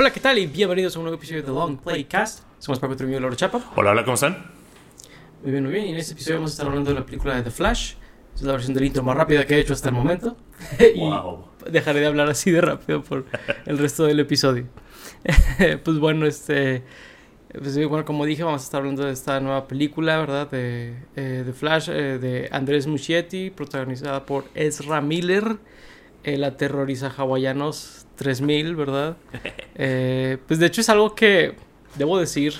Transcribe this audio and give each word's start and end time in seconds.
Hola, 0.00 0.12
¿qué 0.12 0.20
tal? 0.20 0.38
Y 0.38 0.46
bienvenidos 0.46 0.94
a 0.94 1.00
un 1.00 1.06
nuevo 1.06 1.16
episodio 1.16 1.42
de 1.42 1.48
Long 1.48 1.76
Playcast. 1.76 2.44
Somos 2.60 2.78
Paco 2.78 2.94
Trujillo 2.94 3.18
y 3.18 3.20
Laura 3.20 3.34
Chapa. 3.34 3.60
Hola, 3.74 3.90
hola, 3.90 4.04
¿cómo 4.04 4.14
están? 4.14 4.46
Muy 5.42 5.50
bien, 5.50 5.64
muy 5.64 5.72
bien. 5.72 5.86
Y 5.86 5.90
en 5.90 5.96
este 5.96 6.12
episodio 6.12 6.36
vamos 6.36 6.52
a 6.52 6.54
estar 6.54 6.68
hablando 6.68 6.90
de 6.90 7.00
la 7.00 7.04
película 7.04 7.34
de 7.34 7.42
The 7.42 7.50
Flash. 7.50 7.94
Es 8.32 8.42
la 8.42 8.52
versión 8.52 8.74
del 8.74 8.84
intro 8.84 9.02
más 9.02 9.16
rápida 9.16 9.44
que 9.44 9.56
he 9.56 9.58
hecho 9.58 9.72
hasta 9.72 9.88
el 9.88 9.96
momento. 9.96 10.36
y 10.94 11.00
Wow. 11.00 11.48
dejaré 11.68 11.98
de 11.98 12.06
hablar 12.06 12.28
así 12.30 12.52
de 12.52 12.60
rápido 12.60 13.02
por 13.02 13.24
el 13.66 13.76
resto 13.76 14.04
del 14.04 14.20
episodio. 14.20 14.66
pues 15.82 15.98
bueno, 15.98 16.26
este... 16.26 16.84
Pues, 17.52 17.76
bueno, 17.88 18.04
como 18.04 18.24
dije, 18.24 18.44
vamos 18.44 18.62
a 18.62 18.64
estar 18.66 18.78
hablando 18.78 19.04
de 19.04 19.12
esta 19.12 19.40
nueva 19.40 19.66
película, 19.66 20.16
¿verdad? 20.18 20.48
De, 20.48 20.94
eh, 21.16 21.42
de 21.44 21.52
Flash, 21.52 21.88
eh, 21.90 22.18
de 22.20 22.48
Andrés 22.52 22.86
Muschietti, 22.86 23.50
protagonizada 23.50 24.24
por 24.24 24.44
Ezra 24.54 25.00
Miller, 25.00 25.56
el 26.34 26.44
aterroriza 26.44 27.12
hawaianos 27.16 28.06
3000, 28.16 28.76
¿verdad? 28.76 29.16
Eh, 29.80 30.38
pues 30.48 30.58
de 30.58 30.66
hecho 30.66 30.80
es 30.80 30.88
algo 30.88 31.14
que, 31.14 31.54
debo 31.94 32.18
decir, 32.18 32.54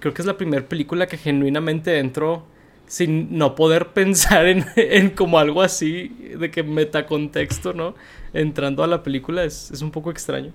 creo 0.00 0.14
que 0.14 0.22
es 0.22 0.26
la 0.26 0.38
primera 0.38 0.66
película 0.66 1.06
que 1.06 1.18
genuinamente 1.18 1.98
entró 1.98 2.46
sin 2.86 3.36
no 3.36 3.54
poder 3.54 3.88
pensar 3.88 4.46
en, 4.46 4.64
en 4.76 5.10
como 5.10 5.38
algo 5.38 5.60
así, 5.60 6.08
de 6.38 6.50
que 6.50 6.62
metacontexto, 6.62 7.74
¿no? 7.74 7.94
Entrando 8.32 8.82
a 8.82 8.86
la 8.86 9.02
película 9.02 9.44
es, 9.44 9.70
es 9.70 9.82
un 9.82 9.90
poco 9.90 10.10
extraño. 10.10 10.52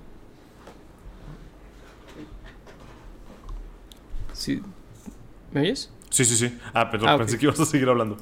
Sí. 4.33 4.61
¿Me 5.51 5.61
oyes? 5.61 5.91
Sí, 6.09 6.25
sí, 6.25 6.37
sí. 6.37 6.57
Ah, 6.73 6.89
perdón, 6.89 7.09
Ah, 7.09 7.17
pensé 7.17 7.37
que 7.37 7.45
ibas 7.45 7.59
a 7.59 7.65
seguir 7.65 7.89
hablando. 7.89 8.17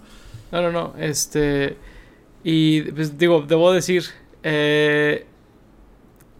No, 0.52 0.62
no, 0.62 0.72
no. 0.72 0.94
Este. 0.98 1.78
Y 2.44 2.82
pues 2.92 3.18
digo, 3.18 3.46
debo 3.48 3.72
decir. 3.72 4.06
Eh, 4.44 5.26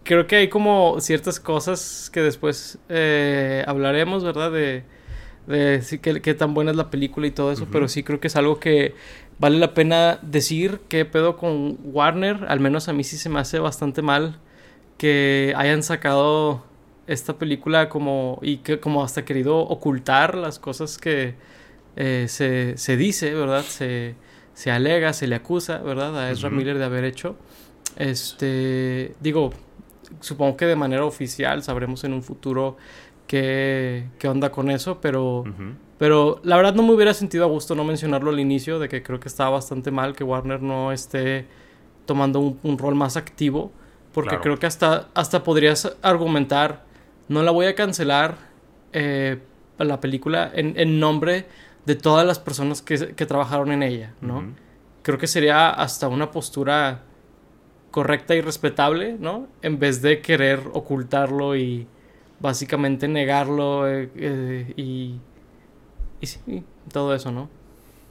creo 0.04 0.26
que 0.26 0.36
hay 0.36 0.48
como 0.48 1.00
ciertas 1.00 1.38
cosas 1.38 2.10
que 2.12 2.22
después 2.22 2.78
eh, 2.88 3.64
hablaremos, 3.66 4.24
¿verdad? 4.24 4.50
De. 4.50 4.84
De 5.46 5.80
sí, 5.80 5.98
qué, 5.98 6.20
qué 6.20 6.34
tan 6.34 6.52
buena 6.52 6.72
es 6.72 6.76
la 6.76 6.90
película 6.90 7.26
y 7.26 7.30
todo 7.30 7.52
eso. 7.52 7.66
Pero 7.72 7.88
sí 7.88 8.02
creo 8.02 8.20
que 8.20 8.26
es 8.26 8.36
algo 8.36 8.60
que 8.60 8.94
vale 9.38 9.58
la 9.58 9.72
pena 9.72 10.18
decir. 10.20 10.80
¿Qué 10.88 11.06
pedo 11.06 11.38
con 11.38 11.78
Warner? 11.84 12.44
Al 12.48 12.60
menos 12.60 12.88
a 12.88 12.92
mí 12.92 13.02
sí 13.02 13.16
se 13.16 13.30
me 13.30 13.40
hace 13.40 13.58
bastante 13.58 14.02
mal 14.02 14.38
que 14.98 15.54
hayan 15.56 15.82
sacado 15.82 16.64
esta 17.06 17.38
película 17.38 17.88
como. 17.88 18.38
Y 18.42 18.58
que 18.58 18.78
como 18.78 19.02
hasta 19.02 19.24
querido 19.24 19.56
ocultar 19.58 20.34
las 20.34 20.58
cosas 20.58 20.98
que 20.98 21.34
eh, 21.96 22.26
se, 22.28 22.76
se 22.76 22.96
dice, 22.98 23.32
¿verdad? 23.32 23.62
Se, 23.62 24.16
se 24.52 24.70
alega, 24.70 25.12
se 25.14 25.26
le 25.26 25.36
acusa, 25.36 25.78
¿verdad? 25.78 26.18
A 26.18 26.30
Ezra. 26.30 26.50
Miller 26.50 26.76
de 26.76 26.84
haber 26.84 27.04
hecho. 27.04 27.36
Este, 27.98 29.14
digo, 29.20 29.50
supongo 30.20 30.56
que 30.56 30.66
de 30.66 30.76
manera 30.76 31.04
oficial 31.04 31.62
sabremos 31.64 32.04
en 32.04 32.12
un 32.14 32.22
futuro 32.22 32.76
qué, 33.26 34.06
qué 34.18 34.28
onda 34.28 34.50
con 34.50 34.70
eso, 34.70 35.00
pero, 35.00 35.44
pero 35.98 36.40
la 36.44 36.56
verdad 36.56 36.74
no 36.74 36.84
me 36.84 36.92
hubiera 36.92 37.12
sentido 37.12 37.44
a 37.44 37.48
gusto 37.48 37.74
no 37.74 37.82
mencionarlo 37.84 38.30
al 38.30 38.38
inicio, 38.40 38.78
de 38.78 38.88
que 38.88 39.02
creo 39.02 39.18
que 39.18 39.28
estaba 39.28 39.50
bastante 39.50 39.90
mal 39.90 40.14
que 40.14 40.22
Warner 40.24 40.62
no 40.62 40.92
esté 40.92 41.46
tomando 42.06 42.38
un, 42.40 42.58
un 42.62 42.78
rol 42.78 42.94
más 42.94 43.16
activo, 43.16 43.72
porque 44.14 44.30
Claro. 44.30 44.42
creo 44.42 44.58
que 44.58 44.66
hasta, 44.66 45.08
hasta 45.14 45.42
podrías 45.42 45.92
argumentar, 46.00 46.84
no 47.28 47.42
la 47.42 47.50
voy 47.50 47.66
a 47.66 47.74
cancelar 47.74 48.36
eh, 48.92 49.38
la 49.76 50.00
película 50.00 50.50
en, 50.54 50.74
en 50.78 50.98
nombre 51.00 51.46
de 51.84 51.96
todas 51.96 52.24
las 52.26 52.38
personas 52.38 52.80
que, 52.80 53.14
que 53.14 53.26
trabajaron 53.26 53.72
en 53.72 53.82
ella, 53.82 54.14
¿no? 54.20 54.44
Creo 55.02 55.18
que 55.18 55.26
sería 55.26 55.70
hasta 55.70 56.06
una 56.08 56.30
postura 56.30 57.02
correcta 57.90 58.34
y 58.34 58.40
respetable, 58.40 59.16
¿no? 59.18 59.48
En 59.62 59.78
vez 59.78 60.02
de 60.02 60.20
querer 60.20 60.60
ocultarlo 60.72 61.56
y 61.56 61.86
básicamente 62.40 63.08
negarlo 63.08 63.88
eh, 63.88 64.10
eh, 64.16 64.72
y, 64.76 65.20
y 66.20 66.26
sí, 66.26 66.64
todo 66.92 67.14
eso, 67.14 67.32
¿no? 67.32 67.48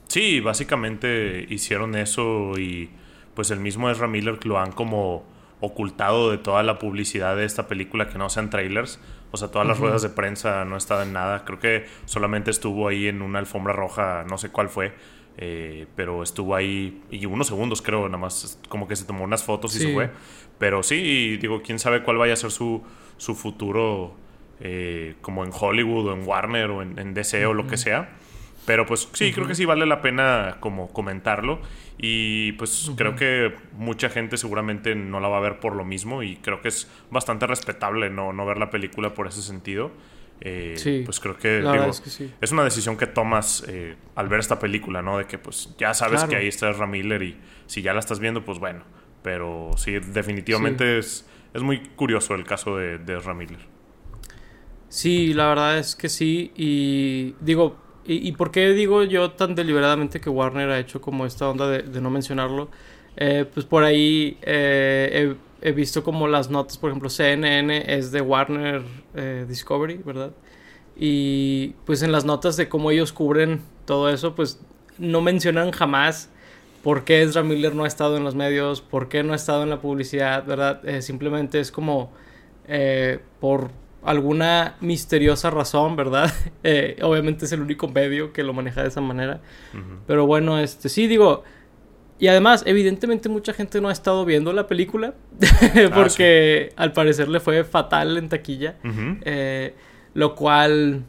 Sí, 0.08 0.40
básicamente 0.40 1.46
hicieron 1.48 1.94
eso 1.94 2.52
y 2.58 2.90
pues 3.34 3.50
el 3.50 3.60
mismo 3.60 3.90
Ezra 3.90 4.08
Miller 4.08 4.44
lo 4.46 4.58
han 4.58 4.72
como 4.72 5.24
ocultado 5.60 6.30
de 6.30 6.38
toda 6.38 6.62
la 6.62 6.78
publicidad 6.78 7.36
de 7.36 7.44
esta 7.44 7.68
película 7.68 8.08
que 8.08 8.18
no 8.18 8.30
sean 8.30 8.50
trailers. 8.50 9.00
O 9.30 9.36
sea, 9.36 9.48
todas 9.48 9.68
las 9.68 9.78
ruedas 9.78 10.00
de 10.02 10.08
prensa 10.08 10.64
no 10.64 10.76
estado 10.76 11.02
en 11.02 11.12
nada. 11.12 11.44
Creo 11.44 11.58
que 11.58 11.86
solamente 12.06 12.50
estuvo 12.50 12.88
ahí 12.88 13.08
en 13.08 13.20
una 13.20 13.38
alfombra 13.38 13.74
roja, 13.74 14.24
no 14.26 14.38
sé 14.38 14.50
cuál 14.50 14.70
fue. 14.70 14.94
Eh, 15.40 15.86
pero 15.94 16.24
estuvo 16.24 16.56
ahí 16.56 17.00
y 17.12 17.24
unos 17.26 17.46
segundos 17.46 17.80
creo, 17.80 18.06
nada 18.06 18.18
más 18.18 18.58
como 18.68 18.88
que 18.88 18.96
se 18.96 19.04
tomó 19.04 19.22
unas 19.22 19.44
fotos 19.44 19.74
y 19.76 19.78
se 19.78 19.94
fue. 19.94 20.10
Pero 20.58 20.82
sí, 20.82 21.36
digo, 21.36 21.62
quién 21.62 21.78
sabe 21.78 22.02
cuál 22.02 22.18
vaya 22.18 22.32
a 22.32 22.36
ser 22.36 22.50
su, 22.50 22.82
su 23.18 23.36
futuro 23.36 24.16
eh, 24.60 25.14
como 25.20 25.44
en 25.44 25.52
Hollywood 25.54 26.08
o 26.08 26.12
en 26.12 26.26
Warner 26.26 26.70
o 26.70 26.82
en, 26.82 26.98
en 26.98 27.14
DC 27.14 27.46
o 27.46 27.54
lo 27.54 27.68
que 27.68 27.76
sea. 27.76 28.16
Pero 28.66 28.84
pues 28.84 29.08
sí, 29.12 29.32
creo 29.32 29.46
que 29.46 29.54
sí 29.54 29.64
vale 29.64 29.86
la 29.86 30.02
pena 30.02 30.56
como 30.58 30.88
comentarlo. 30.88 31.60
Y 31.96 32.52
pues 32.52 32.90
creo 32.96 33.14
que 33.14 33.54
mucha 33.72 34.10
gente 34.10 34.36
seguramente 34.36 34.94
no 34.94 35.20
la 35.20 35.28
va 35.28 35.38
a 35.38 35.40
ver 35.40 35.60
por 35.60 35.76
lo 35.76 35.84
mismo. 35.84 36.24
Y 36.24 36.36
creo 36.36 36.60
que 36.60 36.68
es 36.68 36.90
bastante 37.10 37.46
respetable 37.46 38.10
no, 38.10 38.32
no 38.32 38.44
ver 38.44 38.58
la 38.58 38.70
película 38.70 39.14
por 39.14 39.28
ese 39.28 39.40
sentido. 39.40 39.92
Eh, 40.40 40.74
Sí, 40.76 41.02
pues 41.04 41.18
creo 41.20 41.36
que, 41.36 41.58
digo, 41.58 41.86
es 41.90 42.00
que 42.00 42.10
sí. 42.10 42.32
es 42.40 42.52
una 42.52 42.64
decisión 42.64 42.96
que 42.96 43.06
tomas 43.06 43.64
eh, 43.68 43.96
al 44.14 44.28
ver 44.28 44.40
esta 44.40 44.58
película, 44.58 45.02
¿no? 45.02 45.18
De 45.18 45.26
que 45.26 45.38
pues 45.38 45.74
ya 45.78 45.94
sabes 45.94 46.20
Claro. 46.20 46.30
que 46.30 46.36
ahí 46.36 46.46
está 46.48 46.70
Ezra 46.70 46.86
Miller 46.86 47.22
y 47.22 47.36
si 47.66 47.82
ya 47.82 47.92
la 47.92 48.00
estás 48.00 48.20
viendo, 48.20 48.44
pues 48.44 48.58
bueno. 48.58 48.82
Pero 49.22 49.70
sí, 49.76 49.98
definitivamente 49.98 50.98
Es, 50.98 51.26
es 51.52 51.62
muy 51.62 51.80
curioso 51.96 52.34
el 52.34 52.44
caso 52.44 52.76
de, 52.76 52.98
de 52.98 53.16
Ezra 53.18 53.34
Miller. 53.34 53.58
Sí, 54.88 55.34
la 55.34 55.48
verdad 55.48 55.78
es 55.78 55.96
que 55.96 56.08
sí. 56.08 56.52
Y 56.56 57.34
digo, 57.40 57.76
¿y, 58.06 58.26
y 58.28 58.32
por 58.32 58.50
qué 58.50 58.70
digo 58.72 59.04
yo 59.04 59.32
tan 59.32 59.54
deliberadamente 59.54 60.20
que 60.20 60.30
Warner 60.30 60.70
ha 60.70 60.78
hecho 60.78 61.00
como 61.00 61.26
esta 61.26 61.48
onda 61.48 61.68
de, 61.68 61.82
de 61.82 62.00
no 62.00 62.10
mencionarlo? 62.10 62.70
Eh, 63.16 63.44
pues 63.52 63.66
por 63.66 63.82
ahí 63.82 64.38
eh, 64.42 65.34
he, 65.60 65.72
visto 65.72 66.04
como 66.04 66.28
las 66.28 66.50
notas, 66.50 66.78
por 66.78 66.90
ejemplo, 66.90 67.10
CNN 67.10 67.84
es 67.94 68.12
de 68.12 68.20
Warner 68.20 68.82
eh, 69.14 69.46
Discovery, 69.48 69.98
¿verdad? 69.98 70.32
Y 70.96 71.74
pues 71.84 72.02
en 72.02 72.12
las 72.12 72.24
notas 72.24 72.56
de 72.56 72.68
cómo 72.68 72.90
ellos 72.90 73.12
cubren 73.12 73.60
todo 73.84 74.10
eso, 74.10 74.34
pues 74.34 74.60
no 74.98 75.20
mencionan 75.20 75.70
jamás 75.70 76.30
por 76.82 77.04
qué 77.04 77.22
Ezra 77.22 77.42
Miller 77.42 77.74
no 77.74 77.84
ha 77.84 77.86
estado 77.86 78.16
en 78.16 78.24
los 78.24 78.34
medios, 78.34 78.80
por 78.80 79.08
qué 79.08 79.22
no 79.22 79.32
ha 79.32 79.36
estado 79.36 79.62
en 79.62 79.70
la 79.70 79.80
publicidad, 79.80 80.44
¿verdad? 80.44 80.86
Eh, 80.88 81.02
simplemente 81.02 81.60
es 81.60 81.70
como 81.70 82.12
eh, 82.66 83.20
por 83.40 83.70
alguna 84.02 84.76
misteriosa 84.80 85.50
razón, 85.50 85.96
¿verdad? 85.96 86.32
Obviamente 87.02 87.44
es 87.44 87.52
el 87.52 87.60
único 87.60 87.88
medio 87.88 88.32
que 88.32 88.42
lo 88.42 88.52
maneja 88.52 88.82
de 88.82 88.88
esa 88.88 89.00
manera. 89.00 89.40
Ujú. 89.72 90.00
Pero 90.06 90.26
bueno, 90.26 90.58
este 90.58 90.88
sí 90.88 91.06
digo. 91.06 91.44
Y 92.20 92.26
además, 92.26 92.64
evidentemente 92.66 93.28
mucha 93.28 93.52
gente 93.52 93.80
no 93.80 93.88
ha 93.88 93.92
estado 93.92 94.24
viendo 94.24 94.52
la 94.52 94.66
película. 94.66 95.14
porque 95.94 96.72
al 96.76 96.92
parecer 96.92 97.28
le 97.28 97.40
fue 97.40 97.64
fatal 97.64 98.16
en 98.16 98.28
taquilla. 98.28 98.76
Eh, 99.22 99.74
lo 100.14 100.34
cual 100.34 101.04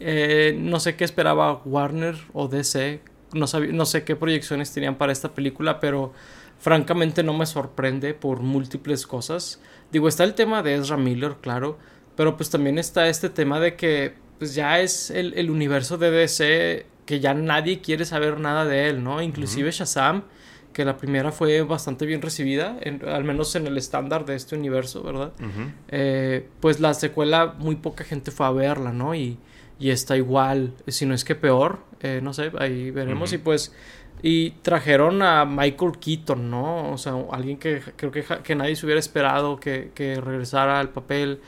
eh, 0.00 0.56
no 0.58 0.80
sé 0.80 0.96
qué 0.96 1.04
esperaba 1.04 1.62
Warner 1.64 2.16
o 2.32 2.48
DC. 2.48 3.00
No, 3.32 3.46
no 3.72 3.86
sé 3.86 4.04
qué 4.04 4.16
proyecciones 4.16 4.72
tenían 4.72 4.96
para 4.96 5.12
esta 5.12 5.34
película, 5.34 5.80
pero 5.80 6.12
francamente 6.58 7.22
no 7.22 7.32
me 7.34 7.46
sorprende 7.46 8.14
por 8.14 8.40
múltiples 8.40 9.06
cosas. 9.06 9.60
Digo, 9.92 10.08
está 10.08 10.24
el 10.24 10.34
tema 10.34 10.62
de 10.62 10.74
Ezra 10.74 10.96
Miller, 10.96 11.36
claro, 11.40 11.78
pero 12.16 12.36
pues 12.36 12.50
también 12.50 12.78
está 12.78 13.08
este 13.08 13.30
tema 13.30 13.60
de 13.60 13.76
que 13.76 14.14
pues 14.38 14.54
ya 14.54 14.80
es 14.80 15.10
el, 15.10 15.34
el 15.34 15.50
universo 15.50 15.98
de 15.98 16.10
DC 16.10 16.86
que 17.08 17.20
ya 17.20 17.32
nadie 17.32 17.80
quiere 17.80 18.04
saber 18.04 18.38
nada 18.38 18.66
de 18.66 18.90
él, 18.90 19.02
¿no? 19.02 19.22
Inclusive 19.22 19.70
Shazam, 19.70 20.24
que 20.74 20.84
la 20.84 20.98
primera 20.98 21.32
fue 21.32 21.62
bastante 21.62 22.04
bien 22.04 22.20
recibida, 22.20 22.76
en- 22.82 23.08
al 23.08 23.24
menos 23.24 23.56
en 23.56 23.66
el 23.66 23.78
estándar 23.78 24.26
de 24.26 24.34
este 24.34 24.54
universo, 24.56 25.02
¿verdad? 25.02 25.32
Eh, 25.88 26.46
pues 26.60 26.80
la 26.80 26.92
secuela 26.92 27.54
muy 27.58 27.76
poca 27.76 28.04
gente 28.04 28.30
fue 28.30 28.44
a 28.46 28.50
verla, 28.50 28.92
¿no? 28.92 29.14
Y, 29.14 29.38
y 29.80 29.88
está 29.88 30.18
igual, 30.18 30.74
si 30.86 31.06
no 31.06 31.14
es 31.14 31.24
que 31.24 31.34
peor, 31.34 31.78
eh, 32.02 32.20
no 32.22 32.34
sé, 32.34 32.52
ahí 32.58 32.90
veremos. 32.90 33.32
Y 33.32 33.38
pues, 33.38 33.74
y 34.22 34.50
trajeron 34.60 35.22
a 35.22 35.46
Michael 35.46 35.92
Keaton, 35.98 36.50
¿no? 36.50 36.92
O 36.92 36.98
sea, 36.98 37.14
alguien 37.32 37.56
que 37.56 37.80
creo 37.96 38.10
que, 38.10 38.22
que 38.42 38.54
nadie 38.54 38.76
se 38.76 38.84
hubiera 38.84 38.98
esperado 39.00 39.58
que, 39.58 39.92
que 39.94 40.20
regresara 40.20 40.78
al 40.78 40.90
papel 40.90 41.40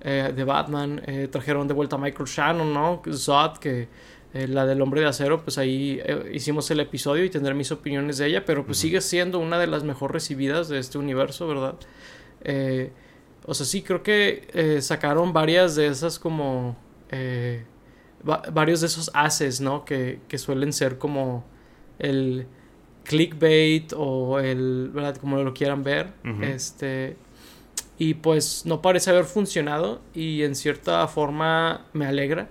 eh, 0.00 0.32
de 0.36 0.44
Batman. 0.44 1.02
Trajeron 1.32 1.66
de 1.66 1.74
vuelta 1.74 1.96
a 1.96 1.98
Michael 1.98 2.28
Shannon, 2.28 2.72
¿no? 2.72 3.02
Zod, 3.12 3.58
que 3.58 3.88
eh, 4.34 4.46
la 4.48 4.66
del 4.66 4.80
hombre 4.82 5.00
de 5.00 5.06
acero, 5.06 5.42
pues 5.42 5.58
ahí 5.58 6.00
eh, 6.04 6.30
hicimos 6.34 6.70
el 6.70 6.80
episodio 6.80 7.24
y 7.24 7.30
tendré 7.30 7.54
mis 7.54 7.72
opiniones 7.72 8.18
de 8.18 8.26
ella, 8.26 8.44
pero 8.44 8.64
pues 8.66 8.78
sigue 8.78 9.00
siendo 9.00 9.38
una 9.38 9.58
de 9.58 9.66
las 9.66 9.84
mejor 9.84 10.12
recibidas 10.12 10.68
de 10.68 10.78
este 10.78 10.98
universo, 10.98 11.46
¿verdad? 11.48 11.74
Eh, 12.42 12.92
o 13.46 13.54
sea, 13.54 13.64
sí, 13.66 13.82
creo 13.82 14.02
que 14.02 14.48
eh, 14.52 14.82
sacaron 14.82 15.32
varias 15.32 15.74
de 15.76 15.86
esas 15.86 16.18
como... 16.18 16.76
va- 18.28 18.42
varios 18.52 18.80
de 18.80 18.86
esos 18.88 19.10
haces, 19.14 19.60
¿no? 19.60 19.84
Que, 19.84 20.20
que 20.28 20.38
suelen 20.38 20.72
ser 20.72 20.98
como 20.98 21.44
el 21.98 22.46
clickbait 23.04 23.92
o 23.96 24.38
el... 24.40 24.90
¿Verdad? 24.92 25.16
Como 25.16 25.42
lo 25.42 25.54
quieran 25.54 25.82
ver. 25.82 26.12
Este... 26.42 27.16
Y 28.00 28.14
pues 28.14 28.64
no 28.64 28.80
parece 28.80 29.10
haber 29.10 29.24
funcionado 29.24 30.00
y 30.14 30.42
en 30.44 30.54
cierta 30.54 31.08
forma 31.08 31.86
me 31.92 32.06
alegra, 32.06 32.48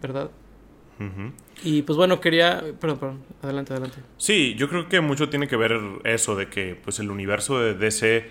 ¿verdad? 0.00 0.30
Y 1.64 1.82
pues 1.82 1.96
bueno, 1.96 2.20
quería... 2.20 2.62
Perdón, 2.80 2.98
perdón, 2.98 3.22
adelante, 3.42 3.72
adelante. 3.72 3.98
Sí, 4.18 4.54
yo 4.56 4.68
creo 4.68 4.88
que 4.88 5.00
mucho 5.00 5.28
tiene 5.28 5.48
que 5.48 5.56
ver 5.56 5.78
eso 6.04 6.36
de 6.36 6.48
que 6.48 6.76
pues 6.76 6.98
el 7.00 7.10
universo 7.10 7.60
de 7.60 7.74
DC 7.74 8.28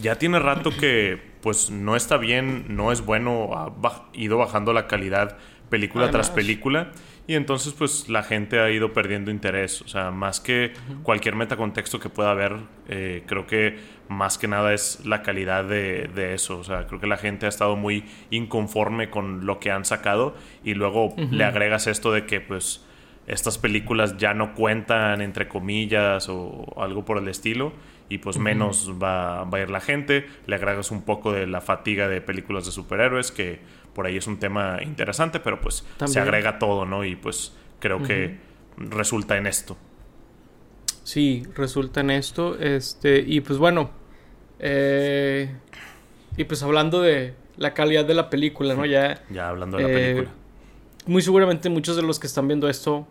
ya 0.00 0.18
tiene 0.18 0.38
rato 0.38 0.70
que 0.70 1.20
pues 1.40 1.70
no 1.70 1.96
está 1.96 2.16
bien, 2.16 2.64
no 2.68 2.92
es 2.92 3.04
bueno, 3.04 3.50
ha 3.54 4.08
ido 4.14 4.38
bajando 4.38 4.72
la 4.72 4.86
calidad 4.86 5.36
película 5.68 6.10
tras 6.10 6.30
película. 6.30 6.92
Y 7.26 7.36
entonces, 7.36 7.72
pues, 7.72 8.10
la 8.10 8.22
gente 8.22 8.60
ha 8.60 8.70
ido 8.70 8.92
perdiendo 8.92 9.30
interés. 9.30 9.80
O 9.80 9.88
sea, 9.88 10.10
más 10.10 10.40
que 10.40 10.74
cualquier 11.02 11.36
metacontexto 11.36 11.98
que 11.98 12.10
pueda 12.10 12.30
haber, 12.30 12.56
eh, 12.88 13.22
creo 13.26 13.46
que 13.46 13.78
más 14.08 14.36
que 14.36 14.46
nada 14.46 14.74
es 14.74 15.06
la 15.06 15.22
calidad 15.22 15.64
de, 15.64 16.10
de, 16.14 16.34
eso. 16.34 16.58
O 16.58 16.64
sea, 16.64 16.86
creo 16.86 17.00
que 17.00 17.06
la 17.06 17.16
gente 17.16 17.46
ha 17.46 17.48
estado 17.48 17.76
muy 17.76 18.04
inconforme 18.30 19.08
con 19.08 19.46
lo 19.46 19.58
que 19.58 19.70
han 19.70 19.86
sacado. 19.86 20.34
Y 20.64 20.74
luego 20.74 21.14
le 21.16 21.44
agregas 21.44 21.86
esto 21.86 22.12
de 22.12 22.26
que, 22.26 22.42
pues, 22.42 22.84
estas 23.26 23.56
películas 23.56 24.18
ya 24.18 24.34
no 24.34 24.54
cuentan, 24.54 25.22
entre 25.22 25.48
comillas, 25.48 26.28
o 26.28 26.74
algo 26.76 27.06
por 27.06 27.16
el 27.16 27.28
estilo. 27.28 27.72
Y 28.08 28.18
pues 28.18 28.38
menos 28.38 28.92
va, 29.02 29.44
va 29.44 29.58
a 29.58 29.60
ir 29.62 29.70
la 29.70 29.80
gente. 29.80 30.26
Le 30.46 30.56
agregas 30.56 30.90
un 30.90 31.02
poco 31.02 31.32
de 31.32 31.46
la 31.46 31.60
fatiga 31.60 32.06
de 32.08 32.20
películas 32.20 32.66
de 32.66 32.72
superhéroes 32.72 33.32
que 33.32 33.60
por 33.94 34.06
ahí 34.06 34.16
es 34.16 34.26
un 34.26 34.38
tema 34.38 34.82
interesante, 34.82 35.40
pero 35.40 35.60
pues 35.60 35.84
se 36.04 36.20
agrega 36.20 36.58
todo, 36.58 36.84
¿no? 36.84 37.04
Y 37.04 37.16
pues 37.16 37.54
creo 37.78 38.02
que 38.02 38.36
resulta 38.76 39.36
en 39.36 39.46
esto. 39.46 39.76
Sí, 41.04 41.46
resulta 41.54 42.00
en 42.00 42.10
esto. 42.10 42.58
Este, 42.58 43.24
y 43.26 43.40
pues 43.40 43.58
bueno. 43.58 43.90
Eh, 44.58 45.54
y 46.36 46.44
pues 46.44 46.62
hablando 46.62 47.00
de 47.00 47.34
la 47.56 47.74
calidad 47.74 48.04
de 48.04 48.14
la 48.14 48.30
película, 48.30 48.74
¿no? 48.74 48.84
Ya. 48.84 49.22
Ya 49.30 49.48
hablando 49.48 49.76
de 49.76 49.82
la 49.82 49.88
película. 49.88 50.28
Eh, 50.28 50.44
muy 51.06 51.22
seguramente 51.22 51.68
muchos 51.68 51.96
de 51.96 52.02
los 52.02 52.18
que 52.18 52.26
están 52.26 52.48
viendo 52.48 52.68
esto 52.68 53.06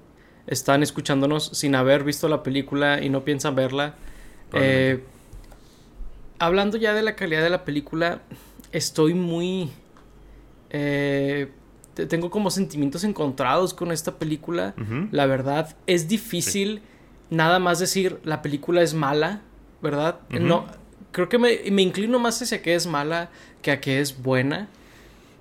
están 0.47 0.83
escuchándonos 0.83 1.45
sin 1.53 1.75
haber 1.75 2.03
visto 2.03 2.27
la 2.27 2.43
película 2.43 3.01
y 3.01 3.09
no 3.09 3.23
piensan 3.23 3.55
verla. 3.55 3.95
Eh, 4.53 5.03
hablando 6.39 6.77
ya 6.77 6.94
de 6.94 7.01
la 7.01 7.15
calidad 7.15 7.44
de 7.44 7.50
la 7.50 7.65
película, 7.65 8.21
estoy 8.71 9.13
muy 9.13 9.69
eh, 10.69 11.50
tengo 11.94 12.31
como 12.31 12.50
sentimientos 12.50 13.03
encontrados 13.03 13.73
con 13.73 13.91
esta 13.91 14.17
película. 14.17 14.73
La 15.11 15.25
verdad, 15.25 15.75
es 15.85 16.07
difícil 16.07 16.81
nada 17.29 17.59
más 17.59 17.79
decir 17.79 18.19
la 18.23 18.41
película 18.41 18.81
es 18.81 18.94
mala, 18.94 19.41
¿verdad? 19.81 20.19
No, 20.29 20.65
creo 21.11 21.29
que 21.29 21.38
me, 21.38 21.53
inclino 21.81 22.19
más 22.19 22.41
hacia 22.41 22.61
que 22.61 22.75
es 22.75 22.88
mala 22.88 23.29
que 23.61 23.71
a 23.71 23.79
que 23.79 24.00
es 24.00 24.21
buena. 24.21 24.67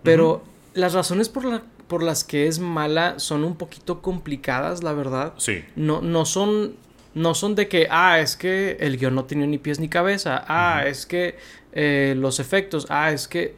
Pero 0.02 0.42
las 0.74 0.92
razones 0.92 1.28
por, 1.28 1.62
por 1.86 2.02
las 2.02 2.24
que 2.24 2.46
es 2.46 2.58
mala 2.58 3.18
son 3.18 3.44
un 3.44 3.56
poquito 3.56 4.02
complicadas, 4.02 4.82
la 4.82 4.92
verdad. 4.92 5.34
Sí. 5.38 5.64
No, 5.74 6.02
no 6.02 6.26
son. 6.26 6.76
No 7.14 7.34
son 7.34 7.54
de 7.54 7.68
que, 7.68 7.88
ah, 7.90 8.20
es 8.20 8.36
que 8.36 8.76
el 8.80 8.96
guion 8.96 9.14
no 9.14 9.24
tiene 9.24 9.46
ni 9.46 9.58
pies 9.58 9.80
ni 9.80 9.88
cabeza. 9.88 10.44
Ah, 10.48 10.84
es 10.86 11.06
que 11.06 11.36
eh, 11.72 12.14
los 12.16 12.40
efectos. 12.40 12.86
Ah, 12.88 13.12
es 13.12 13.28
que. 13.28 13.54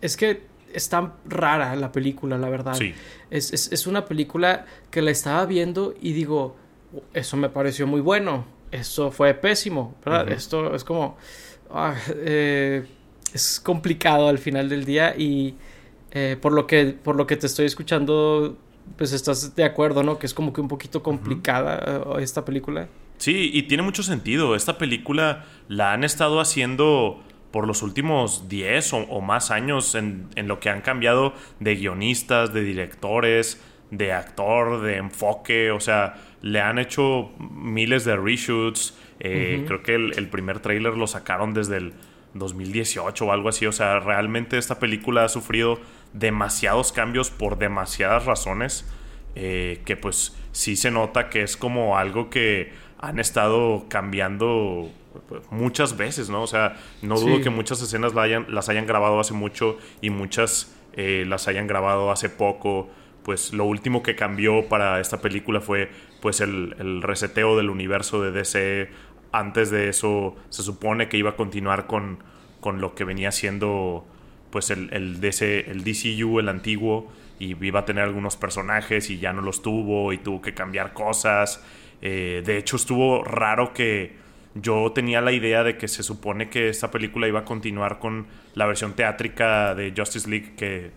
Es 0.00 0.16
que 0.16 0.42
es 0.72 0.88
tan 0.88 1.12
rara 1.26 1.76
la 1.76 1.92
película, 1.92 2.38
la 2.38 2.48
verdad. 2.48 2.74
Sí. 2.74 2.94
Es, 3.30 3.52
es, 3.52 3.86
una 3.86 4.04
película 4.04 4.66
que 4.90 5.02
la 5.02 5.10
estaba 5.10 5.46
viendo 5.46 5.94
y 6.00 6.12
digo, 6.12 6.56
eso 7.14 7.36
me 7.36 7.48
pareció 7.48 7.86
muy 7.86 8.00
bueno, 8.00 8.44
eso 8.70 9.10
fue 9.10 9.34
pésimo, 9.34 9.94
¿verdad? 10.04 10.30
Esto 10.30 10.74
es 10.74 10.84
como, 10.84 11.16
ah, 11.70 11.94
eh, 12.16 12.84
es 13.32 13.60
complicado 13.60 14.28
al 14.28 14.38
final 14.38 14.68
del 14.68 14.84
día 14.84 15.14
y 15.16 15.54
eh, 16.12 16.36
por, 16.40 16.52
lo 16.52 16.66
que, 16.66 16.86
por 16.86 17.16
lo 17.16 17.26
que 17.26 17.36
te 17.36 17.46
estoy 17.46 17.66
escuchando, 17.66 18.56
pues 18.96 19.12
estás 19.12 19.54
de 19.54 19.64
acuerdo, 19.64 20.02
¿no? 20.02 20.18
Que 20.18 20.26
es 20.26 20.34
como 20.34 20.52
que 20.52 20.60
un 20.60 20.68
poquito 20.68 21.02
complicada 21.02 22.02
eh, 22.18 22.22
esta 22.22 22.44
película. 22.44 22.88
Sí, 23.18 23.50
y 23.52 23.62
tiene 23.64 23.82
mucho 23.82 24.02
sentido. 24.02 24.56
Esta 24.56 24.78
película 24.78 25.44
la 25.68 25.92
han 25.92 26.04
estado 26.04 26.40
haciendo 26.40 27.22
por 27.52 27.66
los 27.66 27.82
últimos 27.82 28.48
10 28.48 28.92
o, 28.94 29.20
más 29.20 29.50
años 29.50 29.94
en, 29.94 30.28
lo 30.36 30.58
que 30.58 30.70
han 30.70 30.80
cambiado 30.80 31.34
de 31.60 31.76
guionistas, 31.76 32.52
de 32.52 32.62
directores, 32.62 33.60
de 33.90 34.12
actor, 34.12 34.80
de 34.80 34.96
enfoque, 34.96 35.70
o 35.70 35.78
sea, 35.78 36.14
le 36.40 36.60
han 36.60 36.78
hecho 36.78 37.30
miles 37.38 38.04
de 38.04 38.16
reshoots. 38.16 38.98
Eh, 39.20 39.64
creo 39.66 39.82
que 39.82 39.94
el, 39.94 40.28
primer 40.28 40.60
tráiler 40.60 40.96
lo 40.96 41.06
sacaron 41.06 41.54
desde 41.54 41.76
el 41.76 41.92
2018 42.34 43.26
o 43.26 43.32
algo 43.32 43.50
así. 43.50 43.66
O 43.66 43.72
sea, 43.72 44.00
realmente 44.00 44.58
esta 44.58 44.78
película 44.78 45.24
ha 45.24 45.28
sufrido 45.28 45.78
demasiados 46.12 46.92
cambios 46.92 47.30
por 47.30 47.58
demasiadas 47.58 48.24
razones. 48.24 48.86
Eh, 49.34 49.80
que 49.86 49.96
pues 49.96 50.36
sí 50.52 50.76
se 50.76 50.90
nota 50.90 51.30
que 51.30 51.42
es 51.42 51.56
como 51.56 51.96
algo 51.96 52.28
que 52.28 52.70
han 52.98 53.18
estado 53.18 53.86
cambiando 53.88 54.90
muchas 55.50 55.96
veces, 55.96 56.30
¿no? 56.30 56.42
O 56.42 56.46
sea, 56.46 56.76
no 57.02 57.18
dudo 57.18 57.40
que 57.40 57.50
muchas 57.50 57.80
escenas 57.82 58.12
las 58.14 58.68
hayan 58.68 58.86
grabado 58.86 59.20
hace 59.20 59.34
mucho 59.34 59.78
y 60.00 60.10
muchas 60.10 60.74
eh, 60.94 61.24
las 61.26 61.48
hayan 61.48 61.66
grabado 61.66 62.10
hace 62.10 62.28
poco. 62.28 62.88
Pues 63.22 63.52
lo 63.52 63.64
último 63.64 64.02
que 64.02 64.16
cambió 64.16 64.68
para 64.68 65.00
esta 65.00 65.20
película 65.20 65.60
fue 65.60 65.90
pues 66.20 66.40
el, 66.40 67.02
reseteo 67.02 67.56
del 67.56 67.70
universo 67.70 68.22
de 68.22 68.32
DC. 68.32 68.90
Antes 69.32 69.70
de 69.70 69.88
eso 69.88 70.36
se 70.50 70.62
supone 70.62 71.08
que 71.08 71.16
iba 71.16 71.30
a 71.30 71.36
continuar 71.36 71.86
con, 71.86 72.18
con 72.60 72.80
lo 72.80 72.94
que 72.94 73.04
venía 73.04 73.32
siendo 73.32 74.06
pues 74.52 74.70
el, 74.70 74.92
el, 74.92 75.20
DC, 75.20 75.68
el 75.68 75.82
DCU, 75.82 76.38
el 76.38 76.48
antiguo, 76.48 77.10
y 77.40 77.56
iba 77.66 77.80
a 77.80 77.84
tener 77.84 78.04
algunos 78.04 78.36
personajes 78.36 79.10
y 79.10 79.18
ya 79.18 79.32
no 79.32 79.42
los 79.42 79.62
tuvo 79.62 80.12
y 80.12 80.18
tuvo 80.18 80.40
que 80.40 80.54
cambiar 80.54 80.92
cosas. 80.92 81.60
Eh, 82.00 82.42
de 82.44 82.58
hecho 82.58 82.76
estuvo 82.76 83.24
raro 83.24 83.72
que 83.72 84.22
yo 84.54 84.92
tenía 84.92 85.20
la 85.20 85.32
idea 85.32 85.64
de 85.64 85.78
que 85.78 85.88
se 85.88 86.02
supone 86.02 86.50
que 86.50 86.68
esta 86.68 86.90
película 86.90 87.26
iba 87.26 87.40
a 87.40 87.44
continuar 87.44 87.98
con 87.98 88.26
la 88.54 88.66
versión 88.66 88.92
teátrica 88.92 89.74
de 89.74 89.94
Justice 89.96 90.28
League 90.28 90.52
que 90.56 90.90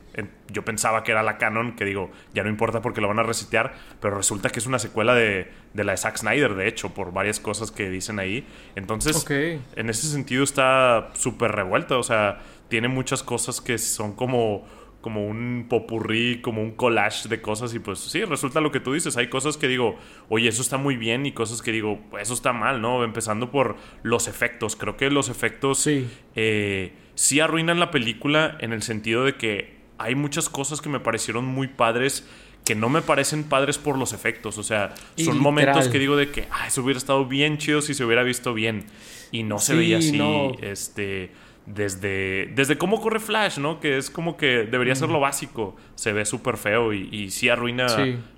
yo 0.52 0.64
pensaba 0.64 1.04
que 1.04 1.12
era 1.12 1.24
la 1.24 1.38
canon, 1.38 1.76
que 1.76 1.86
digo, 1.86 2.12
ya 2.34 2.44
no 2.44 2.50
importa 2.50 2.82
porque 2.82 3.02
lo 3.02 3.08
van 3.08 3.20
a 3.20 3.24
resetear, 3.24 3.74
pero 4.02 4.18
resulta 4.18 4.50
que 4.50 4.60
es 4.60 4.66
una 4.66 4.80
secuela 4.80 5.16
de, 5.16 5.52
la 5.74 5.92
de 5.92 5.98
Zack 5.98 6.18
Snyder, 6.18 6.56
de 6.56 6.68
hecho, 6.68 6.94
por 6.94 7.12
varias 7.12 7.40
cosas 7.40 7.72
que 7.72 7.90
dicen 7.90 8.20
ahí. 8.20 8.46
Entonces, 8.76 9.26
en 9.30 9.90
ese 9.90 10.08
sentido 10.08 10.44
está 10.44 11.10
súper 11.14 11.52
revuelta, 11.52 11.98
o 11.98 12.04
sea, 12.04 12.40
tiene 12.68 12.88
muchas 12.88 13.24
cosas 13.24 13.62
que 13.62 13.78
son 13.78 14.14
como 14.14 14.66
como 15.06 15.24
un 15.28 15.68
popurrí, 15.70 16.42
como 16.42 16.64
un 16.64 16.72
collage 16.72 17.30
de 17.30 17.40
cosas 17.40 17.76
y 17.76 17.80
pues 17.80 18.00
sí, 18.00 18.26
resulta 18.26 18.60
lo 18.60 18.72
que 18.72 18.80
tú 18.80 18.92
dices, 18.92 19.18
hay 19.18 19.30
cosas 19.30 19.56
que 19.56 19.68
digo, 19.68 20.00
oye, 20.30 20.50
eso 20.50 20.64
está 20.64 20.78
muy 20.78 20.98
bien 20.98 21.28
y 21.28 21.32
cosas 21.32 21.62
que 21.62 21.72
digo, 21.72 22.00
pues 22.10 22.24
eso 22.24 22.34
está 22.34 22.54
mal, 22.54 22.82
¿no? 22.82 23.04
Empezando 23.04 23.52
por 23.52 23.76
los 24.02 24.28
efectos, 24.28 24.76
creo 24.76 24.98
que 24.98 25.12
los 25.12 25.30
efectos 25.30 25.78
sí, 25.78 26.08
eh, 26.36 26.94
sí 27.14 27.40
arruinan 27.40 27.80
la 27.80 27.92
película 27.92 28.58
en 28.60 28.74
el 28.74 28.82
sentido 28.82 29.26
de 29.26 29.36
que 29.36 29.78
hay 30.00 30.16
muchas 30.16 30.50
cosas 30.50 30.82
que 30.82 30.90
me 30.90 31.00
parecieron 31.00 31.46
muy 31.46 31.68
padres 31.68 32.28
que 32.66 32.74
no 32.74 32.90
me 32.90 33.04
parecen 33.04 33.44
padres 33.44 33.78
por 33.78 34.00
los 34.00 34.12
efectos, 34.12 34.58
o 34.58 34.64
sea, 34.64 34.96
son 35.18 35.38
momentos 35.38 35.88
que 35.88 36.00
digo 36.00 36.16
de 36.16 36.32
que, 36.32 36.48
ah, 36.50 36.66
eso 36.66 36.82
hubiera 36.82 36.98
estado 36.98 37.28
bien 37.28 37.60
chido 37.60 37.84
si 37.84 37.94
se 37.94 38.04
hubiera 38.04 38.24
visto 38.24 38.56
bien 38.56 38.86
y 39.32 39.44
no 39.44 39.60
se 39.60 39.76
veía 39.76 40.00
así, 40.00 40.20
este 40.62 41.30
desde, 41.66 42.52
desde 42.56 42.78
cómo 42.78 43.02
corre 43.02 43.20
Flash, 43.20 43.58
¿no? 43.58 43.80
Que 43.80 43.98
es 43.98 44.10
como 44.10 44.38
que 44.38 44.66
debería 44.66 44.96
ser 44.96 45.10
lo 45.10 45.20
básico. 45.20 45.76
Se 45.96 46.14
ve 46.14 46.26
súper 46.26 46.58
feo 46.58 46.94
y, 46.94 47.10
y, 47.12 47.32
sí 47.32 47.50
arruina 47.50 47.88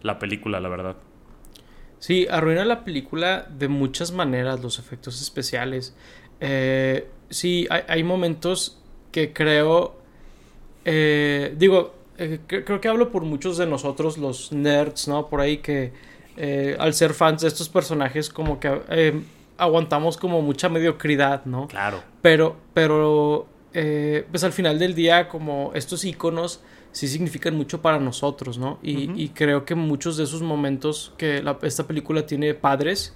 la 0.02 0.20
película, 0.20 0.60
la 0.60 0.70
verdad. 0.70 0.96
Sí, 2.00 2.28
arruina 2.30 2.64
la 2.64 2.84
película 2.84 3.48
de 3.50 3.68
muchas 3.68 4.12
maneras, 4.12 4.62
los 4.62 4.80
efectos 4.80 5.22
especiales. 5.22 5.96
Eh, 6.40 7.08
sí, 7.30 7.68
hay, 7.70 8.04
momentos 8.04 8.80
que 9.12 9.34
creo... 9.34 9.98
Eh, 10.86 11.54
digo, 11.58 11.96
eh, 12.18 12.40
creo 12.48 12.80
que 12.80 12.88
hablo 12.88 13.12
por 13.12 13.24
muchos 13.24 13.58
de 13.58 13.66
nosotros, 13.66 14.18
los 14.18 14.52
nerds, 14.52 15.08
¿no? 15.08 15.28
Por 15.28 15.42
ahí 15.42 15.58
que 15.58 15.92
al 16.78 16.94
ser 16.94 17.16
fans 17.16 17.42
de 17.42 17.48
estos 17.48 17.68
personajes 17.68 18.30
como 18.30 18.60
que 18.60 19.24
aguantamos 19.58 20.18
como 20.18 20.42
mucha 20.42 20.70
mediocridad, 20.70 21.46
¿no? 21.46 21.68
Claro. 21.68 22.04
Pero, 22.22 22.58
pero, 22.74 23.48
eh, 23.74 24.26
pues 24.30 24.44
al 24.44 24.54
final 24.54 24.80
del 24.80 24.96
día, 24.96 25.30
como 25.30 25.72
estos 25.74 26.06
iconos 26.06 26.62
sí 26.92 27.08
significan 27.08 27.56
mucho 27.56 27.82
para 27.82 28.00
nosotros, 28.00 28.58
¿no? 28.58 28.80
Y, 28.82 29.30
creo 29.30 29.66
que 29.66 29.76
muchos 29.76 30.18
de 30.18 30.24
esos 30.24 30.42
momentos 30.42 31.14
que 31.18 31.44
esta 31.62 31.86
película 31.86 32.26
tiene 32.26 32.54
padres, 32.54 33.16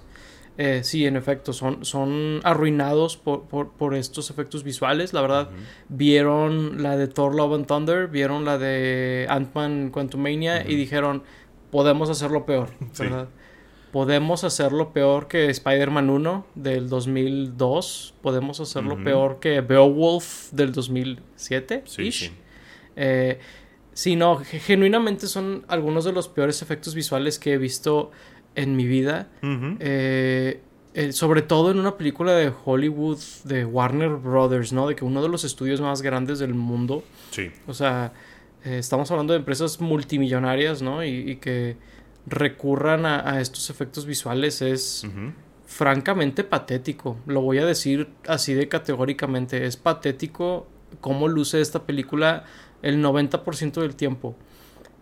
eh, 0.58 0.82
sí, 0.84 1.06
en 1.06 1.16
efecto, 1.16 1.52
son, 1.52 1.84
son 1.84 2.40
arruinados 2.44 3.16
por, 3.16 3.42
por, 3.44 3.94
estos 3.94 4.30
efectos 4.30 4.62
visuales. 4.62 5.12
La 5.12 5.22
verdad, 5.22 5.50
vieron 5.88 6.82
la 6.82 6.96
de 6.96 7.08
Thor 7.08 7.34
Love 7.34 7.54
and 7.54 7.66
Thunder, 7.66 8.06
vieron 8.06 8.44
la 8.44 8.58
de 8.58 9.26
Ant-Man 9.28 9.90
Quantumania 9.90 10.62
y 10.68 10.76
dijeron, 10.76 11.22
podemos 11.70 12.10
hacerlo 12.10 12.46
peor, 12.46 12.68
¿verdad? 12.98 13.28
Podemos 13.92 14.42
hacerlo 14.42 14.92
peor 14.92 15.28
que 15.28 15.50
Spider-Man 15.50 16.10
1 16.10 16.46
del 16.54 16.88
2002. 16.88 18.14
Podemos 18.22 18.58
hacerlo 18.58 19.02
peor 19.04 19.38
que 19.38 19.60
Beowulf 19.60 20.50
del 20.50 20.72
2007. 20.72 21.82
Sí, 21.84 22.10
sí. 22.10 22.30
Eh, 22.96 23.38
sí, 23.92 24.16
no, 24.16 24.38
genuinamente 24.38 25.26
son 25.26 25.64
algunos 25.68 26.04
de 26.04 26.12
los 26.12 26.28
peores 26.28 26.62
efectos 26.62 26.94
visuales 26.94 27.38
que 27.38 27.52
he 27.52 27.58
visto 27.58 28.10
en 28.54 28.76
mi 28.76 28.86
vida. 28.86 29.28
eh, 29.42 30.60
eh, 30.94 31.12
sobre 31.12 31.40
todo 31.40 31.70
en 31.70 31.78
una 31.78 31.96
película 31.96 32.34
de 32.34 32.52
Hollywood 32.64 33.18
de 33.44 33.64
Warner 33.64 34.10
Brothers, 34.10 34.74
¿no? 34.74 34.88
De 34.88 34.94
que 34.94 35.06
uno 35.06 35.22
de 35.22 35.28
los 35.30 35.42
estudios 35.42 35.80
más 35.80 36.02
grandes 36.02 36.38
del 36.38 36.52
mundo. 36.52 37.02
Sí. 37.30 37.50
O 37.66 37.72
sea, 37.72 38.12
eh, 38.64 38.76
estamos 38.78 39.10
hablando 39.10 39.32
de 39.32 39.38
empresas 39.38 39.80
multimillonarias, 39.80 40.82
¿no? 40.82 41.02
Y, 41.02 41.36
que 41.36 41.76
recurran 42.26 43.06
a, 43.06 43.40
estos 43.40 43.70
efectos 43.70 44.06
visuales 44.06 44.62
es 44.62 45.06
francamente 45.66 46.44
patético. 46.44 47.16
Lo 47.26 47.40
voy 47.40 47.58
a 47.58 47.66
decir 47.66 48.08
así 48.26 48.54
de 48.54 48.68
categóricamente. 48.68 49.66
Es 49.66 49.76
patético 49.76 50.66
cómo 51.00 51.28
luce 51.28 51.60
esta 51.60 51.84
película 51.84 52.44
el 52.82 53.02
90% 53.02 53.80
del 53.80 53.96
tiempo. 53.96 54.36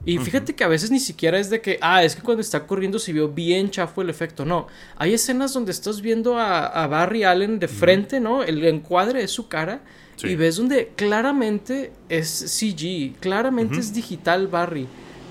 Y 0.05 0.17
fíjate 0.19 0.55
que 0.55 0.65
a 0.65 0.69
veces 0.69 0.91
ni 0.91 1.01
siquiera 1.01 1.39
es 1.39 1.51
de 1.51 1.61
que, 1.61 1.79
ah, 1.83 2.03
es 2.03 2.17
que 2.17 2.23
cuando 2.23 2.41
está 2.41 2.67
corriendo 2.67 2.99
se 2.99 3.13
vio 3.13 3.29
bien 3.29 3.71
chafo 3.71 4.01
el 4.01 4.09
efecto. 4.09 4.47
No, 4.47 4.67
hay 4.97 5.13
escenas 5.13 5.53
donde 5.53 5.73
estás 5.73 6.01
viendo 6.01 6.39
a, 6.39 6.87
Barry 6.87 7.25
Allen 7.25 7.59
de 7.59 7.69
frente, 7.69 8.19
¿no? 8.19 8.43
El 8.43 8.65
encuadre 8.65 9.23
es 9.23 9.31
su 9.31 9.49
cara. 9.49 9.83
Y 10.23 10.37
ves 10.37 10.57
donde 10.57 10.93
claramente 10.97 11.93
es 12.11 12.29
CG, 12.29 13.19
claramente 13.21 13.79
es 13.79 13.95
digital 13.95 14.49
Barry. 14.49 14.87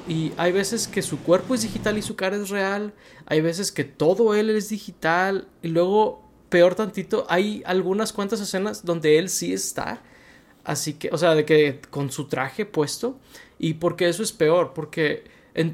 Y 0.09 0.33
hay 0.37 0.51
veces 0.51 0.87
que 0.87 1.03
su 1.03 1.19
cuerpo 1.19 1.53
es 1.53 1.61
digital 1.61 1.97
y 1.97 2.01
su 2.01 2.15
cara 2.15 2.35
es 2.35 2.49
real. 2.49 2.93
Hay 3.27 3.41
veces 3.41 3.71
que 3.71 3.83
todo 3.83 4.33
él 4.33 4.49
es 4.49 4.69
digital. 4.69 5.47
Y 5.61 5.67
luego, 5.67 6.27
peor 6.49 6.73
tantito, 6.73 7.27
hay 7.29 7.61
algunas 7.65 8.11
cuantas 8.11 8.41
escenas 8.41 8.83
donde 8.83 9.19
él 9.19 9.29
sí 9.29 9.53
está. 9.53 10.01
Así 10.63 10.93
que, 10.93 11.09
o 11.11 11.17
sea, 11.17 11.35
de 11.35 11.45
que 11.45 11.79
con 11.91 12.11
su 12.11 12.25
traje 12.25 12.65
puesto. 12.65 13.19
Y 13.59 13.75
porque 13.75 14.09
eso 14.09 14.23
es 14.23 14.31
peor, 14.31 14.73
porque 14.73 15.25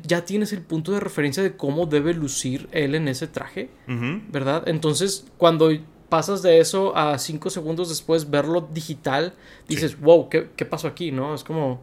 ya 0.03 0.25
tienes 0.25 0.51
el 0.51 0.61
punto 0.61 0.91
de 0.91 0.99
referencia 0.99 1.41
de 1.41 1.55
cómo 1.55 1.85
debe 1.85 2.13
lucir 2.13 2.67
él 2.71 2.95
en 2.95 3.07
ese 3.07 3.27
traje, 3.27 3.69
¿verdad? 3.87 4.67
Entonces, 4.67 5.27
cuando 5.37 5.69
pasas 6.09 6.41
de 6.41 6.59
eso 6.59 6.95
a 6.97 7.17
cinco 7.19 7.49
segundos 7.49 7.89
después 7.89 8.29
verlo 8.29 8.67
digital, 8.73 9.33
dices, 9.67 9.99
wow, 9.99 10.27
¿qué, 10.29 10.65
pasó 10.65 10.87
aquí? 10.87 11.11
¿No? 11.11 11.35
Es 11.35 11.43
como, 11.43 11.81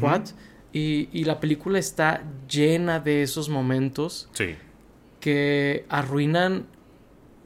¿what? 0.00 0.22
Y, 0.72 1.08
y, 1.12 1.24
la 1.24 1.38
película 1.38 1.78
está 1.78 2.24
llena 2.48 2.98
de 2.98 3.22
esos 3.22 3.50
momentos 3.50 4.28
que 5.20 5.84
arruinan 5.90 6.66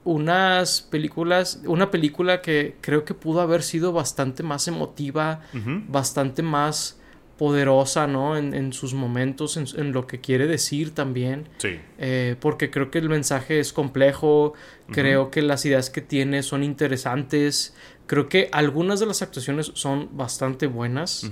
unas 0.05 0.83
películas, 0.83 1.61
una 1.67 1.91
película 1.91 2.41
que 2.41 2.77
creo 2.81 3.05
que 3.05 3.13
pudo 3.13 3.41
haber 3.41 3.65
sido 3.65 3.93
bastante 3.93 4.45
más 4.45 4.69
emotiva, 4.69 5.41
bastante 5.89 6.43
más 6.43 7.01
poderosa, 7.37 8.07
¿no? 8.07 8.37
En, 8.37 8.55
en 8.55 8.73
sus 8.73 8.95
momentos, 8.95 9.57
en, 9.57 9.93
lo 9.93 10.07
que 10.07 10.21
quiere 10.21 10.47
decir 10.47 10.95
también. 10.95 11.49
Sí. 11.59 11.81
Eh, 11.99 12.37
porque 12.41 12.71
creo 12.71 12.91
que 12.91 12.99
el 12.99 13.09
mensaje 13.09 13.59
es 13.59 13.73
complejo, 13.73 14.55
creo 14.91 15.31
que 15.31 15.43
las 15.43 15.67
ideas 15.67 15.91
que 15.91 16.01
tiene 16.01 16.43
son 16.43 16.63
interesantes, 16.63 17.75
creo 18.07 18.29
que 18.29 18.49
algunas 18.53 19.01
de 19.01 19.07
las 19.07 19.23
actuaciones 19.23 19.73
son 19.75 20.17
bastante 20.17 20.67
buenas. 20.67 21.31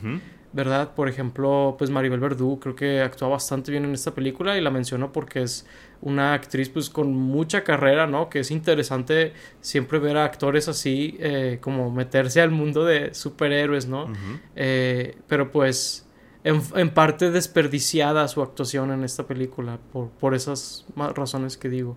¿Verdad? 0.55 0.95
Por 0.95 1.09
ejemplo, 1.09 1.75
pues 1.77 1.91
Maribel 1.91 2.21
Verdú 2.21 2.61
creo 2.61 2.77
que 2.77 3.01
actúa 3.01 3.27
bastante 3.27 3.73
bien 3.73 3.85
en 3.85 3.93
esta 3.93 4.15
película 4.15 4.57
y 4.57 4.61
la 4.61 4.71
menciono 4.71 5.11
porque 5.11 5.43
es 5.43 5.67
una 6.01 6.33
actriz 6.33 6.69
pues 6.69 6.91
con 6.91 7.13
mucha 7.13 7.65
carrera, 7.65 8.07
¿no? 8.07 8.29
Que 8.29 8.39
es 8.39 8.53
interesante 8.53 9.33
siempre 9.61 9.99
ver 9.99 10.17
a 10.17 10.25
actores 10.25 10.69
así 10.69 11.17
eh, 11.19 11.59
como 11.61 11.91
meterse 11.91 12.41
al 12.41 12.53
mundo 12.53 12.85
de 12.85 13.15
superhéroes, 13.15 13.89
¿no? 13.89 14.13
Eh, 14.55 15.17
pero 15.27 15.51
pues 15.51 16.09
en, 16.45 16.91
parte 16.91 17.33
desperdiciada 17.33 18.29
su 18.29 18.41
actuación 18.41 18.93
en 18.93 19.03
esta 19.03 19.27
película 19.27 19.81
por, 19.93 20.11
por 20.11 20.37
esas 20.37 20.87
razones 21.17 21.57
que 21.57 21.69
digo. 21.69 21.97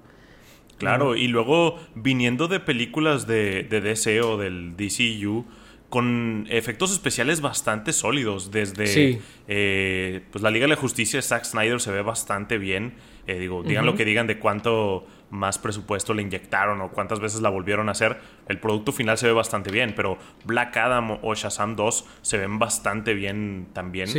Claro, 0.79 1.15
y 1.15 1.27
luego 1.27 1.77
viniendo 1.93 2.47
de 2.47 2.59
películas 2.59 3.27
de, 3.27 3.61
de 3.63 3.81
DC 3.81 4.21
o 4.21 4.37
del 4.37 4.75
DCU, 4.75 5.45
con 5.89 6.45
efectos 6.49 6.91
especiales 6.91 7.41
bastante 7.41 7.93
sólidos. 7.93 8.51
Desde 8.51 9.21
eh, 9.47 10.21
pues 10.31 10.41
la 10.41 10.51
Liga 10.51 10.65
de 10.65 10.69
la 10.69 10.75
Justicia 10.75 11.17
de 11.17 11.21
Zack 11.21 11.45
Snyder 11.45 11.79
se 11.79 11.91
ve 11.91 12.01
bastante 12.01 12.57
bien. 12.57 12.95
Eh, 13.25 13.39
digo, 13.39 13.61
digan 13.63 13.85
lo 13.85 13.95
que 13.95 14.05
digan 14.05 14.25
de 14.25 14.39
cuánto 14.39 15.05
más 15.29 15.57
presupuesto 15.57 16.13
le 16.13 16.21
inyectaron 16.21 16.79
o 16.79 16.91
cuántas 16.91 17.19
veces 17.19 17.41
la 17.41 17.49
volvieron 17.49 17.89
a 17.89 17.91
hacer. 17.91 18.17
El 18.47 18.59
producto 18.59 18.91
final 18.93 19.17
se 19.17 19.27
ve 19.27 19.33
bastante 19.33 19.71
bien, 19.71 19.93
pero 19.95 20.17
Black 20.45 20.77
Adam 20.77 21.19
o 21.21 21.35
Shazam 21.35 21.75
2 21.75 22.05
se 22.21 22.37
ven 22.37 22.59
bastante 22.59 23.13
bien 23.13 23.67
también. 23.73 24.09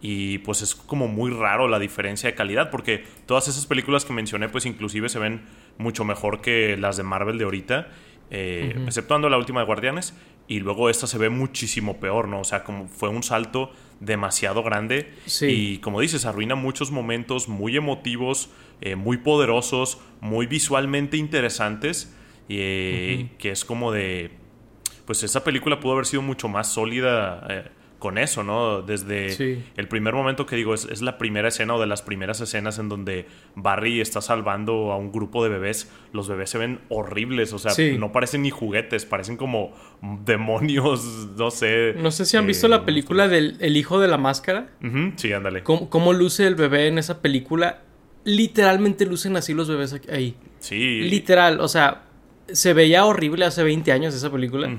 Y 0.00 0.38
pues 0.38 0.62
es 0.62 0.74
como 0.74 1.08
muy 1.08 1.32
raro 1.32 1.66
la 1.66 1.80
diferencia 1.80 2.30
de 2.30 2.36
calidad, 2.36 2.70
porque 2.70 3.04
todas 3.26 3.48
esas 3.48 3.66
películas 3.66 4.04
que 4.04 4.12
mencioné, 4.12 4.48
pues 4.48 4.66
inclusive 4.66 5.08
se 5.08 5.18
ven 5.18 5.42
mucho 5.78 6.04
mejor 6.04 6.40
que 6.40 6.76
las 6.76 6.96
de 6.96 7.02
Marvel 7.02 7.38
de 7.38 7.44
ahorita. 7.44 7.88
Eh, 8.34 8.74
exceptuando 8.86 9.28
la 9.28 9.36
última 9.36 9.60
de 9.60 9.66
Guardianes, 9.66 10.14
y 10.52 10.60
luego 10.60 10.90
esta 10.90 11.06
se 11.06 11.16
ve 11.16 11.30
muchísimo 11.30 11.98
peor, 11.98 12.28
¿no? 12.28 12.40
O 12.40 12.44
sea, 12.44 12.62
como 12.62 12.86
fue 12.86 13.08
un 13.08 13.22
salto 13.22 13.72
demasiado 14.00 14.62
grande 14.62 15.10
y 15.40 15.78
como 15.78 15.98
dices, 16.00 16.26
arruina 16.26 16.56
muchos 16.56 16.90
momentos 16.90 17.48
muy 17.48 17.74
emotivos, 17.74 18.50
eh, 18.82 18.94
muy 18.94 19.16
poderosos, 19.16 19.98
muy 20.20 20.44
visualmente 20.44 21.16
interesantes, 21.16 22.14
y, 22.50 22.56
eh, 22.58 23.30
que 23.38 23.50
es 23.50 23.64
como 23.64 23.92
de, 23.92 24.32
pues 25.06 25.22
esa 25.22 25.42
película 25.42 25.80
pudo 25.80 25.94
haber 25.94 26.04
sido 26.04 26.20
mucho 26.20 26.48
más 26.48 26.70
sólida 26.70 27.46
con 28.02 28.18
eso, 28.18 28.42
¿no? 28.42 28.82
Desde 28.82 29.62
el 29.76 29.86
primer 29.86 30.12
momento 30.12 30.44
que 30.44 30.56
digo, 30.56 30.74
es, 30.74 31.02
la 31.02 31.18
primera 31.18 31.46
escena 31.46 31.76
o 31.76 31.80
de 31.80 31.86
las 31.86 32.02
primeras 32.02 32.40
escenas 32.40 32.80
en 32.80 32.88
donde 32.88 33.26
Barry 33.54 34.00
está 34.00 34.20
salvando 34.20 34.90
a 34.90 34.96
un 34.96 35.12
grupo 35.12 35.44
de 35.44 35.50
bebés. 35.50 35.88
Los 36.12 36.26
bebés 36.26 36.50
se 36.50 36.58
ven 36.58 36.80
horribles, 36.88 37.52
o 37.52 37.60
sea, 37.60 37.72
no 37.96 38.10
parecen 38.10 38.42
ni 38.42 38.50
juguetes, 38.50 39.06
parecen 39.06 39.36
como 39.36 39.72
demonios, 40.24 41.28
no 41.38 41.52
sé. 41.52 41.94
No 41.96 42.10
sé 42.10 42.26
si 42.26 42.36
han 42.36 42.44
visto 42.44 42.66
la 42.66 42.78
eh, 42.78 42.82
película 42.84 43.28
del 43.28 43.56
El 43.60 43.76
hijo 43.76 44.00
de 44.00 44.08
la 44.08 44.18
máscara. 44.18 44.70
sí, 45.14 45.32
ándale. 45.32 45.62
¿Cómo, 45.62 46.12
luce 46.12 46.48
el 46.48 46.56
bebé 46.56 46.88
en 46.88 46.98
esa 46.98 47.22
película? 47.22 47.82
Literalmente 48.24 49.06
lucen 49.06 49.36
así 49.36 49.54
los 49.54 49.68
bebés 49.68 50.00
ahí. 50.10 50.34
Sí. 50.58 51.02
Literal, 51.02 51.60
o 51.60 51.68
sea, 51.68 52.02
se 52.48 52.74
veía 52.74 53.04
horrible 53.04 53.44
hace 53.44 53.62
20 53.62 53.92
años 53.92 54.12
esa 54.12 54.32
película. 54.32 54.76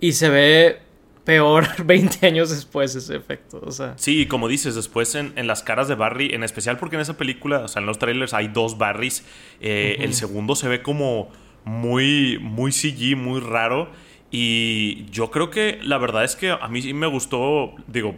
Y 0.00 0.12
se 0.12 0.28
ve 0.28 0.87
peor 1.28 1.66
20 1.84 2.26
años 2.26 2.48
después 2.48 2.94
ese 2.94 3.14
efecto. 3.14 3.60
O 3.62 3.70
sea. 3.70 3.92
Sí, 3.98 4.24
como 4.24 4.48
dices, 4.48 4.74
después 4.74 5.14
en, 5.14 5.46
las 5.46 5.62
caras 5.62 5.86
de 5.86 5.94
Barry, 5.94 6.30
en 6.32 6.42
especial 6.42 6.78
porque 6.78 6.96
en 6.96 7.02
esa 7.02 7.18
película, 7.18 7.58
o 7.58 7.68
sea, 7.68 7.80
en 7.80 7.86
los 7.86 7.98
trailers 7.98 8.32
hay 8.32 8.48
dos 8.48 8.78
Barrys. 8.78 9.26
Eh, 9.60 9.98
el 10.00 10.14
segundo 10.14 10.56
se 10.56 10.68
ve 10.68 10.80
como 10.80 11.28
muy, 11.66 12.38
muy 12.40 12.72
CG, 12.72 13.14
muy 13.14 13.40
raro. 13.40 13.90
Y 14.30 15.04
yo 15.10 15.30
creo 15.30 15.50
que 15.50 15.78
la 15.82 15.98
verdad 15.98 16.24
es 16.24 16.34
que 16.34 16.50
a 16.50 16.66
mí 16.68 16.80
sí 16.80 16.94
me 16.94 17.06
gustó, 17.06 17.74
digo, 17.86 18.16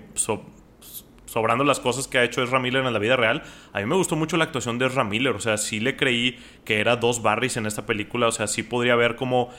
sobrando 1.31 1.63
las 1.63 1.79
cosas 1.79 2.09
que 2.09 2.19
ha 2.19 2.25
hecho 2.25 2.43
Ezra 2.43 2.59
Miller 2.59 2.85
en 2.85 2.93
la 2.93 2.99
vida 2.99 3.15
real, 3.15 3.45
a 3.73 3.79
mí 3.79 3.87
me 3.87 3.95
gustó 3.95 4.17
mucho 4.17 4.37
la 4.37 4.43
actuación 4.43 4.79
de 4.79 4.87
Ezra 4.87 5.05
Miller. 5.05 5.37
O 5.37 5.41
sea, 5.41 5.59
sí 5.59 5.79
le 5.79 5.97
creí 5.97 6.41
que 6.65 6.81
era 6.81 6.97
dos 6.97 7.23
Barrys 7.23 7.57
en 7.57 7.67
esta 7.67 7.87
película. 7.87 8.27
O 8.27 8.33
sea, 8.33 8.49
sí 8.49 8.65
podría 8.65 8.97
ver 8.97 9.15
cómo, 9.15 9.51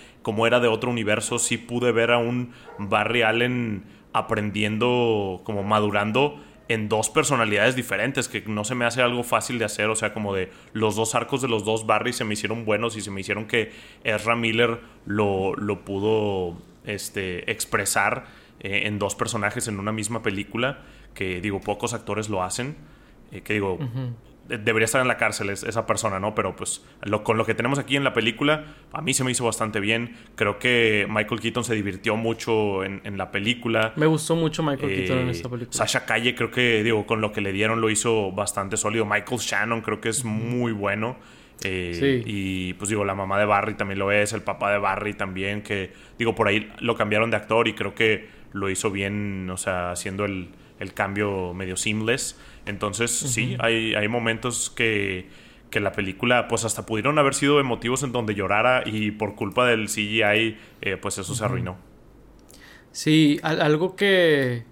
era 0.46 0.60
de 0.60 0.68
otro 0.68 0.90
universo. 0.92 1.40
Sí 1.40 1.58
pude 1.58 1.94
ver 1.94 2.12
a 2.12 2.18
un 2.18 2.52
Barry 2.78 3.22
Allen 3.22 3.86
aprendiendo, 4.12 5.40
como 5.46 5.64
madurando 5.64 6.44
en 6.68 6.90
dos 6.90 7.10
personalidades 7.10 7.78
diferentes, 7.78 8.28
que 8.28 8.42
no 8.48 8.66
se 8.66 8.76
me 8.76 8.84
hace 8.84 9.02
algo 9.02 9.24
fácil 9.24 9.58
de 9.58 9.66
hacer, 9.66 9.90
o 9.90 9.96
sea, 9.96 10.14
como 10.14 10.34
de 10.34 10.52
los 10.74 10.96
dos 10.96 11.16
arcos 11.16 11.42
de 11.42 11.48
los 11.48 11.66
dos 11.66 11.86
Barrys 11.86 12.18
se 12.18 12.26
me 12.26 12.34
hicieron 12.34 12.66
buenos 12.66 12.96
y 12.98 13.02
se 13.02 13.12
me 13.12 13.22
hicieron 13.22 13.46
que 13.46 13.72
Ezra 14.04 14.36
Miller 14.36 14.80
lo, 15.06 15.54
lo 15.56 15.84
pudo 15.84 16.58
este, 16.86 17.50
expresar 17.52 18.26
eh, 18.62 18.84
en 18.86 19.00
dos 19.00 19.16
personajes 19.16 19.68
en 19.68 19.80
una 19.80 19.92
misma 19.92 20.22
película 20.22 20.82
que 21.14 21.42
digo, 21.42 21.60
pocos 21.60 21.94
actores 21.94 22.30
lo 22.30 22.44
hacen, 22.44 22.76
eh, 23.32 23.42
que 23.42 23.54
digo, 23.54 23.80
debería 24.48 24.86
estar 24.86 25.02
en 25.02 25.08
la 25.08 25.18
cárcel 25.18 25.50
esa 25.50 25.86
persona, 25.86 26.20
¿no? 26.20 26.36
Pero 26.36 26.56
pues 26.56 26.84
con 27.24 27.38
lo 27.38 27.46
que 27.46 27.54
tenemos 27.54 27.80
aquí 27.80 27.96
en 27.96 28.04
la 28.04 28.14
película, 28.14 28.66
a 28.92 29.02
mí 29.02 29.14
se 29.14 29.24
me 29.24 29.32
hizo 29.32 29.46
bastante 29.46 29.80
bien. 29.80 30.18
Creo 30.36 30.60
que 30.60 31.08
Michael 31.10 31.40
Keaton 31.40 31.64
se 31.64 31.76
divirtió 31.76 32.16
mucho 32.18 32.84
en, 32.84 33.18
la 33.18 33.32
película. 33.32 33.94
Me 33.96 34.06
gustó 34.06 34.36
mucho 34.36 34.64
Michael 34.64 34.94
Keaton 34.94 35.20
en 35.20 35.30
esta 35.30 35.50
película. 35.50 35.74
Sasha 35.74 36.06
Calle 36.06 36.36
creo 36.36 36.52
que, 36.52 36.84
digo, 36.84 37.06
con 37.06 37.22
lo 37.22 37.32
que 37.32 37.42
le 37.42 37.52
dieron 37.52 37.82
lo 37.82 37.90
hizo 37.90 38.32
bastante 38.32 38.78
sólido. 38.78 39.06
Michael 39.06 39.40
Shannon 39.40 39.82
creo 39.82 40.02
que 40.02 40.10
es 40.10 40.26
muy 40.26 40.72
bueno. 40.72 41.18
Eh, 41.64 41.92
sí. 41.94 42.24
Y 42.26 42.74
pues 42.74 42.90
digo, 42.90 43.06
la 43.06 43.14
mamá 43.14 43.38
de 43.38 43.46
Barry 43.46 43.76
también 43.76 44.00
lo 44.00 44.12
es, 44.12 44.34
el 44.34 44.42
papá 44.42 44.72
de 44.72 44.80
Barry 44.80 45.14
también, 45.14 45.62
que 45.62 45.94
digo, 46.18 46.34
por 46.34 46.48
ahí 46.48 46.72
lo 46.80 46.96
cambiaron 46.96 47.30
de 47.30 47.38
actor 47.38 47.68
y 47.68 47.74
creo 47.74 47.94
que 47.94 48.28
lo 48.54 48.68
hizo 48.68 48.90
bien, 48.90 49.48
o 49.48 49.58
sea, 49.58 49.92
haciendo 49.92 50.26
el, 50.26 50.50
el 50.82 50.94
cambio 50.94 51.54
medio 51.54 51.78
seamless. 51.78 52.38
Entonces, 52.66 53.12
sí, 53.12 53.56
hay, 53.60 53.94
hay 53.94 54.08
momentos 54.08 54.70
que, 54.70 55.30
que 55.70 55.80
la 55.80 55.94
película, 55.94 56.48
pues 56.48 56.66
hasta 56.66 56.86
pudieron 56.86 57.18
haber 57.20 57.34
sido 57.34 57.60
emotivos 57.60 58.04
en 58.04 58.12
donde 58.12 58.36
llorara 58.36 58.84
y 58.86 59.12
por 59.12 59.36
culpa 59.36 59.66
del 59.66 59.88
CGI, 59.88 60.58
eh, 60.82 60.98
pues 61.02 61.18
eso 61.18 61.34
se 61.34 61.46
arruinó. 61.46 61.78
Sí, 62.92 63.40
algo 63.42 63.96
que 63.96 64.66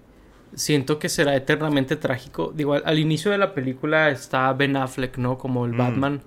siento 0.54 0.98
que 0.98 1.08
será 1.08 1.36
eternamente 1.36 1.96
trágico. 1.96 2.52
Digo, 2.54 2.74
al, 2.74 2.98
inicio 2.98 3.30
de 3.30 3.38
la 3.38 3.54
película 3.54 4.10
está 4.10 4.52
Ben 4.52 4.76
Affleck, 4.76 5.16
¿no? 5.16 5.38
Como 5.38 5.64
el 5.64 5.72
mm. 5.72 5.78
Batman. 5.78 6.22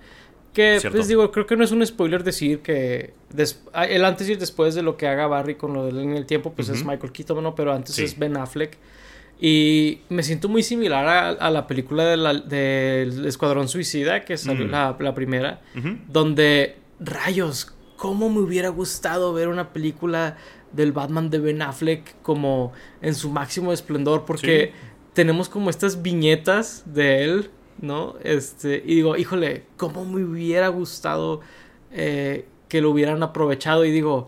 Que, 0.53 0.79
pues 0.91 1.07
digo, 1.07 1.31
creo 1.31 1.47
que 1.47 1.55
no 1.55 1.63
es 1.63 1.71
un 1.71 1.83
spoiler 1.85 2.23
decir 2.23 2.59
que 2.59 3.13
el 3.73 4.05
antes 4.05 4.29
y 4.29 4.33
el 4.33 4.39
después 4.39 4.75
de 4.75 4.83
lo 4.83 4.97
que 4.97 5.07
haga 5.07 5.25
Barry 5.25 5.55
con 5.55 5.73
lo 5.73 5.83
del 5.85 5.97
en 5.97 6.13
el 6.15 6.27
tiempo, 6.27 6.53
pues 6.53 6.69
es 6.69 6.85
Michael 6.85 7.11
Keaton, 7.11 7.41
¿no? 7.41 7.55
Pero 7.55 7.73
antes 7.73 7.97
es 7.97 8.17
Ben 8.17 8.37
Affleck. 8.37 8.77
Y 9.39 9.99
me 10.09 10.23
siento 10.23 10.47
muy 10.47 10.63
similar 10.63 11.37
a, 11.39 11.49
la 11.49 11.67
película 11.67 12.05
del 12.05 12.47
de 12.47 13.27
Escuadrón 13.27 13.67
Suicida, 13.67 14.23
que 14.23 14.37
salió 14.37 14.67
mm. 14.67 14.71
la, 14.71 14.95
la, 14.99 15.13
primera, 15.13 15.61
donde, 16.07 16.77
rayos, 16.99 17.73
¿cómo 17.97 18.29
me 18.29 18.39
hubiera 18.39 18.69
gustado 18.69 19.33
ver 19.33 19.49
una 19.49 19.73
película 19.73 20.37
del 20.71 20.93
Batman 20.93 21.29
de 21.29 21.39
Ben 21.39 21.61
Affleck 21.61 22.21
como 22.21 22.71
en 23.01 23.15
su 23.15 23.29
máximo 23.29 23.73
esplendor? 23.73 24.23
Porque 24.25 24.71
tenemos 25.13 25.49
como 25.49 25.69
estas 25.69 26.01
viñetas 26.01 26.83
de 26.85 27.23
él 27.23 27.49
¿no? 27.81 28.15
Este, 28.23 28.81
y 28.85 28.95
digo, 28.95 29.17
híjole, 29.17 29.63
¿cómo 29.77 30.05
me 30.05 30.23
hubiera 30.23 30.67
gustado 30.69 31.41
eh, 31.91 32.45
que 32.69 32.81
lo 32.81 32.91
hubieran 32.91 33.23
aprovechado? 33.23 33.85
Y 33.85 33.91
digo, 33.91 34.27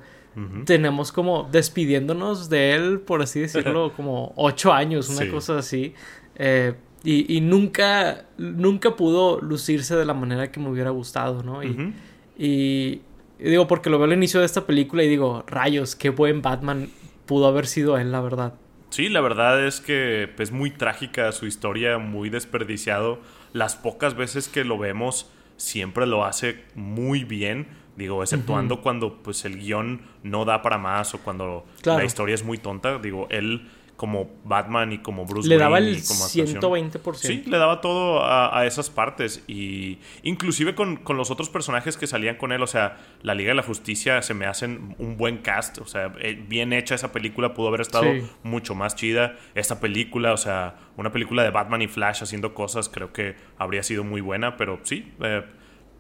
tenemos 0.66 1.12
como 1.12 1.48
despidiéndonos 1.52 2.50
de 2.50 2.74
él, 2.74 3.00
por 3.00 3.22
así 3.22 3.40
decirlo, 3.40 3.94
como 3.96 4.34
ocho 4.36 4.74
años, 4.74 5.10
una 5.10 5.30
cosa 5.32 5.58
así. 5.58 5.94
Eh, 6.36 6.74
y, 7.04 7.40
nunca, 7.42 8.26
nunca 8.38 8.96
pudo 8.96 9.40
lucirse 9.40 9.96
de 9.96 10.06
la 10.06 10.16
manera 10.16 10.52
que 10.52 10.60
me 10.60 10.70
hubiera 10.70 10.90
gustado, 10.90 11.44
¿no? 11.44 11.64
Y, 11.64 11.94
y, 12.38 13.02
digo, 13.38 13.68
porque 13.68 13.90
lo 13.90 14.00
veo 14.00 14.06
al 14.06 14.14
inicio 14.14 14.40
de 14.40 14.48
esta 14.48 14.66
película 14.66 15.04
y 15.04 15.08
digo, 15.08 15.44
rayos, 15.48 15.96
qué 15.96 16.10
buen 16.10 16.42
Batman 16.42 16.90
pudo 17.26 17.48
haber 17.48 17.68
sido 17.68 17.98
él, 17.98 18.12
la 18.12 18.22
verdad. 18.22 18.56
Sí, 18.90 19.10
la 19.10 19.22
verdad 19.22 19.66
es 19.66 19.82
que 19.82 20.34
es 20.40 20.52
muy 20.52 20.72
trágica 20.72 21.32
su 21.32 21.46
historia, 21.46 21.98
muy 21.98 22.30
desperdiciado. 22.30 23.20
Las 23.54 23.76
pocas 23.76 24.16
veces 24.16 24.48
que 24.48 24.64
lo 24.64 24.78
vemos, 24.78 25.30
siempre 25.58 26.08
lo 26.08 26.26
hace 26.26 26.64
muy 26.76 27.24
bien. 27.24 27.68
Digo, 27.96 28.22
exceptuando 28.22 28.82
cuando 28.82 29.22
pues 29.22 29.46
el 29.46 29.58
guion 29.60 30.02
no 30.24 30.44
da 30.46 30.62
para 30.62 30.78
más 30.78 31.14
o 31.14 31.20
cuando 31.20 31.66
la 31.86 32.04
historia 32.04 32.36
es 32.36 32.44
muy 32.44 32.58
tonta. 32.58 32.98
Digo, 33.00 33.28
él 33.30 33.70
como 33.96 34.30
Batman 34.44 34.92
y 34.92 34.98
como 34.98 35.26
Bruce 35.26 35.48
le 35.48 35.58
daba 35.58 35.78
el 35.78 35.98
120%. 35.98 37.14
Sí, 37.16 37.44
le 37.48 37.58
daba 37.58 37.82
todo 37.82 38.26
a, 38.26 38.66
esas 38.66 38.90
partes. 38.90 39.44
Y 39.48 40.00
inclusive 40.24 40.76
con, 40.76 41.02
los 41.08 41.32
otros 41.32 41.50
personajes 41.50 41.96
que 41.96 42.08
salían 42.08 42.36
con 42.36 42.52
él, 42.52 42.62
o 42.62 42.68
sea, 42.68 42.98
la 43.22 43.34
Liga 43.34 43.50
de 43.50 43.56
la 43.56 43.64
Justicia 43.64 44.22
se 44.22 44.34
me 44.34 44.46
hacen 44.46 44.96
un 45.00 45.18
buen 45.18 45.38
cast. 45.38 45.78
O 45.80 45.86
sea, 45.86 46.14
eh, 46.20 46.42
bien 46.48 46.74
hecha 46.74 46.96
esa 46.96 47.12
película, 47.12 47.54
pudo 47.54 47.70
haber 47.70 47.82
estado 47.82 48.12
mucho 48.44 48.76
más 48.76 48.96
chida. 48.96 49.38
Esta 49.54 49.80
película, 49.80 50.34
o 50.34 50.38
sea, 50.38 50.76
una 50.98 51.12
película 51.12 51.44
de 51.44 51.52
Batman 51.52 51.82
y 51.82 51.88
Flash 51.88 52.22
haciendo 52.22 52.54
cosas, 52.54 52.90
creo 52.90 53.14
que 53.14 53.36
habría 53.58 53.84
sido 53.84 54.04
muy 54.04 54.20
buena. 54.20 54.58
Pero 54.58 54.80
sí, 54.84 55.14
eh, 55.22 55.44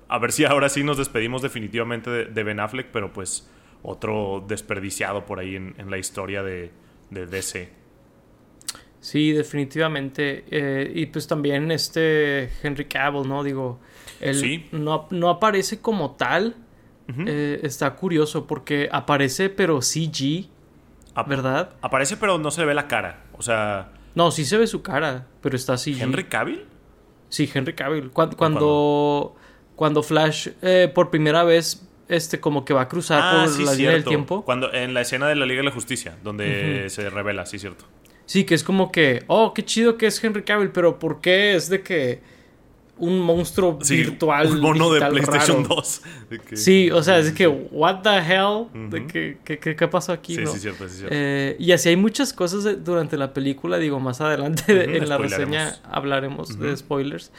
a 0.07 0.19
ver 0.19 0.31
si 0.31 0.45
ahora 0.45 0.69
sí 0.69 0.83
nos 0.83 0.97
despedimos 0.97 1.41
definitivamente 1.41 2.09
de, 2.09 2.43
Ben 2.43 2.59
Affleck, 2.59 2.87
pero 2.91 3.11
pues 3.13 3.49
otro 3.83 4.43
desperdiciado 4.47 5.25
por 5.25 5.39
ahí 5.39 5.55
en, 5.55 5.89
la 5.89 5.97
historia 5.97 6.43
de, 6.43 6.71
de 7.09 7.25
DC. 7.25 7.85
Sí, 9.05 9.33
definitivamente. 9.33 10.45
Eh, 10.49 10.91
y 10.95 11.05
pues 11.05 11.27
también 11.27 11.71
este 11.71 12.49
Henry 12.63 12.85
Cavill, 12.85 13.27
¿no? 13.27 13.43
Digo, 13.43 13.79
él 14.19 14.65
no, 14.71 15.07
no, 15.11 15.29
aparece 15.29 15.79
como 15.79 16.15
tal. 16.15 16.55
Eh, 17.07 17.59
está 17.61 17.95
curioso 17.95 18.47
porque 18.47 18.89
aparece 18.91 19.51
pero 19.51 19.79
CG, 19.83 20.49
¿verdad? 21.27 21.75
Aparece 21.83 22.17
pero 22.17 22.39
no 22.39 22.49
se 22.49 22.61
le 22.61 22.67
ve 22.67 22.73
la 22.73 22.87
cara. 22.87 23.25
O 23.33 23.43
sea... 23.43 23.91
No, 24.15 24.31
sí 24.31 24.43
se 24.43 24.57
ve 24.57 24.65
su 24.65 24.81
cara, 24.81 25.27
pero 25.39 25.55
está 25.55 25.77
CG. 25.77 26.01
¿Henry 26.01 26.23
Cavill? 26.23 26.65
Sí, 27.29 27.47
Henry 27.53 27.73
Cavill. 27.73 28.09
Cuando, 28.09 28.37
cuando, 28.37 29.35
Flash 30.03 30.49
eh, 30.61 30.91
por 30.93 31.09
primera 31.09 31.43
vez 31.43 31.81
este 32.07 32.39
como 32.39 32.65
que 32.65 32.73
va 32.73 32.81
a 32.81 32.87
cruzar 32.87 33.19
ah, 33.23 33.45
por 33.45 33.59
la 33.65 33.73
línea 33.73 33.91
del 33.91 34.03
tiempo. 34.03 34.43
Cuando 34.43 34.73
en 34.73 34.93
la 34.93 35.01
escena 35.01 35.27
de 35.27 35.35
la 35.35 35.45
Liga 35.45 35.59
de 35.59 35.65
la 35.65 35.71
Justicia, 35.71 36.17
donde 36.23 36.89
se 36.89 37.09
revela, 37.09 37.45
sí, 37.45 37.59
cierto. 37.59 37.85
Sí, 38.25 38.43
que 38.43 38.55
es 38.55 38.63
como 38.63 38.91
que, 38.91 39.23
oh, 39.27 39.53
qué 39.53 39.63
chido 39.63 39.97
que 39.97 40.07
es 40.07 40.23
Henry 40.23 40.43
Cavill, 40.43 40.71
pero 40.71 40.97
¿por 40.97 41.21
qué 41.21 41.55
es 41.55 41.69
de 41.69 41.81
que 41.81 42.21
un 42.97 43.19
monstruo 43.19 43.77
virtual? 43.77 44.47
Un 44.47 44.61
mono 44.61 44.91
de 44.91 44.99
PlayStation 45.05 45.63
2. 45.63 46.01
Sí, 46.53 46.89
o 46.91 47.03
sea, 47.03 47.19
es 47.19 47.27
de 47.27 47.33
que, 47.33 47.47
what 47.47 48.01
the 48.01 48.17
hell? 48.17 48.65
de 48.89 49.05
que, 49.05 49.37
¿qué, 49.43 49.59
qué, 49.59 49.87
pasó 49.87 50.11
aquí? 50.11 50.35
Sí, 50.35 50.47
sí, 50.47 50.59
cierto, 50.59 50.89
sí, 50.89 50.97
cierto. 50.97 51.15
Eh, 51.15 51.55
y 51.59 51.71
así 51.71 51.89
hay 51.89 51.95
muchas 51.95 52.33
cosas 52.33 52.83
durante 52.83 53.15
la 53.15 53.31
película, 53.31 53.77
digo, 53.77 53.99
más 53.99 54.21
adelante 54.21 54.63
en 54.97 55.07
la 55.07 55.17
reseña 55.17 55.75
hablaremos 55.83 56.57
de 56.59 56.75
spoilers. 56.75 57.31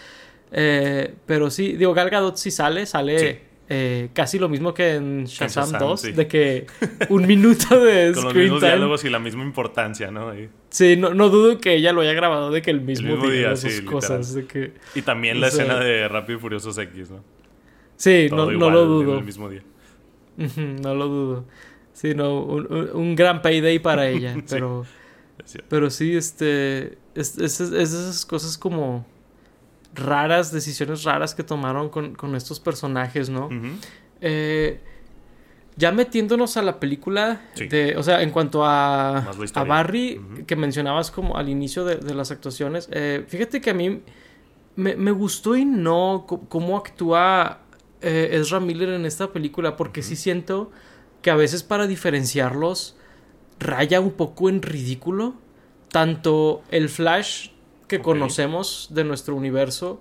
Eh, 0.53 1.15
pero 1.27 1.51
sí, 1.51 1.73
digo, 1.73 1.93
Gal 1.95 2.11
Gadot 2.11 2.37
sí 2.37 2.51
sale, 2.51 2.87
sale 2.87 3.47
eh, 3.69 4.11
casi 4.13 4.39
lo 4.39 4.49
mismo 4.49 4.73
que 4.73 4.95
en 4.95 5.25
Shazam, 5.25 5.73
2, 5.73 6.15
de 6.15 6.29
que 6.29 6.67
un 7.09 7.27
minuto 7.27 7.81
de 7.81 8.13
Con 8.13 8.25
los 8.25 8.35
mismos 8.35 8.61
diálogos 8.61 9.05
y 9.05 9.11
la 9.11 9.19
misma 9.19 9.43
importancia, 9.43 10.11
¿no? 10.11 10.33
Sí, 10.71 10.97
no, 10.97 11.15
no, 11.15 11.31
dudo 11.31 11.59
que 11.59 11.75
ella 11.75 11.93
lo 11.93 12.01
haya 12.01 12.13
grabado 12.13 12.53
de 12.53 12.63
que 12.63 12.71
el 12.71 12.81
mismo, 12.81 13.17
día, 13.29 13.55
cosas. 13.85 14.35
De 14.35 14.47
que, 14.47 14.73
y 14.95 15.03
también 15.03 15.41
la 15.41 15.49
escena 15.49 15.81
de 15.81 16.07
Rápido 16.07 16.39
y 16.39 16.41
Furiosos 16.41 16.79
X, 16.79 17.11
¿no? 17.11 17.25
Sí, 17.97 18.29
no, 18.31 18.51
no, 18.53 18.71
lo 18.71 18.85
dudo. 18.85 19.19
El 19.19 19.25
mismo 19.25 19.49
día. 19.49 19.63
no 20.37 20.95
lo 20.95 21.09
dudo. 21.09 21.45
Sí, 21.93 22.15
no, 22.15 22.43
un, 22.43 22.91
un 22.93 23.17
gran 23.17 23.43
payday 23.43 23.79
para 23.81 24.07
ella, 24.09 24.37
pero... 24.49 24.85
pero 25.69 25.91
sí, 25.91 26.15
este... 26.15 26.99
Es, 27.15 27.39
es, 27.39 27.59
es 27.61 27.73
esas 27.73 28.27
cosas 28.27 28.59
como 28.59 29.07
raras, 29.97 30.53
decisiones 30.53 31.05
raras 31.05 31.35
que 31.35 31.43
tomaron 31.43 31.89
con, 31.89 32.35
estos 32.37 32.61
personajes, 32.61 33.29
¿no? 33.29 33.49
Eh, 34.21 34.81
ya 35.77 35.93
metiéndonos 35.93 36.57
a 36.57 36.63
la 36.63 36.81
película, 36.81 37.43
de, 37.57 37.97
o 37.97 38.03
sea, 38.03 38.23
en 38.23 38.31
cuanto 38.31 38.65
a, 38.65 39.19
a 39.55 39.65
Barry, 39.65 40.21
que 40.47 40.57
mencionabas 40.57 41.11
como 41.11 41.37
al 41.37 41.49
inicio 41.49 41.85
de, 41.85 42.15
las 42.15 42.31
actuaciones, 42.31 42.89
eh, 42.93 43.25
fíjate 43.29 43.61
que 43.61 43.71
a 43.71 43.75
mí 43.75 44.01
me, 44.77 45.11
gustó 45.11 45.57
y 45.57 45.65
no 45.65 46.27
cómo 46.49 46.77
actúa 46.77 47.61
eh, 48.01 48.31
Ezra 48.33 48.61
Miller 48.61 48.91
en 48.91 49.05
esta 49.05 49.33
película, 49.33 49.77
porque 49.77 50.03
sí 50.03 50.17
siento 50.17 50.71
que 51.21 51.31
a 51.31 51.37
veces 51.37 51.63
para 51.63 51.87
diferenciarlos 51.87 52.97
raya 53.59 54.01
un 54.01 54.13
poco 54.13 54.49
en 54.49 54.63
ridículo. 54.63 55.35
Tanto 55.91 56.63
el 56.71 56.89
Flash 56.89 57.51
que 57.87 58.01
conocemos 58.01 58.89
de 58.91 59.05
nuestro 59.05 59.35
universo 59.35 60.01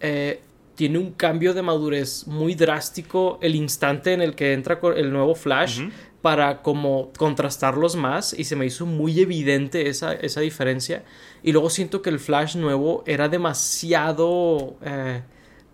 eh, 0.00 0.40
tiene 0.74 0.98
un 0.98 1.12
cambio 1.12 1.54
de 1.54 1.62
madurez 1.62 2.26
muy 2.26 2.54
drástico 2.54 3.38
el 3.40 3.54
instante 3.54 4.12
en 4.12 4.22
el 4.22 4.34
que 4.34 4.52
entra 4.52 4.80
el 4.96 5.12
nuevo 5.12 5.34
Flash 5.34 5.82
para 6.22 6.62
como 6.62 7.12
contrastarlos 7.16 7.96
más 7.96 8.32
y 8.32 8.44
se 8.44 8.56
me 8.56 8.64
hizo 8.64 8.86
muy 8.86 9.20
evidente 9.20 9.88
esa, 9.88 10.12
esa 10.14 10.40
diferencia. 10.40 11.04
Y 11.42 11.52
luego 11.52 11.68
siento 11.68 12.00
que 12.00 12.10
el 12.10 12.20
Flash 12.20 12.56
nuevo 12.56 13.02
era 13.06 13.28
demasiado 13.28 14.76
eh, 14.82 15.22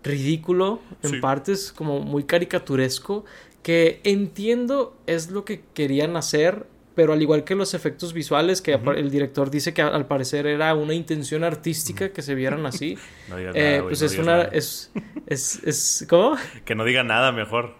ridículo 0.03 0.81
en 1.03 1.21
partes 1.21 1.71
como 1.71 1.99
muy 1.99 2.23
caricaturesco 2.23 3.25
que 3.63 4.01
entiendo 4.03 4.97
es 5.05 5.31
lo 5.31 5.45
que 5.45 5.61
querían 5.73 6.15
hacer 6.15 6.65
pero 6.99 7.13
al 7.13 7.21
igual 7.21 7.45
que 7.45 7.55
los 7.55 7.73
efectos 7.73 8.11
visuales, 8.11 8.61
que 8.61 8.73
el 8.73 9.09
director 9.09 9.49
dice 9.49 9.73
que 9.73 9.81
al 9.81 10.05
parecer 10.05 10.45
era 10.45 10.73
una 10.73 10.93
intención 10.93 11.45
artística 11.45 12.09
que 12.09 12.21
se 12.21 12.35
vieran 12.35 12.65
así, 12.65 12.97
eh, 13.53 13.81
pues 13.81 14.01
es 14.01 14.17
una... 14.17 14.41
Es, 14.41 14.91
es, 15.25 15.63
es, 15.63 16.05
¿Cómo? 16.09 16.35
Que 16.65 16.75
no 16.75 16.83
diga 16.83 17.05
nada 17.05 17.31
mejor. 17.31 17.75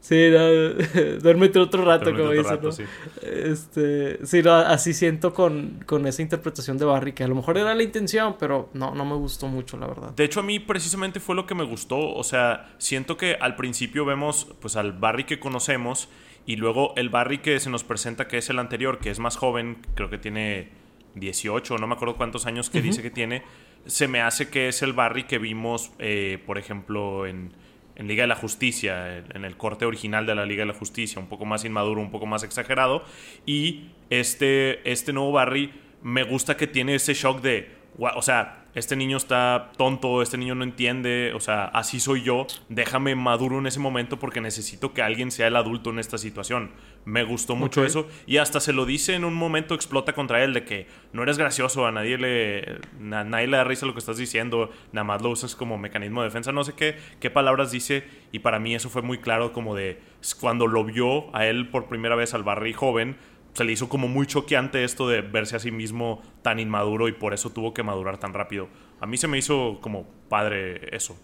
Sí, 0.00 0.28
no, 0.28 0.40
duérmete 1.22 1.60
otro 1.60 1.84
rato, 1.84 2.10
como 2.10 2.30
dicen. 2.30 2.58
¿no? 2.60 2.72
Sí. 2.72 2.82
Este, 3.22 4.26
sí, 4.26 4.42
así 4.48 4.92
siento 4.92 5.32
con, 5.32 5.84
con, 5.86 6.04
esa 6.08 6.22
interpretación 6.22 6.76
de 6.76 6.84
Barry, 6.84 7.12
que 7.12 7.22
a 7.22 7.28
lo 7.28 7.36
mejor 7.36 7.56
era 7.56 7.76
la 7.76 7.82
intención, 7.84 8.34
pero 8.40 8.70
no, 8.74 8.92
no 8.92 9.04
me 9.04 9.14
gustó 9.14 9.46
mucho, 9.46 9.76
la 9.76 9.86
verdad. 9.86 10.10
De 10.16 10.24
hecho, 10.24 10.40
a 10.40 10.42
mí 10.42 10.58
precisamente 10.58 11.20
fue 11.20 11.36
lo 11.36 11.46
que 11.46 11.54
me 11.54 11.64
gustó. 11.64 12.12
O 12.12 12.24
sea, 12.24 12.74
siento 12.78 13.16
que 13.16 13.36
al 13.40 13.54
principio 13.54 14.04
vemos 14.04 14.48
pues 14.60 14.74
al 14.74 14.94
Barry 14.94 15.22
que 15.22 15.38
conocemos 15.38 16.08
y 16.46 16.56
luego 16.56 16.92
el 16.96 17.08
Barry 17.08 17.38
que 17.38 17.58
se 17.60 17.70
nos 17.70 17.84
presenta, 17.84 18.28
que 18.28 18.38
es 18.38 18.50
el 18.50 18.58
anterior, 18.58 18.98
que 18.98 19.10
es 19.10 19.18
más 19.18 19.36
joven, 19.36 19.78
creo 19.94 20.10
que 20.10 20.18
tiene 20.18 20.68
18, 21.14 21.78
no 21.78 21.86
me 21.86 21.94
acuerdo 21.94 22.16
cuántos 22.16 22.46
años 22.46 22.70
que 22.70 22.82
dice 22.82 23.02
que 23.02 23.10
tiene, 23.10 23.42
se 23.86 24.08
me 24.08 24.20
hace 24.20 24.48
que 24.48 24.68
es 24.68 24.82
el 24.82 24.92
Barry 24.92 25.24
que 25.24 25.38
vimos, 25.38 25.92
eh, 25.98 26.42
por 26.46 26.58
ejemplo, 26.58 27.26
en, 27.26 27.52
en, 27.96 28.08
Liga 28.08 28.24
de 28.24 28.28
la 28.28 28.36
Justicia, 28.36 29.18
en 29.18 29.44
el 29.44 29.56
corte 29.56 29.84
original 29.84 30.26
de 30.26 30.34
la 30.34 30.44
Liga 30.44 30.62
de 30.62 30.72
la 30.72 30.78
Justicia, 30.78 31.20
un 31.20 31.28
poco 31.28 31.44
más 31.44 31.64
inmaduro, 31.64 32.00
un 32.00 32.10
poco 32.10 32.26
más 32.26 32.42
exagerado. 32.42 33.04
Y 33.46 33.90
este, 34.10 34.90
este 34.90 35.12
nuevo 35.12 35.32
Barry 35.32 35.72
me 36.02 36.24
gusta 36.24 36.56
que 36.56 36.66
tiene 36.66 36.94
ese 36.96 37.14
shock 37.14 37.40
de, 37.40 37.70
o 37.98 38.22
sea, 38.22 38.63
este 38.74 38.96
niño 38.96 39.16
está 39.16 39.70
tonto, 39.76 40.22
este 40.22 40.36
niño 40.36 40.54
no 40.54 40.64
entiende, 40.64 41.32
o 41.34 41.40
sea, 41.40 41.64
así 41.66 42.00
soy 42.00 42.22
yo, 42.22 42.46
déjame 42.68 43.14
maduro 43.14 43.58
en 43.58 43.66
ese 43.66 43.80
momento 43.80 44.18
porque 44.18 44.40
necesito 44.40 44.92
que 44.92 45.02
alguien 45.02 45.30
sea 45.30 45.46
el 45.46 45.56
adulto 45.56 45.90
en 45.90 45.98
esta 45.98 46.18
situación. 46.18 46.72
Me 47.04 47.22
gustó 47.22 47.54
mucho 47.54 47.84
eso 47.84 48.08
y 48.26 48.38
hasta 48.38 48.60
se 48.60 48.72
lo 48.72 48.86
dice 48.86 49.14
en 49.14 49.24
un 49.24 49.34
momento, 49.34 49.74
explota 49.74 50.12
contra 50.14 50.42
él 50.42 50.54
de 50.54 50.64
que 50.64 50.86
no 51.12 51.22
eres 51.22 51.38
gracioso, 51.38 51.86
a 51.86 51.92
nadie 51.92 52.18
le, 52.18 52.80
nadie 52.98 53.46
le 53.46 53.56
da 53.56 53.64
risa 53.64 53.86
lo 53.86 53.92
que 53.92 53.98
estás 53.98 54.16
diciendo, 54.16 54.70
nada 54.92 55.04
más 55.04 55.22
lo 55.22 55.30
usas 55.30 55.54
como 55.54 55.78
mecanismo 55.78 56.22
de 56.22 56.28
defensa, 56.28 56.50
no 56.50 56.64
sé 56.64 56.72
qué, 56.72 56.96
qué 57.20 57.30
palabras 57.30 57.70
dice 57.70 58.04
y 58.32 58.40
para 58.40 58.58
mí 58.58 58.74
eso 58.74 58.90
fue 58.90 59.02
muy 59.02 59.18
claro 59.18 59.52
como 59.52 59.74
de 59.74 60.00
cuando 60.40 60.66
lo 60.66 60.84
vio 60.84 61.34
a 61.36 61.46
él 61.46 61.68
por 61.68 61.86
primera 61.86 62.16
vez 62.16 62.34
al 62.34 62.42
Barry 62.42 62.72
joven, 62.72 63.16
se 63.54 63.64
le 63.64 63.72
hizo 63.72 63.88
como 63.88 64.08
muy 64.08 64.26
choqueante 64.26 64.84
esto 64.84 65.08
de 65.08 65.22
verse 65.22 65.56
a 65.56 65.58
sí 65.58 65.70
mismo 65.70 66.22
tan 66.42 66.58
inmaduro 66.58 67.08
y 67.08 67.12
por 67.12 67.32
eso 67.32 67.50
tuvo 67.50 67.72
que 67.72 67.82
madurar 67.82 68.18
tan 68.18 68.34
rápido. 68.34 68.68
A 69.00 69.06
mí 69.06 69.16
se 69.16 69.28
me 69.28 69.38
hizo 69.38 69.78
como 69.80 70.06
padre 70.28 70.94
eso. 70.94 71.16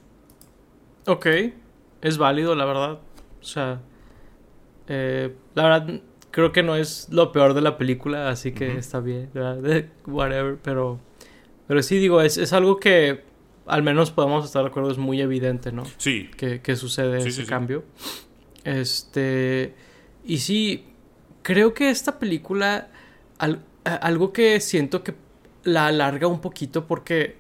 Ok, 1.06 1.26
es 2.02 2.18
válido, 2.18 2.54
la 2.54 2.64
verdad. 2.64 3.00
O 3.40 3.44
sea, 3.44 3.80
eh, 4.86 5.34
la 5.54 5.62
verdad 5.64 6.00
creo 6.30 6.52
que 6.52 6.62
no 6.62 6.76
es 6.76 7.08
lo 7.10 7.32
peor 7.32 7.54
de 7.54 7.62
la 7.62 7.76
película, 7.76 8.30
así 8.30 8.52
que 8.52 8.76
está 8.76 9.00
bien, 9.00 9.30
whatever, 10.06 10.58
pero, 10.62 11.00
pero 11.66 11.82
sí 11.82 11.98
digo, 11.98 12.20
es, 12.22 12.38
es, 12.38 12.52
algo 12.52 12.78
que 12.78 13.24
al 13.66 13.82
menos 13.82 14.10
podemos 14.10 14.44
estar 14.44 14.62
de 14.62 14.68
acuerdo, 14.68 14.90
es 14.90 14.98
muy 14.98 15.20
evidente, 15.20 15.72
¿no? 15.72 15.84
Sí. 15.96 16.30
Que, 16.36 16.60
que 16.60 16.76
sucede 16.76 17.18
ese 17.18 17.46
cambio. 17.46 17.84
Este, 18.64 19.74
y 20.24 20.38
sí, 20.38 20.89
creo 21.42 21.74
que 21.74 21.90
esta 21.90 22.18
película, 22.18 22.88
algo 23.84 24.32
que 24.32 24.60
siento 24.60 25.02
que 25.02 25.14
la 25.64 25.86
alarga 25.86 26.26
un 26.26 26.40
poquito 26.40 26.86
porque 26.86 27.36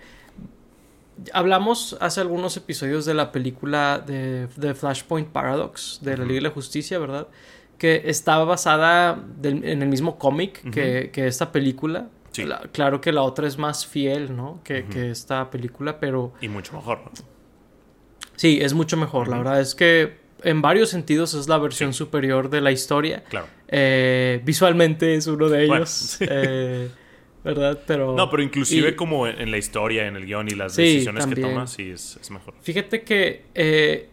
hablamos 1.32 1.96
hace 2.00 2.20
algunos 2.20 2.56
episodios 2.56 3.04
de 3.04 3.14
la 3.14 3.32
película 3.32 4.02
de, 4.04 4.48
Flashpoint 4.74 5.28
Paradox 5.28 6.00
de 6.02 6.16
la 6.16 6.24
Liga 6.24 6.36
de 6.36 6.40
la 6.42 6.50
Justicia, 6.50 6.98
¿verdad? 6.98 7.28
Que 7.78 8.02
estaba 8.06 8.44
basada 8.44 9.22
en 9.42 9.82
el 9.82 9.88
mismo 9.88 10.18
cómic 10.18 10.70
que, 10.70 11.10
esta 11.14 11.52
película. 11.52 12.08
claro 12.72 13.00
que 13.00 13.12
la 13.12 13.22
otra 13.22 13.46
es 13.46 13.58
más 13.58 13.86
fiel, 13.86 14.36
¿no? 14.36 14.60
Que, 14.64 14.84
que, 14.86 15.10
esta 15.10 15.50
película, 15.50 15.98
pero... 15.98 16.32
Y 16.40 16.48
mucho 16.48 16.74
mejor. 16.74 17.00
Sí, 18.36 18.58
es 18.60 18.74
mucho 18.74 18.96
mejor. 18.96 19.28
La 19.28 19.38
verdad 19.38 19.60
es 19.60 19.74
que 19.74 20.18
en 20.42 20.62
varios 20.62 20.90
sentidos 20.90 21.34
es 21.34 21.48
la 21.48 21.58
versión 21.58 21.92
superior 21.92 22.50
de 22.50 22.60
la 22.60 22.72
historia. 22.72 23.24
Claro. 23.28 23.46
Eh, 23.68 24.40
visualmente 24.44 25.14
es 25.14 25.26
uno 25.26 25.48
de 25.48 25.64
ellos. 25.64 26.18
Eh, 26.20 26.88
¿Verdad? 27.42 27.80
Pero. 27.86 28.14
No, 28.14 28.28
pero 28.28 28.42
inclusive 28.42 28.94
como 28.94 29.26
en 29.26 29.50
la 29.50 29.56
historia, 29.56 30.06
en 30.06 30.16
el 30.16 30.26
guion 30.26 30.48
y 30.48 30.54
las 30.54 30.76
decisiones 30.76 31.26
que 31.26 31.36
toma, 31.36 31.66
sí 31.66 31.90
es, 31.90 32.30
mejor. 32.30 32.54
Fíjate 32.60 33.02
que 33.02 33.44
eh, 33.54 34.08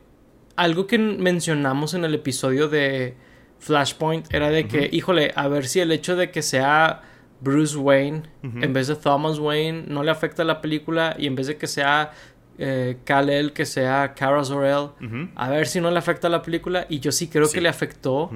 algo 0.56 0.88
que 0.88 0.98
mencionamos 0.98 1.94
en 1.94 2.06
el 2.06 2.16
episodio 2.16 2.70
de 2.70 3.16
Flashpoint 3.60 4.34
era 4.34 4.50
de 4.50 4.68
que, 4.68 4.90
híjole, 4.92 5.34
a 5.36 5.48
ver 5.48 5.68
si 5.68 5.80
el 5.82 5.92
hecho 5.92 6.16
de 6.16 6.32
que 6.32 6.42
sea 6.42 7.02
Bruce 7.42 7.78
Wayne 7.78 8.24
en 8.44 8.74
vez 8.74 8.88
de 8.88 8.96
Thomas 8.96 9.40
Wayne 9.40 9.86
no 9.88 10.04
le 10.04 10.12
afecta 10.12 10.42
a 10.42 10.46
la 10.46 10.62
película 10.62 11.16
y 11.20 11.28
en 11.28 11.36
vez 11.36 11.48
de 11.48 11.58
que 11.58 11.68
sea 11.68 12.12
eh, 12.58 12.98
Kal-El 13.04 13.54
que 13.54 13.66
sea 13.66 14.14
Kara 14.14 14.44
Zor-El. 14.44 14.90
A 15.36 15.50
ver 15.50 15.68
si 15.68 15.82
no 15.82 15.92
le 15.92 16.00
afecta 16.00 16.28
a 16.28 16.30
la 16.30 16.42
película. 16.42 16.86
Y 16.90 17.00
yo 17.00 17.12
sí 17.12 17.28
creo 17.28 17.50
que 17.50 17.62
le 17.62 17.70
afectó. 17.70 18.32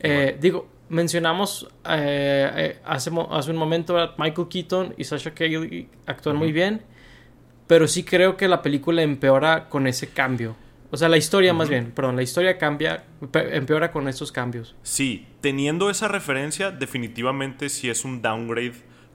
Eh, 0.00 0.36
digo, 0.40 0.68
mencionamos 0.88 1.68
eh, 1.88 2.50
eh, 2.56 2.78
hace, 2.84 3.10
hace, 3.30 3.50
un 3.50 3.56
momento 3.56 3.98
a 3.98 4.14
Michael 4.18 4.48
Keaton 4.48 4.94
y 4.98 5.04
Sasha 5.04 5.32
Cagle 5.32 5.88
actúan 6.06 6.36
muy 6.36 6.52
bien. 6.52 6.82
Pero 7.66 7.88
sí 7.88 8.04
creo 8.04 8.36
que 8.36 8.46
la 8.46 8.60
película 8.60 9.02
empeora 9.02 9.68
con 9.68 9.86
ese 9.86 10.08
cambio. 10.08 10.56
O 10.90 10.96
sea, 10.96 11.08
la 11.08 11.16
historia 11.16 11.52
más 11.52 11.68
bien, 11.68 11.90
perdón, 11.90 12.14
la 12.14 12.22
historia 12.22 12.56
cambia, 12.56 13.02
empeora 13.32 13.90
con 13.90 14.06
esos 14.06 14.30
cambios. 14.30 14.76
Sí, 14.82 15.26
teniendo 15.40 15.90
esa 15.90 16.06
referencia, 16.06 16.70
definitivamente 16.70 17.68
sí 17.68 17.90
es 17.90 18.04
un 18.04 18.22
downgrade 18.22 18.74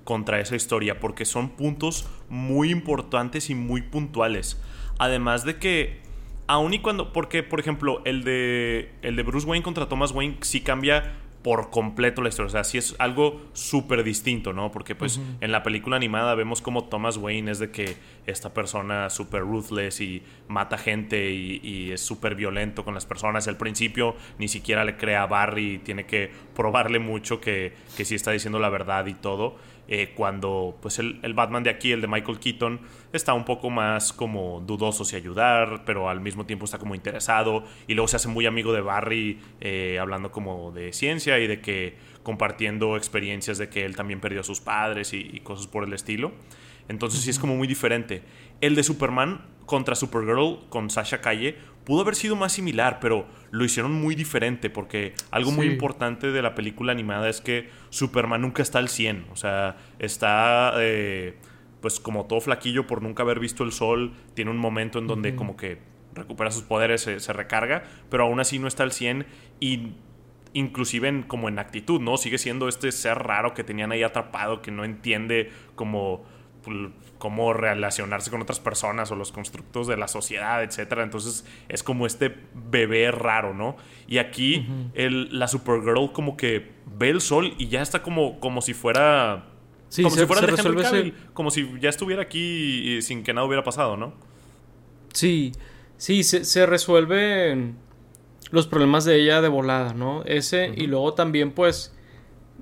contra 0.10 0.40
esa 0.40 0.56
historia, 0.56 1.00
porque 1.00 1.24
son 1.24 1.50
puntos 1.50 2.10
muy 2.30 2.72
importantes 2.72 3.52
y 3.52 3.54
muy 3.54 3.84
puntuales. 3.84 4.60
Además 4.98 5.46
de 5.46 5.60
que, 5.60 6.00
aun 6.48 6.74
y 6.74 6.80
cuando, 6.80 7.14
porque 7.14 7.44
por 7.44 7.60
ejemplo, 7.60 8.02
el 8.06 8.24
de, 8.24 8.92
el 9.04 9.16
de 9.16 9.22
Bruce 9.22 9.46
Wayne 9.46 9.62
contra 9.62 9.88
Thomas 9.88 10.12
Wayne 10.12 10.38
sí 10.42 10.62
cambia 10.62 11.14
por 11.44 11.70
completo 11.70 12.24
la 12.24 12.30
historia. 12.30 12.48
O 12.48 12.50
sea, 12.50 12.64
sí 12.64 12.80
es 12.80 12.96
algo 12.98 13.40
súper 13.54 14.04
distinto, 14.04 14.52
¿no? 14.52 14.72
Porque 14.72 14.96
pues 14.96 15.22
en 15.42 15.52
la 15.52 15.62
película 15.62 15.96
animada 15.96 16.34
vemos 16.34 16.60
como 16.62 16.86
Thomas 16.86 17.18
Wayne 17.18 17.52
es 17.52 17.60
de 17.60 17.70
que 17.70 17.96
esta 18.26 18.52
persona 18.52 19.12
súper 19.12 19.44
ruthless 19.44 20.02
y 20.02 20.24
mata 20.48 20.80
gente 20.80 21.32
y, 21.32 21.92
es 21.92 22.02
súper 22.02 22.34
violento 22.34 22.84
con 22.84 22.96
las 22.96 23.06
personas. 23.06 23.48
al 23.48 23.58
principio 23.58 24.16
ni 24.40 24.48
siquiera 24.48 24.84
le 24.84 24.98
crea 24.98 25.24
a 25.24 25.28
Barry 25.28 25.76
y 25.76 25.78
tiene 25.78 26.08
que 26.08 26.32
probarle 26.56 26.98
mucho 26.98 27.40
que, 27.40 27.74
que 27.96 28.06
sí 28.06 28.16
está 28.16 28.32
diciendo 28.32 28.58
la 28.58 28.70
verdad 28.70 29.06
y 29.06 29.14
todo. 29.14 29.56
Eh, 29.92 30.14
cuando 30.16 30.78
pues 30.84 31.00
el, 31.00 31.34
Batman 31.34 31.64
de 31.64 31.72
aquí, 31.72 31.92
el 31.92 32.00
de 32.00 32.08
Michael 32.08 32.40
Keaton, 32.40 32.80
está 33.12 33.34
un 33.34 33.44
poco 33.44 33.72
más 33.72 34.14
como 34.14 34.62
dudoso 34.62 35.04
si 35.04 35.16
ayudar, 35.16 35.82
pero 35.84 36.10
al 36.10 36.22
mismo 36.22 36.46
tiempo 36.46 36.66
está 36.66 36.78
como 36.78 36.94
interesado 36.94 37.64
y 37.88 37.96
luego 37.96 38.08
se 38.08 38.18
hace 38.18 38.28
muy 38.28 38.46
amigo 38.46 38.72
de 38.72 38.82
Barry 38.82 39.40
eh, 39.60 39.98
hablando 40.00 40.32
como 40.32 40.72
de 40.72 40.94
ciencia 40.94 41.40
y 41.40 41.48
de 41.48 41.60
que 41.60 41.98
compartiendo 42.22 42.98
experiencias 42.98 43.58
de 43.58 43.70
que 43.70 43.84
él 43.84 43.96
también 43.96 44.20
perdió 44.20 44.42
a 44.42 44.44
sus 44.44 44.62
padres 44.62 45.12
y, 45.14 45.40
cosas 45.40 45.66
por 45.66 45.84
el 45.84 45.94
estilo. 45.94 46.34
Entonces 46.88 47.22
sí 47.22 47.32
es 47.32 47.40
como 47.40 47.56
muy 47.56 47.68
diferente. 47.68 48.22
El 48.62 48.76
de 48.76 48.84
Superman 48.84 49.42
contra 49.66 49.96
Supergirl 49.96 50.60
con 50.70 50.90
Sasha 50.90 51.22
Calle 51.22 51.56
pudo 51.86 52.02
haber 52.02 52.16
sido 52.16 52.36
más 52.36 52.52
similar, 52.54 53.00
pero 53.00 53.26
lo 53.52 53.64
hicieron 53.64 53.94
muy 53.94 54.16
diferente 54.16 54.70
porque 54.70 55.14
algo 55.32 55.52
muy 55.52 55.68
importante 55.68 56.32
de 56.32 56.42
la 56.42 56.56
película 56.56 56.92
animada 56.92 57.30
es 57.30 57.40
que 57.42 57.70
Superman 57.90 58.42
nunca 58.42 58.62
está 58.62 58.80
al 58.80 58.90
100, 58.90 59.28
o 59.32 59.36
sea, 59.36 59.78
está 60.00 60.74
eh, 60.78 61.38
pues 61.82 62.00
como 62.00 62.26
todo 62.26 62.42
flaquillo 62.42 62.88
por 62.88 63.02
nunca 63.02 63.24
haber 63.24 63.40
visto 63.40 63.64
el 63.64 63.72
sol, 63.72 64.14
tiene 64.34 64.52
un 64.52 64.58
momento 64.58 65.00
en 65.00 65.08
donde 65.08 65.36
como 65.36 65.56
que 65.56 65.80
recupera 66.14 66.52
sus 66.52 66.64
poderes, 66.64 67.02
se, 67.02 67.34
recarga, 67.34 67.84
pero 68.10 68.24
aún 68.24 68.40
así 68.40 68.60
no 68.60 68.68
está 68.68 68.84
al 68.84 68.92
100 68.92 69.26
y 69.60 69.94
inclusive 70.54 71.08
en, 71.08 71.24
como 71.24 71.48
en 71.48 71.60
actitud, 71.60 72.02
¿no? 72.02 72.18
Sigue 72.18 72.38
siendo 72.38 72.68
este 72.68 72.92
ser 72.92 73.20
raro 73.20 73.54
que 73.54 73.64
tenían 73.64 73.92
ahí 73.92 74.04
atrapado, 74.04 74.62
que 74.62 74.72
no 74.72 74.84
entiende 74.84 75.52
como 75.76 76.26
cómo 77.20 77.54
relacionarse 77.54 78.32
con 78.32 78.42
otras 78.42 78.60
personas 78.60 79.12
o 79.12 79.16
los 79.16 79.32
constructos 79.32 79.86
de 79.88 79.98
la 79.98 80.08
sociedad, 80.08 80.64
etcétera. 80.64 81.04
Entonces 81.04 81.46
es 81.68 81.84
como 81.84 82.08
este 82.08 82.36
bebé 82.72 83.12
raro, 83.12 83.54
¿no? 83.54 83.76
Y 84.08 84.18
aquí 84.18 84.68
el, 84.96 85.38
la 85.38 85.48
Supergirl 85.48 86.12
como 86.14 86.36
que 86.36 86.72
ve 86.98 87.10
el 87.10 87.22
sol 87.22 87.54
y 87.60 87.68
ya 87.68 87.82
está 87.82 88.02
como, 88.02 88.40
como 88.40 88.62
si 88.62 88.74
fuera... 88.74 89.46
como 89.96 90.10
si 90.10 90.26
fuera 90.26 90.42
de 90.48 91.14
como 91.34 91.52
si 91.52 91.70
ya 91.80 91.90
estuviera 91.90 92.24
aquí 92.24 93.02
sin 93.02 93.24
que 93.24 93.34
nada 93.34 93.46
hubiera 93.46 93.64
pasado, 93.64 93.98
¿no? 93.98 94.14
Sí, 95.14 95.52
sí, 95.98 96.24
se, 96.24 96.46
se 96.46 96.66
resuelven 96.66 97.76
los 98.50 98.66
problemas 98.66 99.04
de 99.04 99.22
ella 99.22 99.42
de 99.42 99.50
volada, 99.50 99.94
¿no? 99.94 100.24
Ese 100.24 100.72
y 100.76 100.88
luego 100.88 101.14
también 101.14 101.52
pues... 101.52 101.94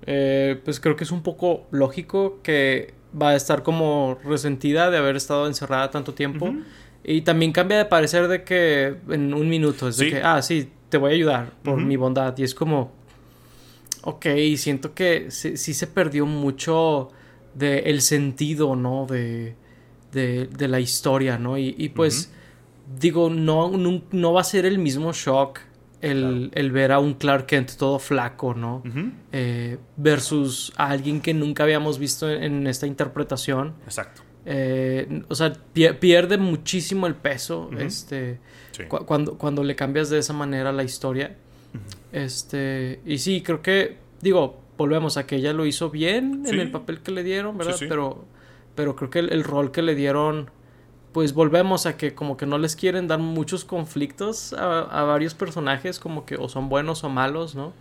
Eh, 0.09 0.61
pues 0.63 0.79
creo 0.79 0.95
que 0.95 1.03
es 1.03 1.11
un 1.11 1.23
poco 1.23 1.67
lógico 1.71 2.39
que 2.43 2.93
va 3.19 3.29
a 3.29 3.35
estar 3.35 3.63
como 3.63 4.17
resentida 4.23 4.89
de 4.89 4.97
haber 4.97 5.15
estado 5.15 5.47
encerrada 5.47 5.91
tanto 5.91 6.13
tiempo. 6.13 6.53
Y 7.03 7.21
también 7.21 7.51
cambia 7.51 7.77
de 7.77 7.85
parecer 7.85 8.27
de 8.27 8.43
que 8.43 8.97
en 9.09 9.33
un 9.33 9.47
minuto 9.47 9.87
es 9.87 9.97
de 9.97 10.09
que, 10.09 10.21
ah, 10.21 10.41
sí, 10.41 10.69
te 10.89 10.97
voy 10.97 11.11
a 11.11 11.15
ayudar 11.15 11.51
por 11.63 11.77
mi 11.77 11.95
bondad. 11.95 12.37
Y 12.37 12.43
es 12.43 12.53
como, 12.53 12.91
ok, 14.03 14.25
siento 14.57 14.93
que 14.93 15.31
sí, 15.31 15.55
se 15.57 15.87
perdió 15.87 16.25
mucho 16.25 17.09
de 17.53 17.79
el 17.79 18.01
sentido, 18.01 18.75
¿no? 18.75 19.05
De, 19.05 19.55
de, 20.11 20.47
de 20.47 20.67
la 20.67 20.79
historia, 20.79 21.37
¿no? 21.37 21.57
Y, 21.57 21.89
pues, 21.95 22.31
digo, 22.99 23.29
no, 23.29 23.71
no, 24.11 24.33
va 24.33 24.41
a 24.41 24.43
ser 24.43 24.65
el 24.65 24.77
mismo 24.79 25.13
shock 25.13 25.59
el, 26.01 26.71
ver 26.71 26.91
a 26.91 26.99
un 26.99 27.15
Clark 27.15 27.45
Kent 27.45 27.75
todo 27.75 27.99
flaco, 27.99 28.53
¿no? 28.53 28.83
Eh, 29.31 29.77
versus 29.95 30.73
a 30.77 30.89
alguien 30.89 31.21
que 31.21 31.33
nunca 31.33 31.63
habíamos 31.63 31.99
visto 31.99 32.29
en, 32.29 32.67
esta 32.67 32.87
interpretación. 32.87 33.73
Exacto. 33.85 34.21
Eh, 34.45 35.23
o 35.27 35.35
sea, 35.35 35.53
pierde 35.73 36.37
muchísimo 36.37 37.05
el 37.07 37.15
peso 37.15 37.69
este, 37.77 38.39
cuando, 38.87 39.37
cuando 39.37 39.63
le 39.63 39.75
cambias 39.75 40.09
de 40.09 40.19
esa 40.19 40.33
manera 40.33 40.71
la 40.71 40.83
historia. 40.83 41.35
Este, 42.11 43.01
y 43.05 43.17
sí, 43.17 43.41
creo 43.41 43.61
que, 43.61 43.97
digo, 44.21 44.61
volvemos 44.77 45.17
a 45.17 45.25
que 45.25 45.37
ella 45.37 45.53
lo 45.53 45.65
hizo 45.65 45.89
bien 45.89 46.43
en 46.45 46.59
el 46.59 46.71
papel 46.71 47.01
que 47.01 47.11
le 47.11 47.23
dieron, 47.23 47.57
¿verdad? 47.57 47.75
Pero, 47.79 48.25
pero 48.75 48.95
creo 48.95 49.09
que 49.09 49.19
el, 49.19 49.43
rol 49.43 49.71
que 49.71 49.81
le 49.81 49.95
dieron 49.95 50.49
pues 51.17 51.33
volvemos 51.33 51.87
a 51.87 51.97
que 51.97 52.13
como 52.13 52.37
que 52.37 52.45
no 52.45 52.59
les 52.59 52.75
quieren 52.75 53.07
dar 53.07 53.17
muchos 53.17 53.65
conflictos 53.65 54.53
a, 54.53 55.01
varios 55.01 55.33
personajes, 55.33 55.97
como 55.97 56.27
que 56.27 56.35
o 56.35 56.47
son 56.47 56.69
buenos 56.69 57.03
o 57.03 57.09
malos, 57.09 57.55
¿no? 57.55 57.73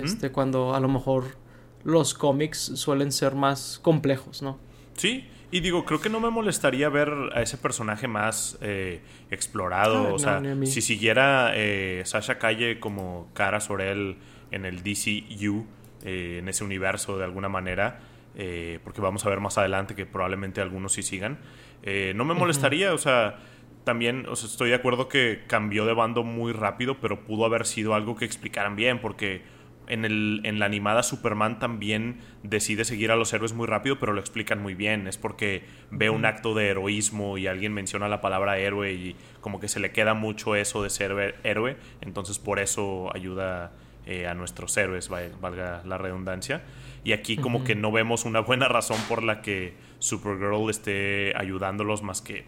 Este, 0.00 0.30
cuando 0.30 0.72
a 0.72 0.78
lo 0.78 0.86
mejor 0.86 1.36
los 1.82 2.14
cómics 2.14 2.70
suelen 2.76 3.10
ser 3.10 3.34
más 3.34 3.80
complejos, 3.82 4.40
¿no? 4.40 4.56
Sí, 4.96 5.26
Y 5.50 5.58
digo, 5.58 5.84
creo 5.84 6.00
que 6.00 6.10
no 6.10 6.20
me 6.20 6.30
molestaría 6.30 6.88
ver 6.88 7.12
a 7.34 7.42
ese 7.42 7.58
personaje 7.58 8.06
más 8.06 8.56
eh, 8.60 9.00
explorado. 9.32 9.96
Ah, 9.96 10.02
o 10.02 10.12
no, 10.12 10.18
sea, 10.20 10.40
si 10.64 10.80
siguiera 10.80 11.50
eh, 11.56 12.02
Sasha 12.04 12.38
Calle 12.38 12.78
como 12.78 13.26
Cara 13.34 13.58
Sorel 13.58 14.18
en 14.52 14.64
el 14.64 14.84
DCU, 14.84 15.66
eh, 16.04 16.36
en 16.38 16.48
ese 16.48 16.62
universo 16.62 17.18
de 17.18 17.24
alguna 17.24 17.48
manera, 17.48 17.98
eh, 18.36 18.78
porque 18.84 19.00
vamos 19.00 19.26
a 19.26 19.28
ver 19.28 19.40
más 19.40 19.58
adelante 19.58 19.94
que 19.94 20.06
probablemente 20.06 20.60
algunos 20.60 20.92
sí 20.92 21.02
sigan, 21.02 21.38
eh, 21.82 22.12
no 22.16 22.24
me 22.24 22.34
molestaría. 22.34 22.92
O 22.94 22.98
sea, 22.98 23.38
también 23.84 24.26
o 24.28 24.36
sea, 24.36 24.48
estoy 24.48 24.68
de 24.70 24.76
acuerdo 24.76 25.08
que 25.08 25.42
cambió 25.46 25.84
de 25.86 25.94
bando 25.94 26.22
muy 26.22 26.52
rápido, 26.52 26.98
pero 27.00 27.20
pudo 27.24 27.44
haber 27.44 27.66
sido 27.66 27.94
algo 27.94 28.16
que 28.16 28.24
explicaran 28.24 28.76
bien, 28.76 29.00
porque 29.00 29.42
en, 29.88 30.04
el, 30.04 30.40
en 30.44 30.58
la 30.60 30.66
animada 30.66 31.02
Superman 31.02 31.58
también 31.58 32.18
decide 32.44 32.84
seguir 32.84 33.10
a 33.10 33.16
los 33.16 33.32
héroes 33.32 33.54
muy 33.54 33.66
rápido, 33.66 33.98
pero 33.98 34.12
lo 34.12 34.20
explican 34.20 34.62
muy 34.62 34.74
bien. 34.74 35.06
Es 35.08 35.18
porque 35.18 35.64
ve 35.90 36.10
un 36.10 36.24
acto 36.26 36.54
de 36.54 36.68
heroísmo 36.68 37.38
y 37.38 37.46
alguien 37.48 37.72
menciona 37.72 38.08
la 38.08 38.20
palabra 38.20 38.58
héroe 38.58 38.92
y 38.92 39.16
como 39.40 39.58
que 39.58 39.66
se 39.68 39.80
le 39.80 39.90
queda 39.90 40.14
mucho 40.14 40.54
eso 40.54 40.82
de 40.84 40.90
ser 40.90 41.34
héroe. 41.42 41.76
Entonces 42.02 42.38
por 42.38 42.60
eso 42.60 43.10
ayuda 43.14 43.72
eh, 44.06 44.28
a 44.28 44.34
nuestros 44.34 44.76
héroes, 44.76 45.10
va- 45.12 45.22
valga 45.40 45.82
la 45.84 45.98
redundancia. 45.98 46.62
Y 47.02 47.12
aquí 47.12 47.36
como 47.36 47.64
que 47.64 47.74
no 47.74 47.90
vemos 47.90 48.24
una 48.26 48.40
buena 48.40 48.68
razón 48.68 48.98
por 49.08 49.22
la 49.24 49.40
que 49.42 49.74
Supergirl 50.00 50.68
esté 50.68 51.32
ayudándolos 51.36 52.02
más 52.02 52.20
que... 52.20 52.44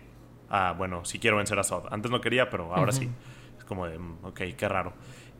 Ah, 0.50 0.74
bueno, 0.76 1.04
sí 1.04 1.18
quiero 1.18 1.36
vencer 1.36 1.58
a 1.58 1.64
Zod. 1.64 1.86
Antes 1.92 2.10
no 2.10 2.20
quería, 2.20 2.50
pero 2.50 2.74
ahora 2.74 2.92
sí. 2.92 3.08
Es 3.56 3.64
como 3.64 3.86
de, 3.86 3.98
mm, 3.98 4.24
ok, 4.24 4.40
qué 4.56 4.68
raro. 4.68 4.92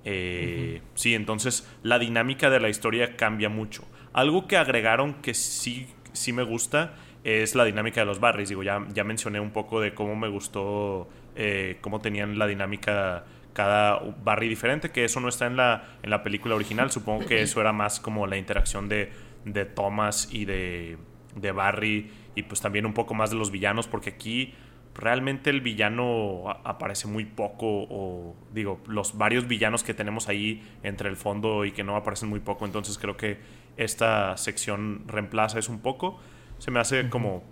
Eh, 0.05 0.81
Sí, 0.95 1.15
entonces 1.15 1.69
la 1.83 1.99
dinámica 1.99 2.49
de 2.51 2.61
la 2.61 2.69
historia 2.69 3.17
cambia 3.17 3.49
mucho. 3.49 3.85
Algo 4.13 4.47
que 4.47 4.57
agregaron 4.57 5.15
que 5.15 5.35
sí, 5.35 5.89
sí 6.13 6.33
me 6.33 6.43
gusta 6.45 6.95
es 7.25 7.55
la 7.55 7.65
dinámica 7.65 8.01
de 8.01 8.07
los 8.07 8.21
barrios. 8.21 8.49
Digo, 8.49 8.63
ya, 8.63 8.87
ya 8.93 9.05
mencioné 9.05 9.41
un 9.41 9.51
poco 9.51 9.81
de 9.81 9.95
cómo 9.95 10.17
me 10.17 10.29
gustó, 10.29 11.09
eh, 11.35 11.79
cómo 11.81 12.01
tenían 12.01 12.39
la 12.39 12.47
dinámica 12.47 13.25
cada 13.53 13.99
barrio 14.25 14.49
diferente, 14.49 14.91
que 14.91 15.05
eso 15.05 15.21
no 15.21 15.29
está 15.29 15.47
en 15.47 15.57
la, 15.57 15.85
en 16.03 16.11
la 16.11 16.23
película 16.23 16.55
original. 16.55 16.91
Supongo 16.91 17.27
que 17.27 17.43
eso 17.43 17.61
era 17.61 17.73
más 17.73 18.01
como 18.01 18.27
la 18.27 18.37
interacción 18.39 18.89
de, 18.89 19.13
de 19.45 19.65
Thomas 19.67 20.29
y 20.33 20.47
de, 20.47 20.97
de 21.35 21.53
Barry 21.53 22.11
y 22.35 22.43
pues 22.43 22.61
también 22.61 22.87
un 22.87 22.95
poco 22.95 23.15
más 23.15 23.31
de 23.31 23.37
los 23.37 23.51
villanos, 23.51 23.87
porque 23.87 24.11
aquí 24.11 24.55
realmente 24.95 25.51
el 25.51 25.61
villano 25.61 26.51
aparece 26.65 27.09
muy 27.09 27.25
poco 27.25 27.67
o 27.67 28.37
digo, 28.53 28.81
los 28.87 29.17
varios 29.17 29.49
villanos 29.49 29.83
que 29.83 29.95
tenemos 29.95 30.29
ahí 30.29 30.63
entre 30.83 31.09
el 31.09 31.17
fondo 31.17 31.65
y 31.65 31.73
que 31.73 31.85
no 31.85 31.97
aparecen 31.97 32.29
muy 32.29 32.41
poco, 32.41 32.67
entonces 32.67 32.99
creo 32.99 33.17
que 33.17 33.39
esta 33.77 34.37
sección 34.37 35.05
reemplaza 35.07 35.59
eso 35.59 35.73
un 35.73 35.81
poco. 35.81 36.21
Se 36.59 36.71
me 36.71 36.79
hace 36.79 37.09
como 37.09 37.43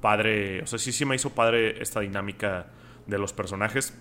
padre, 0.00 0.62
o 0.62 0.66
sea, 0.66 0.78
sí, 0.78 0.92
sí 0.92 1.04
me 1.04 1.14
hizo 1.14 1.30
padre 1.30 1.82
esta 1.82 2.00
dinámica 2.00 2.68
de 3.06 3.18
los 3.18 3.32
personajes. 3.32 3.96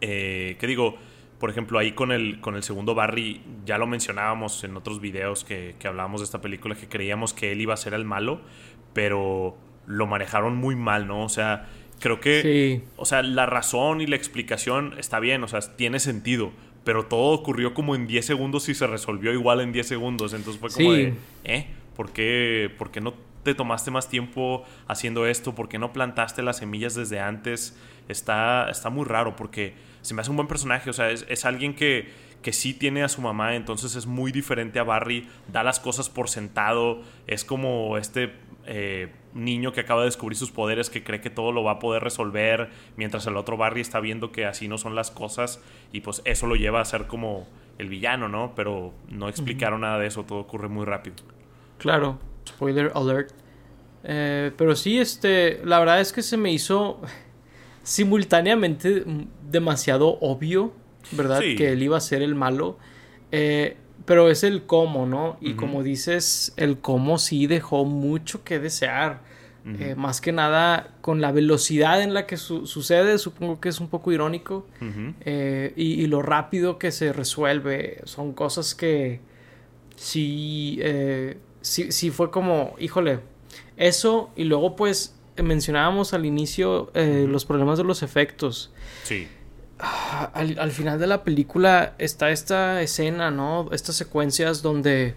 Eh, 0.00 0.56
que 0.60 0.66
digo, 0.66 0.96
por 1.38 1.50
ejemplo, 1.50 1.78
ahí 1.78 1.92
con 1.92 2.10
el, 2.12 2.40
con 2.40 2.56
el 2.56 2.62
segundo 2.62 2.94
Barry, 2.94 3.40
ya 3.64 3.78
lo 3.78 3.86
mencionábamos 3.86 4.64
en 4.64 4.76
otros 4.76 5.00
videos 5.00 5.44
que, 5.44 5.76
que 5.78 5.86
hablábamos 5.88 6.20
de 6.20 6.24
esta 6.24 6.40
película, 6.40 6.74
que 6.74 6.88
creíamos 6.88 7.32
que 7.34 7.52
él 7.52 7.60
iba 7.60 7.74
a 7.74 7.76
ser 7.76 7.94
el 7.94 8.04
malo, 8.04 8.40
pero 8.92 9.56
lo 9.86 10.06
manejaron 10.06 10.56
muy 10.56 10.76
mal, 10.76 11.06
¿no? 11.06 11.22
O 11.24 11.28
sea, 11.28 11.68
creo 12.00 12.20
que, 12.20 12.42
Sí. 12.42 12.88
o 12.96 13.04
sea, 13.04 13.22
la 13.22 13.46
razón 13.46 14.00
y 14.00 14.06
la 14.06 14.16
explicación 14.16 14.94
está 14.98 15.20
bien, 15.20 15.42
o 15.44 15.48
sea, 15.48 15.60
tiene 15.76 16.00
sentido, 16.00 16.52
pero 16.84 17.06
todo 17.06 17.32
ocurrió 17.34 17.74
como 17.74 17.94
en 17.94 18.06
10 18.06 18.24
segundos 18.26 18.68
y 18.68 18.74
se 18.74 18.86
resolvió 18.86 19.32
igual 19.32 19.60
en 19.60 19.72
10 19.72 19.86
segundos, 19.86 20.32
entonces 20.34 20.60
fue 20.60 20.70
como 20.70 20.94
Sí. 20.94 21.02
de, 21.02 21.14
¿eh? 21.44 21.66
¿Por 21.96 22.12
qué, 22.12 22.70
por 22.78 22.90
qué 22.90 23.00
no 23.00 23.14
te 23.42 23.54
tomaste 23.54 23.90
más 23.90 24.08
tiempo 24.08 24.64
haciendo 24.86 25.26
esto? 25.26 25.54
¿Por 25.54 25.68
qué 25.68 25.78
no 25.78 25.92
plantaste 25.92 26.42
las 26.42 26.58
semillas 26.58 26.94
desde 26.94 27.18
antes? 27.20 27.76
Está, 28.08 28.68
está 28.70 28.90
muy 28.90 29.04
raro 29.04 29.36
porque 29.36 29.74
se 30.02 30.14
me 30.14 30.22
hace 30.22 30.30
un 30.30 30.36
buen 30.36 30.48
personaje. 30.48 30.90
O 30.90 30.92
sea, 30.92 31.10
es, 31.10 31.26
es 31.28 31.44
alguien 31.44 31.74
que, 31.74 32.08
que 32.42 32.52
sí 32.52 32.74
tiene 32.74 33.02
a 33.02 33.08
su 33.08 33.20
mamá, 33.20 33.54
entonces 33.56 33.94
es 33.96 34.06
muy 34.06 34.32
diferente 34.32 34.78
a 34.78 34.84
Barry. 34.84 35.28
Da 35.52 35.62
las 35.62 35.80
cosas 35.80 36.08
por 36.08 36.28
sentado. 36.28 37.02
Es 37.26 37.44
como 37.44 37.98
este 37.98 38.32
eh, 38.70 39.08
niño 39.32 39.72
que 39.72 39.80
acaba 39.80 40.02
de 40.02 40.06
descubrir 40.06 40.36
sus 40.36 40.50
poderes 40.50 40.90
que 40.90 41.02
cree 41.02 41.22
que 41.22 41.30
todo 41.30 41.52
lo 41.52 41.64
va 41.64 41.72
a 41.72 41.78
poder 41.78 42.02
resolver, 42.02 42.68
mientras 42.96 43.26
el 43.26 43.36
otro 43.38 43.56
Barry 43.56 43.80
está 43.80 43.98
viendo 43.98 44.30
que 44.30 44.44
así 44.44 44.68
no 44.68 44.76
son 44.76 44.94
las 44.94 45.10
cosas. 45.10 45.62
Y 45.92 46.02
pues 46.02 46.20
eso 46.26 46.46
lo 46.46 46.54
lleva 46.54 46.80
a 46.80 46.84
ser 46.84 47.06
como 47.06 47.46
el 47.78 47.88
villano, 47.88 48.28
¿no? 48.28 48.52
Pero 48.54 48.92
no 49.08 49.28
explicaron 49.28 49.80
nada 49.80 49.98
de 49.98 50.06
eso, 50.08 50.24
todo 50.24 50.40
ocurre 50.40 50.68
muy 50.68 50.84
rápido. 50.84 51.16
Claro, 51.78 52.18
spoiler 52.46 52.92
alert. 52.94 53.30
Eh, 54.04 54.52
pero 54.56 54.76
sí, 54.76 54.98
este, 54.98 55.60
la 55.64 55.78
verdad 55.78 56.00
es 56.00 56.12
que 56.12 56.22
se 56.22 56.36
me 56.36 56.52
hizo 56.52 57.00
simultáneamente 57.82 59.04
demasiado 59.50 60.18
obvio, 60.20 60.72
¿verdad? 61.12 61.40
Sí. 61.42 61.56
Que 61.56 61.72
él 61.72 61.82
iba 61.82 61.96
a 61.96 62.00
ser 62.00 62.22
el 62.22 62.34
malo. 62.34 62.78
Eh, 63.32 63.76
pero 64.04 64.30
es 64.30 64.42
el 64.42 64.64
cómo, 64.64 65.04
¿no? 65.06 65.36
Y 65.40 65.52
como 65.54 65.82
dices, 65.82 66.54
el 66.56 66.78
cómo 66.78 67.18
sí 67.18 67.46
dejó 67.46 67.84
mucho 67.84 68.42
que 68.44 68.58
desear. 68.58 69.26
Eh, 69.80 69.94
más 69.96 70.22
que 70.22 70.32
nada 70.32 70.94
con 71.02 71.20
la 71.20 71.30
velocidad 71.30 72.00
en 72.00 72.14
la 72.14 72.26
que 72.26 72.38
su- 72.38 72.66
sucede, 72.66 73.18
supongo 73.18 73.60
que 73.60 73.68
es 73.68 73.80
un 73.80 73.88
poco 73.88 74.10
irónico. 74.12 74.66
Eh, 75.26 75.74
y, 75.76 76.00
y 76.02 76.06
lo 76.06 76.22
rápido 76.22 76.78
que 76.78 76.90
se 76.90 77.12
resuelve 77.12 78.00
son 78.04 78.32
cosas 78.32 78.74
que 78.74 79.20
sí, 79.96 80.78
eh, 80.80 81.36
sí, 81.60 81.92
sí 81.92 82.10
fue 82.10 82.30
como, 82.30 82.74
híjole, 82.78 83.20
eso 83.76 84.30
y 84.36 84.44
luego 84.44 84.74
pues 84.76 85.14
mencionábamos 85.42 86.14
al 86.14 86.24
inicio 86.26 86.90
los 86.94 87.44
problemas 87.44 87.78
de 87.78 87.84
los 87.84 88.02
efectos. 88.02 88.72
Sí. 89.04 89.28
Al, 89.78 90.58
al 90.58 90.70
final 90.72 90.98
de 90.98 91.06
la 91.06 91.22
película 91.22 91.94
está 91.98 92.30
esta 92.30 92.82
escena, 92.82 93.30
¿no? 93.30 93.68
Estas 93.72 93.94
secuencias 93.94 94.60
donde, 94.62 95.14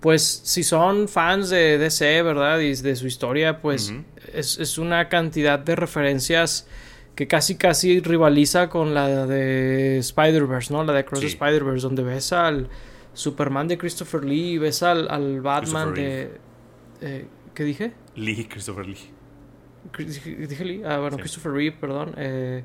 pues, 0.00 0.22
si 0.44 0.62
son 0.62 1.08
fans 1.08 1.48
de 1.48 1.78
DC, 1.78 2.22
¿verdad? 2.22 2.58
Y 2.60 2.74
de 2.74 2.94
su 2.94 3.06
historia, 3.06 3.60
pues, 3.62 3.94
es, 4.34 4.58
es 4.58 4.76
una 4.78 5.08
cantidad 5.08 5.58
de 5.58 5.76
referencias 5.76 6.66
que 7.14 7.26
casi 7.26 7.56
casi 7.56 8.00
rivaliza 8.00 8.68
con 8.68 8.92
la 8.92 9.26
de 9.26 9.96
Spider-Verse, 9.98 10.74
¿no? 10.74 10.84
La 10.84 10.92
de 10.92 11.04
Cross 11.06 11.20
Sí. 11.20 11.26
Spider-Verse, 11.28 11.80
donde 11.82 12.02
ves 12.02 12.30
al 12.34 12.68
Superman 13.14 13.66
de 13.68 13.78
Christopher 13.78 14.22
Lee, 14.24 14.58
ves 14.58 14.82
al, 14.82 15.08
al 15.10 15.40
Batman 15.40 15.94
de... 15.94 16.32
eh, 17.00 17.26
¿Qué 17.54 17.64
dije? 17.64 17.94
Lee, 18.16 18.44
Christopher 18.44 18.84
Lee. 18.86 18.98
Dije, 19.96 20.30
dije 20.46 20.64
Lee, 20.66 20.82
ah, 20.84 20.98
bueno, 20.98 21.16
Sí. 21.16 21.22
Christopher 21.22 21.52
Reeve, 21.52 21.76
perdón. 21.80 22.12
eh, 22.18 22.64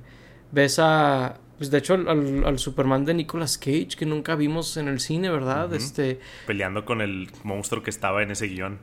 ves 0.52 0.80
a. 0.80 1.38
Pues 1.58 1.70
de 1.70 1.78
hecho, 1.78 1.94
al, 1.94 2.44
al- 2.46 2.58
Superman 2.60 3.06
de 3.06 3.14
Nicolas 3.14 3.58
Cage, 3.58 3.90
que 3.98 4.06
nunca 4.08 4.36
vimos 4.36 4.78
en 4.78 4.88
el 4.88 5.00
cine, 5.00 5.30
¿verdad? 5.30 5.72
Este. 5.74 6.20
Peleando 6.48 6.86
con 6.86 7.02
el 7.02 7.30
monstruo 7.44 7.84
que 7.84 7.92
estaba 7.92 8.24
en 8.24 8.32
ese 8.32 8.48
guion. 8.48 8.80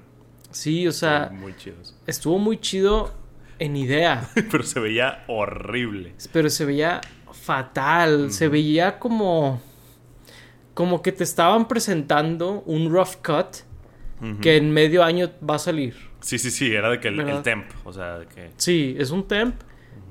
Sí, 0.53 0.87
o 0.87 0.93
sea, 0.93 1.31
Muy 1.33 1.55
chidos. 1.57 1.97
estuvo 2.07 2.39
muy 2.39 2.59
chido 2.59 3.13
en 3.59 3.77
idea, 3.77 4.31
Pero 4.51 4.63
se 4.63 4.79
veía 4.81 5.25
horrible. 5.27 6.15
pero 6.33 6.49
se 6.51 6.65
veía 6.65 7.01
fatal. 7.33 8.31
Se 8.33 8.49
veía 8.49 8.99
como. 9.01 9.61
Como 10.75 11.03
que 11.03 11.11
te 11.11 11.25
estaban 11.25 11.67
presentando 11.67 12.63
un 12.67 12.91
rough 12.93 13.17
cut 13.25 13.65
que 14.41 14.57
en 14.57 14.71
medio 14.73 15.03
año 15.05 15.31
va 15.49 15.57
a 15.57 15.59
salir. 15.59 15.95
Sí, 16.21 16.39
sí, 16.39 16.51
sí, 16.53 16.73
era 16.73 16.91
de 16.91 16.99
que 17.01 17.09
el, 17.09 17.19
el 17.21 17.43
temp. 17.43 17.67
O 17.85 17.93
sea, 17.93 18.19
de 18.21 18.27
que. 18.27 18.51
Sí, 18.57 18.95
es 18.99 19.11
un 19.11 19.27
temp. 19.27 19.57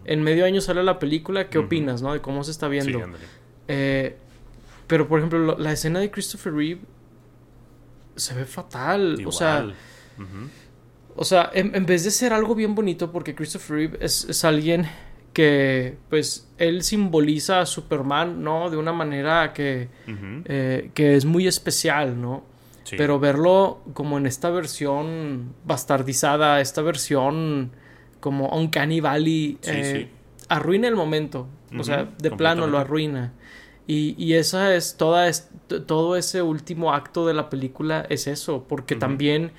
En 0.08 0.24
medio 0.24 0.46
año 0.46 0.60
sale 0.62 0.84
la 0.84 0.98
película. 1.00 1.50
¿Qué 1.50 1.58
opinas, 1.60 2.02
no? 2.02 2.14
De 2.14 2.22
cómo 2.22 2.44
se 2.44 2.52
está 2.52 2.68
viendo. 2.68 3.00
Sí. 3.00 3.06
Eh, 3.68 4.16
pero, 4.88 5.08
por 5.08 5.20
ejemplo, 5.20 5.38
lo- 5.40 5.58
la 5.60 5.72
escena 5.74 6.00
de 6.00 6.10
Christopher 6.10 6.54
Reeve 6.54 6.82
se 8.16 8.34
ve 8.34 8.46
fatal. 8.46 9.18
Igual. 9.20 9.28
O 9.28 9.32
sea, 9.32 9.68
o 11.16 11.24
sea 11.26 11.50
en, 11.54 11.76
en 11.76 11.86
vez 11.86 12.04
de 12.04 12.12
ser 12.12 12.34
algo 12.34 12.56
bien 12.56 12.74
bonito, 12.76 13.12
porque 13.12 13.36
Christopher 13.36 13.76
Reeve 13.78 13.98
es, 14.02 14.26
es 14.30 14.44
alguien 14.46 14.88
que, 15.34 15.98
pues, 16.10 16.48
él 16.58 16.82
simboliza 16.84 17.60
a 17.62 17.66
Superman, 17.68 18.44
¿no? 18.44 18.70
De 18.72 18.78
una 18.78 18.92
manera 18.94 19.54
que, 19.54 19.90
eh, 20.46 20.90
que 20.96 21.16
es 21.16 21.26
muy 21.26 21.48
especial, 21.48 22.20
¿no? 22.20 22.44
Sí. 22.86 22.96
Pero 22.98 23.20
verlo 23.20 23.82
como 23.94 24.18
en 24.18 24.26
esta 24.26 24.50
versión 24.50 25.54
bastardizada, 25.66 26.62
esta 26.62 26.82
versión 26.82 27.72
como 28.20 28.50
Uncanny 28.50 29.00
Valley, 29.02 29.58
Sí, 29.62 29.72
eh, 29.72 30.08
sí. 30.10 30.44
arruina 30.50 30.88
el 30.88 30.96
momento. 30.96 31.48
O 31.78 31.84
sea, 31.84 32.10
de 32.18 32.32
plano 32.32 32.66
lo 32.68 32.78
arruina. 32.80 33.34
Y, 33.88 34.16
y 34.18 34.34
esa 34.34 34.76
es 34.76 34.98
toda 34.98 35.28
es, 35.28 35.50
todo 35.86 36.16
ese 36.18 36.42
último 36.42 36.94
acto 36.94 37.26
de 37.28 37.34
la 37.34 37.50
película 37.50 38.06
es 38.10 38.28
eso, 38.28 38.66
porque 38.68 38.96
Ujú. 38.96 39.00
también 39.00 39.52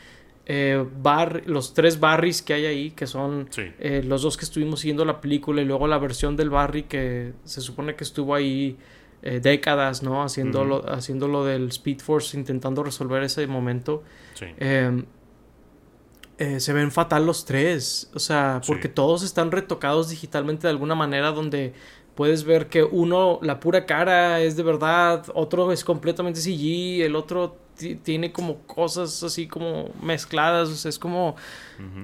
eh, 0.51 0.83
Bar- 1.03 1.43
los 1.47 1.75
tres 1.75 2.01
Barrys 2.01 2.41
que 2.41 2.55
hay 2.55 2.65
ahí, 2.67 2.91
que 2.93 3.07
son 3.07 3.49
Sí. 3.51 3.63
eh, 3.79 4.03
los 4.05 4.23
dos 4.23 4.37
que 4.39 4.45
estuvimos 4.47 4.81
siguiendo 4.81 5.05
la 5.05 5.21
película 5.21 5.61
y 5.61 5.67
luego 5.67 5.87
la 5.87 5.99
versión 5.99 6.37
del 6.37 6.49
Barry 6.51 6.85
que 6.85 7.33
se 7.45 7.61
supone 7.61 7.95
que 7.97 8.05
estuvo 8.05 8.35
ahí 8.35 8.79
eh, 9.23 9.41
décadas, 9.41 10.03
¿no? 10.03 10.23
Haciendo, 10.23 10.61
Ujú. 10.61 10.69
lo, 10.69 10.93
haciendo 10.93 11.29
lo 11.29 11.45
del 11.45 11.69
Speed 11.69 11.99
Force, 12.01 12.35
intentando 12.39 12.83
resolver 12.83 13.23
ese 13.23 13.47
momento. 13.47 14.03
Sí. 14.35 14.47
Eh, 16.39 16.61
se 16.61 16.73
ven 16.73 16.93
fatal 16.93 17.27
los 17.27 17.45
tres. 17.45 18.11
O 18.15 18.19
sea, 18.19 18.61
porque 18.67 18.89
todos 18.89 19.23
están 19.23 19.51
retocados 19.51 20.09
digitalmente 20.09 20.67
de 20.67 20.71
alguna 20.71 20.95
manera 20.95 21.33
donde 21.33 21.75
puedes 22.15 22.45
ver 22.45 22.69
que 22.69 22.83
uno, 22.83 23.39
la 23.43 23.61
pura 23.61 23.87
cara 23.87 24.41
es 24.41 24.57
de 24.57 24.63
verdad, 24.63 25.25
otro 25.35 25.71
es 25.71 25.85
completamente 25.85 26.41
CG, 26.41 27.05
el 27.05 27.15
otro 27.15 27.59
tiene 28.03 28.33
como 28.33 28.59
cosas 28.63 29.23
así 29.23 29.47
como 29.47 29.91
mezcladas, 30.03 30.69
o 30.69 30.75
sea, 30.75 30.89
es 30.89 30.99
como 30.99 31.37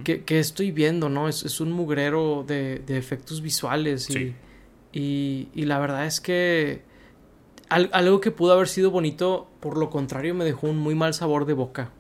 que, 0.04 0.22
estoy 0.38 0.70
viendo, 0.70 1.08
¿no? 1.08 1.28
Es, 1.28 1.60
un 1.60 1.72
mugrero 1.72 2.44
de, 2.46 2.84
efectos 2.86 3.42
visuales 3.42 4.08
y, 4.10 5.48
y, 5.52 5.64
la 5.64 5.80
verdad 5.80 6.06
es 6.06 6.20
que 6.20 6.82
algo 7.68 8.20
que 8.20 8.30
pudo 8.30 8.52
haber 8.52 8.68
sido 8.68 8.92
bonito, 8.92 9.48
por 9.58 9.76
lo 9.76 9.90
contrario, 9.90 10.32
me 10.32 10.44
dejó 10.44 10.68
un 10.68 10.78
muy 10.78 10.94
mal 10.94 11.12
sabor 11.12 11.44
de 11.44 11.54
boca. 11.54 11.90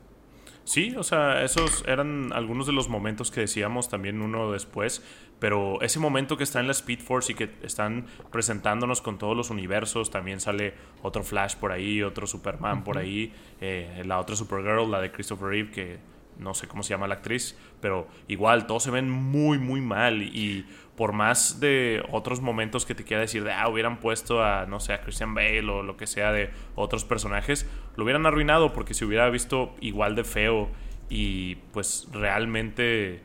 Sí, 0.64 0.94
o 0.96 1.02
sea, 1.02 1.42
esos 1.44 1.84
eran 1.86 2.32
algunos 2.32 2.66
de 2.66 2.72
los 2.72 2.88
momentos 2.88 3.30
que 3.30 3.40
decíamos 3.40 3.90
también 3.90 4.22
uno 4.22 4.50
después, 4.50 5.04
pero 5.38 5.82
ese 5.82 5.98
momento 5.98 6.38
que 6.38 6.44
está 6.44 6.58
en 6.60 6.66
la 6.66 6.72
Speed 6.72 7.00
Force 7.00 7.32
y 7.32 7.34
que 7.34 7.50
están 7.62 8.06
presentándonos 8.32 9.02
con 9.02 9.18
todos 9.18 9.36
los 9.36 9.50
universos, 9.50 10.10
también 10.10 10.40
sale 10.40 10.72
otro 11.02 11.22
Flash 11.22 11.56
por 11.56 11.70
ahí, 11.70 12.02
otro 12.02 12.26
Superman 12.26 12.82
por 12.82 12.96
ahí, 12.96 13.30
eh, 13.60 14.02
la 14.06 14.18
otra 14.18 14.36
Supergirl, 14.36 14.90
la 14.90 15.02
de 15.02 15.12
Christopher 15.12 15.48
Reeve, 15.48 15.70
que 15.70 15.98
no 16.38 16.54
sé 16.54 16.66
cómo 16.66 16.82
se 16.82 16.90
llama 16.90 17.06
la 17.08 17.16
actriz, 17.16 17.56
pero 17.82 18.08
igual 18.26 18.66
todos 18.66 18.84
se 18.84 18.90
ven 18.90 19.10
muy, 19.10 19.58
muy 19.58 19.82
mal 19.82 20.22
y 20.22 20.66
por 20.96 21.12
más 21.12 21.60
de 21.60 22.02
otros 22.10 22.40
momentos 22.40 22.86
que 22.86 22.94
te 22.94 23.04
quiera 23.04 23.20
decir 23.20 23.44
de, 23.44 23.52
ah, 23.52 23.68
hubieran 23.68 23.98
puesto 23.98 24.44
a, 24.44 24.66
no 24.66 24.80
sé, 24.80 24.92
a 24.92 25.00
Christian 25.00 25.34
Bale 25.34 25.68
o 25.68 25.82
lo 25.82 25.96
que 25.96 26.06
sea 26.06 26.32
de 26.32 26.50
otros 26.74 27.04
personajes, 27.04 27.68
lo 27.96 28.04
hubieran 28.04 28.26
arruinado 28.26 28.72
porque 28.72 28.94
se 28.94 29.04
hubiera 29.04 29.28
visto 29.30 29.74
igual 29.80 30.14
de 30.14 30.24
feo 30.24 30.70
y 31.08 31.56
pues 31.72 32.08
realmente 32.12 33.22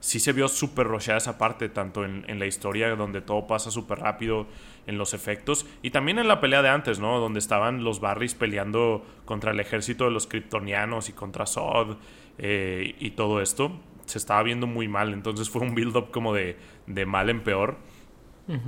sí 0.00 0.18
se 0.18 0.32
vio 0.32 0.48
súper 0.48 0.86
rocheada 0.86 1.18
esa 1.18 1.38
parte, 1.38 1.68
tanto 1.68 2.04
en, 2.04 2.38
la 2.38 2.46
historia 2.46 2.96
donde 2.96 3.20
todo 3.20 3.46
pasa 3.46 3.70
súper 3.70 3.98
rápido, 3.98 4.46
en 4.86 4.96
los 4.96 5.12
efectos, 5.12 5.66
y 5.82 5.90
también 5.90 6.18
en 6.18 6.26
la 6.26 6.40
pelea 6.40 6.62
de 6.62 6.70
antes, 6.70 6.98
¿no? 6.98 7.20
Donde 7.20 7.38
estaban 7.38 7.84
los 7.84 8.00
Barrys 8.00 8.34
peleando 8.34 9.04
contra 9.26 9.52
el 9.52 9.60
ejército 9.60 10.04
de 10.04 10.10
los 10.10 10.26
kryptonianos 10.26 11.10
y 11.10 11.12
contra 11.12 11.46
Zod 11.46 11.98
eh, 12.38 12.96
y 12.98 13.10
todo 13.10 13.42
esto 13.42 13.78
se 14.06 14.18
estaba 14.18 14.42
viendo 14.42 14.66
muy 14.66 14.88
mal. 14.88 15.12
Entonces 15.12 15.48
fue 15.48 15.62
un 15.62 15.74
build-up 15.74 16.10
como 16.10 16.34
de, 16.34 16.56
de, 16.94 17.06
mal 17.06 17.30
en 17.30 17.42
peor. 17.42 17.76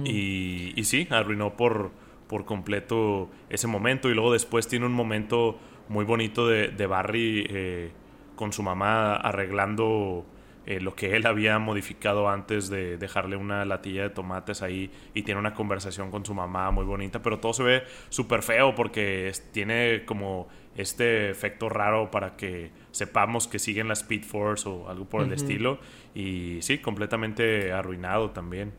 y, 0.05 0.73
y, 0.77 0.85
sí, 0.85 1.09
arruinó 1.11 1.57
por, 1.57 1.91
por 2.29 2.45
completo 2.45 3.31
ese 3.51 3.67
momento. 3.67 4.11
Y 4.11 4.15
luego 4.15 4.33
después 4.33 4.69
tiene 4.69 4.87
un 4.87 4.93
momento 4.93 5.59
muy 5.89 6.05
bonito 6.05 6.47
de, 6.47 6.69
de 6.69 6.87
Barry 6.87 7.47
eh, 7.49 7.91
con 8.37 8.53
su 8.53 8.63
mamá 8.63 9.15
arreglando 9.17 10.25
eh, 10.65 10.81
lo 10.81 10.95
que 10.95 11.17
él 11.17 11.27
había 11.27 11.59
modificado 11.59 12.29
antes 12.29 12.69
de 12.69 12.97
dejarle 12.97 13.37
una 13.37 13.65
latilla 13.65 14.05
de 14.05 14.11
tomates 14.11 14.63
ahí 14.63 14.93
y 15.13 15.23
tiene 15.23 15.41
una 15.41 15.55
conversación 15.55 16.13
con 16.13 16.25
su 16.25 16.35
mamá 16.35 16.71
muy 16.71 16.85
bonita, 16.85 17.21
pero 17.21 17.41
todo 17.41 17.53
se 17.53 17.65
ve 17.65 17.83
súper 18.11 18.43
feo 18.43 18.75
porque 18.75 19.33
tiene 19.51 20.05
como 20.05 20.49
este 20.77 21.31
efecto 21.31 21.69
raro 21.69 22.13
para 22.13 22.37
que 22.37 22.71
sepamos 22.93 23.49
que 23.49 23.59
siguen 23.59 23.89
la 23.89 23.95
Speed 23.95 24.23
Force 24.23 24.69
o 24.69 24.89
algo 24.89 25.07
por 25.07 25.23
el 25.23 25.33
estilo 25.33 25.79
y 26.15 26.59
sí, 26.63 26.79
completamente 26.79 27.73
arruinado 27.73 28.31
también. 28.31 28.73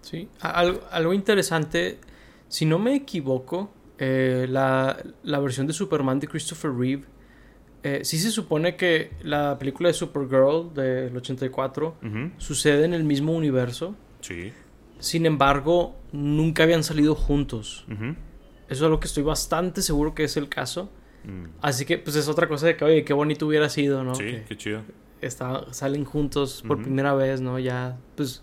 Sí, 0.00 0.28
algo, 0.40 0.82
algo 0.90 1.14
interesante, 1.14 1.98
si 2.48 2.66
no 2.66 2.78
me 2.78 2.96
equivoco, 2.96 3.72
eh, 3.98 4.46
la, 4.48 4.96
la 5.22 5.38
versión 5.38 5.66
de 5.66 5.72
Superman 5.72 6.18
de 6.18 6.26
Christopher 6.26 6.72
Reeve 6.72 7.04
eh, 7.84 8.00
sí 8.02 8.18
se 8.18 8.30
supone 8.30 8.76
que 8.76 9.12
la 9.22 9.58
película 9.58 9.88
de 9.88 9.92
Supergirl 9.92 10.72
del 10.72 11.14
84 11.14 11.96
sucede 12.38 12.86
en 12.86 12.94
el 12.94 13.04
mismo 13.04 13.34
universo. 13.34 13.94
Sí. 14.22 14.54
Sin 15.00 15.26
embargo, 15.26 15.94
nunca 16.10 16.62
habían 16.62 16.82
salido 16.82 17.14
juntos. 17.14 17.84
Eso 17.90 18.16
es 18.68 18.82
algo 18.82 19.00
que 19.00 19.06
estoy 19.06 19.22
bastante 19.22 19.82
seguro 19.82 20.14
que 20.14 20.24
es 20.24 20.38
el 20.38 20.48
caso. 20.48 20.90
Mm. 21.24 21.46
Así 21.60 21.84
que, 21.84 21.98
pues 21.98 22.16
es 22.16 22.28
otra 22.28 22.48
cosa 22.48 22.66
de 22.66 22.76
que, 22.76 22.84
oye, 22.84 23.04
qué 23.04 23.12
bonito 23.12 23.46
hubiera 23.46 23.68
sido, 23.68 24.04
¿no? 24.04 24.14
Sí, 24.14 24.42
qué 24.46 24.56
chido. 24.56 24.82
salen 25.70 26.04
juntos 26.04 26.62
por 26.66 26.82
primera 26.82 27.14
vez, 27.14 27.40
¿no? 27.40 27.58
Ya, 27.58 27.98
pues, 28.16 28.42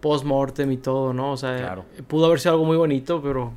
post-mortem 0.00 0.70
y 0.72 0.76
todo, 0.76 1.12
¿no? 1.12 1.32
O 1.32 1.36
sea, 1.36 1.84
pudo 2.06 2.26
haber 2.26 2.40
sido 2.40 2.52
algo 2.52 2.64
muy 2.64 2.76
bonito, 2.76 3.22
pero. 3.22 3.52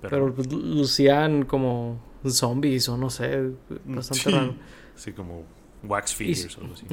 Pero, 0.00 0.34
pues, 0.34 0.52
lucían 0.52 1.44
como 1.44 2.00
zombies 2.26 2.88
o 2.88 2.96
no 2.96 3.08
sé, 3.08 3.50
bastante 3.84 4.30
raro. 4.30 4.54
Sí, 4.94 5.12
como 5.12 5.44
wax 5.84 6.14
figures 6.14 6.58
o 6.58 6.60
algo 6.60 6.74
así. 6.74 6.86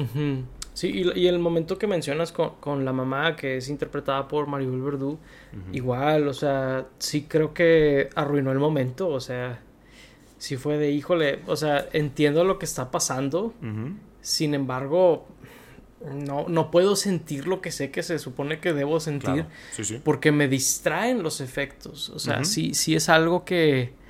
Sí, 0.72 1.02
y, 1.14 1.26
el 1.26 1.38
momento 1.38 1.76
que 1.76 1.86
mencionas 1.86 2.32
con, 2.32 2.84
la 2.84 2.92
mamá, 2.92 3.36
que 3.36 3.56
es 3.56 3.68
interpretada 3.68 4.28
por 4.28 4.46
Maribel 4.46 4.80
Verdú, 4.80 5.18
igual, 5.72 6.28
o 6.28 6.32
sea, 6.32 6.86
sí 6.98 7.26
creo 7.28 7.52
que 7.52 8.08
arruinó 8.14 8.52
el 8.52 8.58
momento, 8.58 9.08
o 9.08 9.20
sea, 9.20 9.60
sí 10.40 10.56
fue 10.56 10.78
de, 10.78 10.90
híjole, 10.90 11.40
o 11.46 11.54
sea, 11.54 11.86
entiendo 11.92 12.42
lo 12.42 12.58
que 12.58 12.64
está 12.64 12.90
pasando, 12.90 13.54
sin 14.22 14.54
embargo, 14.54 15.28
no, 16.12 16.48
no 16.48 16.70
puedo 16.70 16.96
sentir 16.96 17.46
lo 17.46 17.60
que 17.60 17.70
sé 17.70 17.90
que 17.90 18.02
se 18.02 18.18
supone 18.18 18.58
que 18.58 18.72
debo 18.72 18.98
sentir, 18.98 19.44
porque 20.02 20.32
me 20.32 20.48
distraen 20.48 21.22
los 21.22 21.40
efectos, 21.40 22.08
o 22.08 22.18
sea, 22.18 22.44
sí, 22.44 22.74
sí 22.74 22.96
es 22.96 23.08
algo 23.08 23.44
que 23.44 24.00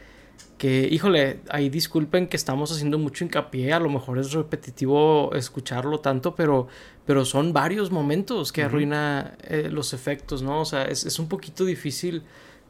que, 0.61 0.87
híjole, 0.93 1.41
ahí 1.49 1.71
disculpen 1.71 2.27
que 2.27 2.37
estamos 2.37 2.71
haciendo 2.71 2.99
mucho 2.99 3.25
hincapié, 3.25 3.73
a 3.73 3.81
lo 3.81 3.89
mejor 3.89 4.19
es 4.19 4.33
repetitivo 4.33 5.35
escucharlo 5.35 6.01
tanto, 6.01 6.35
pero, 6.35 6.69
pero 7.07 7.25
son 7.25 7.55
varios 7.55 7.91
momentos 7.91 8.53
que 8.53 8.63
arruina 8.63 9.39
eh, 9.45 9.71
los 9.73 9.95
efectos, 9.95 10.43
¿no? 10.43 10.61
O 10.61 10.65
sea, 10.67 10.85
es, 10.85 11.19
un 11.19 11.29
poquito 11.29 11.65
difícil 11.65 12.25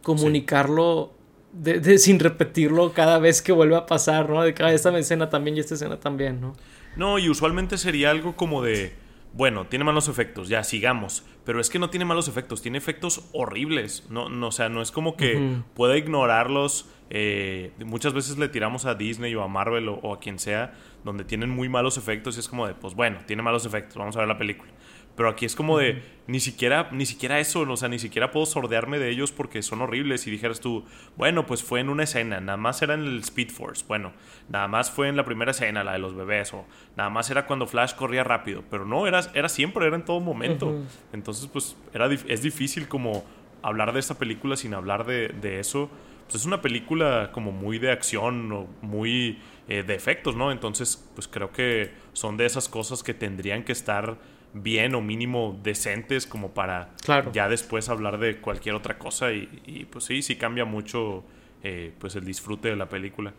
comunicarlo 0.04 1.14
de, 1.52 1.98
sin 1.98 2.18
repetirlo 2.18 2.92
cada 2.92 3.18
vez 3.18 3.42
que 3.42 3.52
vuelve 3.52 3.76
a 3.76 3.86
pasar, 3.86 4.28
¿no? 4.28 4.42
De 4.42 4.54
cada 4.54 4.72
esta 4.72 4.96
escena 4.98 5.30
también 5.30 5.56
y 5.56 5.60
esta 5.60 5.74
escena 5.74 5.98
también, 5.98 6.40
¿no? 6.40 6.54
No, 6.96 7.18
y 7.18 7.28
usualmente 7.28 7.78
sería 7.78 8.10
algo 8.10 8.36
como 8.36 8.62
de 8.62 8.92
bueno, 9.32 9.66
tiene 9.66 9.84
malos 9.84 10.08
efectos, 10.08 10.48
ya 10.48 10.64
sigamos. 10.64 11.24
Pero 11.44 11.60
es 11.60 11.70
que 11.70 11.78
no 11.78 11.90
tiene 11.90 12.04
malos 12.04 12.28
efectos, 12.28 12.62
tiene 12.62 12.78
efectos 12.78 13.28
horribles. 13.32 14.06
No, 14.10 14.28
no, 14.28 14.48
o 14.48 14.52
sea, 14.52 14.68
no 14.68 14.82
es 14.82 14.90
como 14.90 15.16
que 15.16 15.60
pueda 15.74 15.96
ignorarlos. 15.96 16.88
Eh, 17.10 17.72
muchas 17.84 18.12
veces 18.12 18.38
le 18.38 18.48
tiramos 18.48 18.86
a 18.86 18.94
Disney 18.94 19.34
o 19.34 19.42
a 19.42 19.48
Marvel 19.48 19.88
o, 19.88 20.14
a 20.14 20.20
quien 20.20 20.38
sea, 20.38 20.74
donde 21.04 21.24
tienen 21.24 21.50
muy 21.50 21.68
malos 21.68 21.96
efectos 21.96 22.36
y 22.36 22.40
es 22.40 22.48
como 22.48 22.66
de, 22.66 22.74
pues 22.74 22.94
bueno, 22.94 23.18
tiene 23.26 23.42
malos 23.42 23.66
efectos, 23.66 23.96
vamos 23.96 24.16
a 24.16 24.20
ver 24.20 24.28
la 24.28 24.38
película. 24.38 24.70
Pero 25.16 25.28
aquí 25.28 25.44
es 25.44 25.54
como 25.54 25.76
de, 25.76 26.02
ni 26.26 26.40
siquiera, 26.40 26.88
ni 26.92 27.04
siquiera 27.04 27.40
eso, 27.40 27.60
o 27.60 27.76
sea, 27.76 27.88
ni 27.88 27.98
siquiera 27.98 28.30
puedo 28.30 28.46
sordearme 28.46 28.98
de 28.98 29.10
ellos 29.10 29.32
porque 29.32 29.62
son 29.62 29.82
horribles. 29.82 30.26
Y 30.26 30.30
dijeras 30.30 30.60
tú, 30.60 30.84
bueno, 31.16 31.46
pues 31.46 31.62
fue 31.62 31.80
en 31.80 31.88
una 31.88 32.04
escena, 32.04 32.40
nada 32.40 32.56
más 32.56 32.80
era 32.82 32.94
en 32.94 33.00
el 33.00 33.18
Speed 33.20 33.50
Force, 33.50 33.84
bueno, 33.86 34.12
nada 34.48 34.68
más 34.68 34.90
fue 34.90 35.08
en 35.08 35.16
la 35.16 35.24
primera 35.24 35.50
escena, 35.50 35.84
la 35.84 35.92
de 35.92 35.98
los 35.98 36.14
bebés, 36.14 36.54
o 36.54 36.64
nada 36.96 37.10
más 37.10 37.30
era 37.30 37.46
cuando 37.46 37.66
Flash 37.66 37.94
corría 37.94 38.24
rápido. 38.24 38.64
Pero 38.70 38.86
no, 38.86 39.06
era, 39.06 39.20
era 39.34 39.48
siempre, 39.48 39.86
era 39.86 39.96
en 39.96 40.04
todo 40.04 40.20
momento. 40.20 40.74
Entonces, 41.12 41.46
pues, 41.46 41.76
era, 41.92 42.06
es 42.06 42.42
difícil 42.42 42.88
como 42.88 43.24
hablar 43.62 43.92
de 43.92 44.00
esta 44.00 44.14
película 44.14 44.56
sin 44.56 44.74
hablar 44.74 45.04
de, 45.04 45.28
de 45.28 45.60
eso. 45.60 45.90
Pues 46.24 46.42
es 46.42 46.46
una 46.46 46.62
película 46.62 47.30
como 47.32 47.50
muy 47.50 47.78
de 47.78 47.90
acción 47.90 48.52
o 48.52 48.68
muy 48.82 49.40
eh, 49.68 49.82
de 49.82 49.94
efectos, 49.94 50.36
¿no? 50.36 50.52
Entonces, 50.52 51.08
pues 51.14 51.28
creo 51.28 51.52
que 51.52 51.90
son 52.12 52.36
de 52.36 52.46
esas 52.46 52.68
cosas 52.68 53.02
que 53.02 53.14
tendrían 53.14 53.64
que 53.64 53.72
estar 53.72 54.16
bien 54.52 54.94
o 54.94 55.00
mínimo 55.00 55.58
decentes 55.62 56.26
como 56.26 56.50
para 56.50 56.90
ya 57.32 57.48
después 57.48 57.88
hablar 57.88 58.18
de 58.18 58.40
cualquier 58.40 58.74
otra 58.74 58.98
cosa 58.98 59.32
y, 59.32 59.86
pues 59.90 60.04
sí, 60.04 60.22
sí 60.22 60.36
cambia 60.36 60.64
mucho 60.64 61.24
eh, 61.62 61.92
pues 61.98 62.16
el 62.16 62.24
disfrute 62.24 62.68
de 62.68 62.76
la 62.76 62.88
película. 62.88 63.32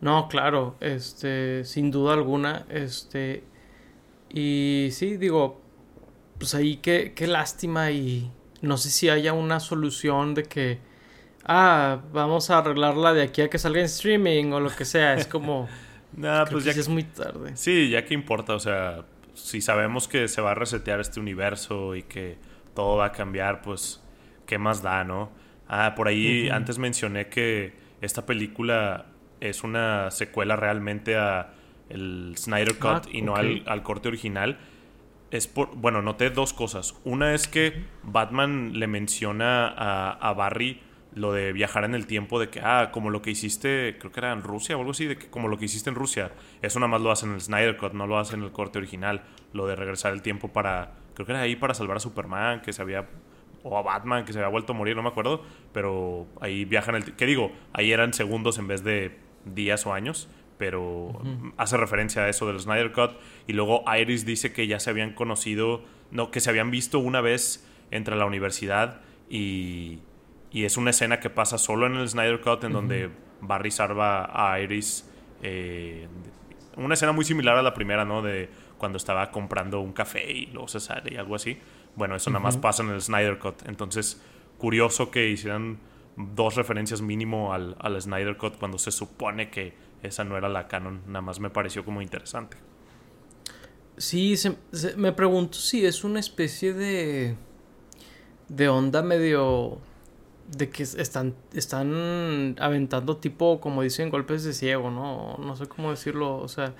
No, 0.00 0.28
claro, 0.28 0.76
este, 0.80 1.64
sin 1.64 1.90
duda 1.90 2.14
alguna, 2.14 2.66
este, 2.68 3.44
y 4.28 4.88
sí, 4.90 5.16
digo, 5.16 5.62
pues 6.38 6.54
ahí 6.54 6.76
qué, 6.76 7.12
qué 7.14 7.26
lástima 7.26 7.90
y 7.90 8.30
no 8.60 8.76
sé 8.76 8.90
si 8.90 9.08
haya 9.08 9.32
una 9.32 9.60
solución 9.60 10.34
de 10.34 10.42
que, 10.42 10.78
ah, 11.44 12.00
vamos 12.12 12.50
a 12.50 12.58
arreglarla 12.58 13.14
de 13.14 13.22
aquí 13.22 13.42
a 13.42 13.48
que 13.48 13.58
salga 13.58 13.78
en 13.78 13.86
streaming 13.86 14.52
o 14.52 14.60
lo 14.60 14.70
que 14.70 14.84
sea, 14.84 15.14
es 15.14 15.26
como... 15.26 15.68
Nada, 16.16 16.44
pues 16.44 16.64
ya 16.64 16.70
es 16.70 16.88
muy 16.88 17.02
tarde. 17.02 17.56
Sí, 17.56 17.90
ya 17.90 18.04
que 18.04 18.14
importa, 18.14 18.54
o 18.54 18.60
sea, 18.60 19.04
si 19.34 19.60
sabemos 19.60 20.08
que 20.08 20.28
se 20.28 20.40
va 20.40 20.52
a 20.52 20.54
resetear 20.54 21.00
este 21.00 21.20
universo 21.20 21.94
y 21.94 22.02
que 22.02 22.38
todo 22.74 22.96
va 22.96 23.06
a 23.06 23.12
cambiar, 23.12 23.62
pues, 23.62 24.02
¿qué 24.46 24.58
más 24.58 24.82
da, 24.82 25.04
no? 25.04 25.30
Ah, 25.68 25.94
por 25.96 26.08
ahí 26.08 26.48
antes 26.50 26.78
mencioné 26.78 27.28
que 27.28 27.74
esta 28.00 28.26
película 28.26 29.06
es 29.40 29.64
una 29.64 30.10
secuela 30.10 30.56
realmente 30.56 31.16
a 31.16 31.52
el 31.88 32.34
Snyder 32.36 32.78
Cut 32.78 33.06
ah, 33.06 33.08
y 33.10 33.22
no 33.22 33.36
al, 33.36 33.82
corte 33.82 34.08
original. 34.08 34.58
Es 35.30 35.46
por, 35.46 35.74
bueno, 35.74 36.00
noté 36.00 36.30
dos 36.30 36.52
cosas. 36.52 36.94
Una 37.04 37.34
es 37.34 37.48
que 37.48 37.84
Batman 38.02 38.78
le 38.78 38.86
menciona 38.86 39.68
a, 39.68 40.12
a 40.12 40.32
Barry 40.32 40.80
lo 41.14 41.32
de 41.32 41.52
viajar 41.52 41.84
en 41.84 41.94
el 41.94 42.06
tiempo, 42.06 42.40
de 42.40 42.48
que, 42.48 42.60
ah, 42.60 42.90
como 42.92 43.10
lo 43.10 43.22
que 43.22 43.30
hiciste, 43.30 43.96
creo 43.98 44.10
que 44.10 44.20
era 44.20 44.32
en 44.32 44.42
Rusia 44.42 44.76
o 44.76 44.80
algo 44.80 44.90
así, 44.90 45.06
de 45.06 45.16
que 45.16 45.28
como 45.28 45.48
lo 45.48 45.58
que 45.58 45.66
hiciste 45.66 45.88
en 45.88 45.96
Rusia, 45.96 46.32
eso 46.60 46.80
nada 46.80 46.88
más 46.88 47.00
lo 47.00 47.10
hacen 47.10 47.30
en 47.30 47.36
el 47.36 47.40
Snyder 47.40 47.76
Cut, 47.76 47.92
no 47.92 48.06
lo 48.06 48.18
hacen 48.18 48.40
en 48.40 48.46
el 48.46 48.52
corte 48.52 48.78
original, 48.78 49.22
lo 49.52 49.66
de 49.66 49.76
regresar 49.76 50.12
el 50.12 50.22
tiempo 50.22 50.52
para, 50.52 50.94
creo 51.14 51.26
que 51.26 51.32
era 51.32 51.40
ahí 51.42 51.56
para 51.56 51.74
salvar 51.74 51.98
a 51.98 52.00
Superman, 52.00 52.62
que 52.62 52.72
se 52.72 52.82
había, 52.82 53.08
o 53.62 53.78
a 53.78 53.82
Batman, 53.82 54.24
que 54.24 54.32
se 54.32 54.40
había 54.40 54.48
vuelto 54.48 54.72
a 54.72 54.76
morir, 54.76 54.96
no 54.96 55.02
me 55.02 55.08
acuerdo, 55.08 55.42
pero 55.72 56.26
ahí 56.40 56.64
viajan 56.64 56.96
el, 56.96 57.14
¿qué 57.14 57.26
digo? 57.26 57.52
Ahí 57.72 57.92
eran 57.92 58.12
segundos 58.12 58.58
en 58.58 58.66
vez 58.66 58.82
de 58.82 59.16
días 59.44 59.86
o 59.86 59.94
años, 59.94 60.28
pero 60.58 61.20
hace 61.56 61.76
referencia 61.76 62.22
a 62.22 62.28
eso 62.28 62.46
del 62.46 62.58
Snyder 62.58 62.92
Cut, 62.92 63.12
y 63.46 63.52
luego 63.52 63.84
Iris 63.96 64.26
dice 64.26 64.52
que 64.52 64.66
ya 64.66 64.80
se 64.80 64.90
habían 64.90 65.12
conocido, 65.12 65.82
no, 66.10 66.32
que 66.32 66.40
se 66.40 66.50
habían 66.50 66.72
visto 66.72 66.98
una 66.98 67.20
vez 67.20 67.68
entre 67.90 68.16
la 68.16 68.24
universidad 68.24 69.00
y 69.28 70.00
y 70.54 70.64
es 70.64 70.76
una 70.76 70.90
escena 70.90 71.18
que 71.18 71.30
pasa 71.30 71.58
solo 71.58 71.86
en 71.86 71.96
el 71.96 72.08
Snyder 72.08 72.40
Cut, 72.40 72.62
en 72.62 72.72
donde 72.72 73.10
Barry 73.40 73.72
salva 73.72 74.30
a 74.32 74.60
Iris. 74.60 75.04
Eh, 75.42 76.06
una 76.76 76.94
escena 76.94 77.10
muy 77.10 77.24
similar 77.24 77.56
a 77.56 77.62
la 77.62 77.74
primera, 77.74 78.04
¿no? 78.04 78.22
De 78.22 78.48
cuando 78.78 78.96
estaba 78.96 79.32
comprando 79.32 79.80
un 79.80 79.92
café 79.92 80.30
y 80.30 80.46
luego 80.46 80.68
se 80.68 80.78
sale 80.78 81.12
y 81.12 81.16
algo 81.16 81.34
así. 81.34 81.58
Bueno, 81.96 82.14
eso 82.14 82.30
nada 82.30 82.40
más 82.40 82.56
pasa 82.56 82.84
en 82.84 82.90
el 82.90 83.02
Snyder 83.02 83.40
Cut. 83.40 83.66
Entonces, 83.66 84.22
curioso 84.56 85.10
que 85.10 85.28
hicieran 85.28 85.80
dos 86.16 86.54
referencias 86.54 87.02
mínimo 87.02 87.52
al, 87.52 87.74
al 87.80 88.00
Snyder 88.00 88.36
Cut 88.36 88.56
cuando 88.56 88.78
se 88.78 88.92
supone 88.92 89.50
que 89.50 89.74
esa 90.04 90.22
no 90.22 90.36
era 90.36 90.48
la 90.48 90.68
canon. 90.68 91.02
Nada 91.08 91.22
más 91.22 91.40
me 91.40 91.50
pareció 91.50 91.84
como 91.84 92.00
interesante. 92.00 92.58
Sí, 93.96 94.36
me 94.96 95.10
pregunto 95.10 95.58
si 95.58 95.84
es 95.84 96.04
una 96.04 96.20
especie 96.20 96.72
de. 96.74 97.34
de 98.46 98.68
onda 98.68 99.02
medio 99.02 99.80
de 100.48 100.70
que 100.70 100.82
están, 100.82 101.34
están 101.52 102.56
aventando 102.58 103.16
tipo, 103.16 103.60
como 103.60 103.82
dicen, 103.82 104.10
golpes 104.10 104.44
de 104.44 104.52
ciego, 104.52 104.90
¿no? 104.90 105.36
No 105.38 105.56
sé 105.56 105.66
cómo 105.66 105.90
decirlo, 105.90 106.36
o 106.36 106.48
sea, 106.48 106.74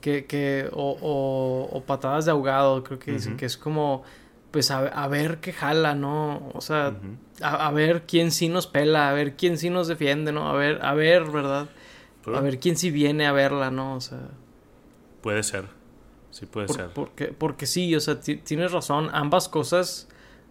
que, 0.00 0.26
que 0.26 0.68
o, 0.72 1.68
o, 1.72 1.82
patadas 1.84 2.26
de 2.26 2.32
ahogado, 2.32 2.84
creo 2.84 2.98
que 2.98 3.12
dicen 3.12 3.36
que 3.36 3.46
es 3.46 3.56
como, 3.56 4.02
pues 4.50 4.70
a, 4.70 5.08
ver 5.08 5.38
qué 5.38 5.52
jala, 5.52 5.94
¿no? 5.94 6.50
O 6.54 6.60
sea, 6.60 6.94
a, 7.40 7.70
ver 7.70 8.02
quién 8.06 8.30
sí 8.30 8.48
nos 8.48 8.66
pela, 8.66 9.08
a 9.08 9.12
ver 9.12 9.34
quién 9.36 9.58
sí 9.58 9.70
nos 9.70 9.88
defiende, 9.88 10.32
¿no? 10.32 10.48
A 10.48 10.52
ver, 10.52 10.84
a 10.84 10.94
ver, 10.94 11.24
¿verdad? 11.30 11.68
A 12.26 12.40
ver 12.40 12.58
quién 12.58 12.76
sí 12.76 12.90
viene 12.90 13.26
a 13.26 13.32
verla, 13.32 13.70
¿no? 13.70 13.96
O 13.96 14.00
sea... 14.00 14.28
Puede 15.22 15.42
ser, 15.42 15.66
sí 16.30 16.46
puede 16.46 16.68
ser. 16.68 16.90
Porque, 16.94 17.28
porque 17.28 17.66
sí, 17.66 17.94
o 17.94 18.00
sea, 18.00 18.20
tienes 18.20 18.72
razón, 18.72 19.08
ambas 19.12 19.48
cosas 19.48 20.08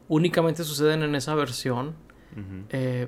únicamente 0.08 0.64
suceden 0.64 1.04
en 1.04 1.16
esa 1.16 1.36
versión. 1.36 1.96
Eh, 2.70 3.08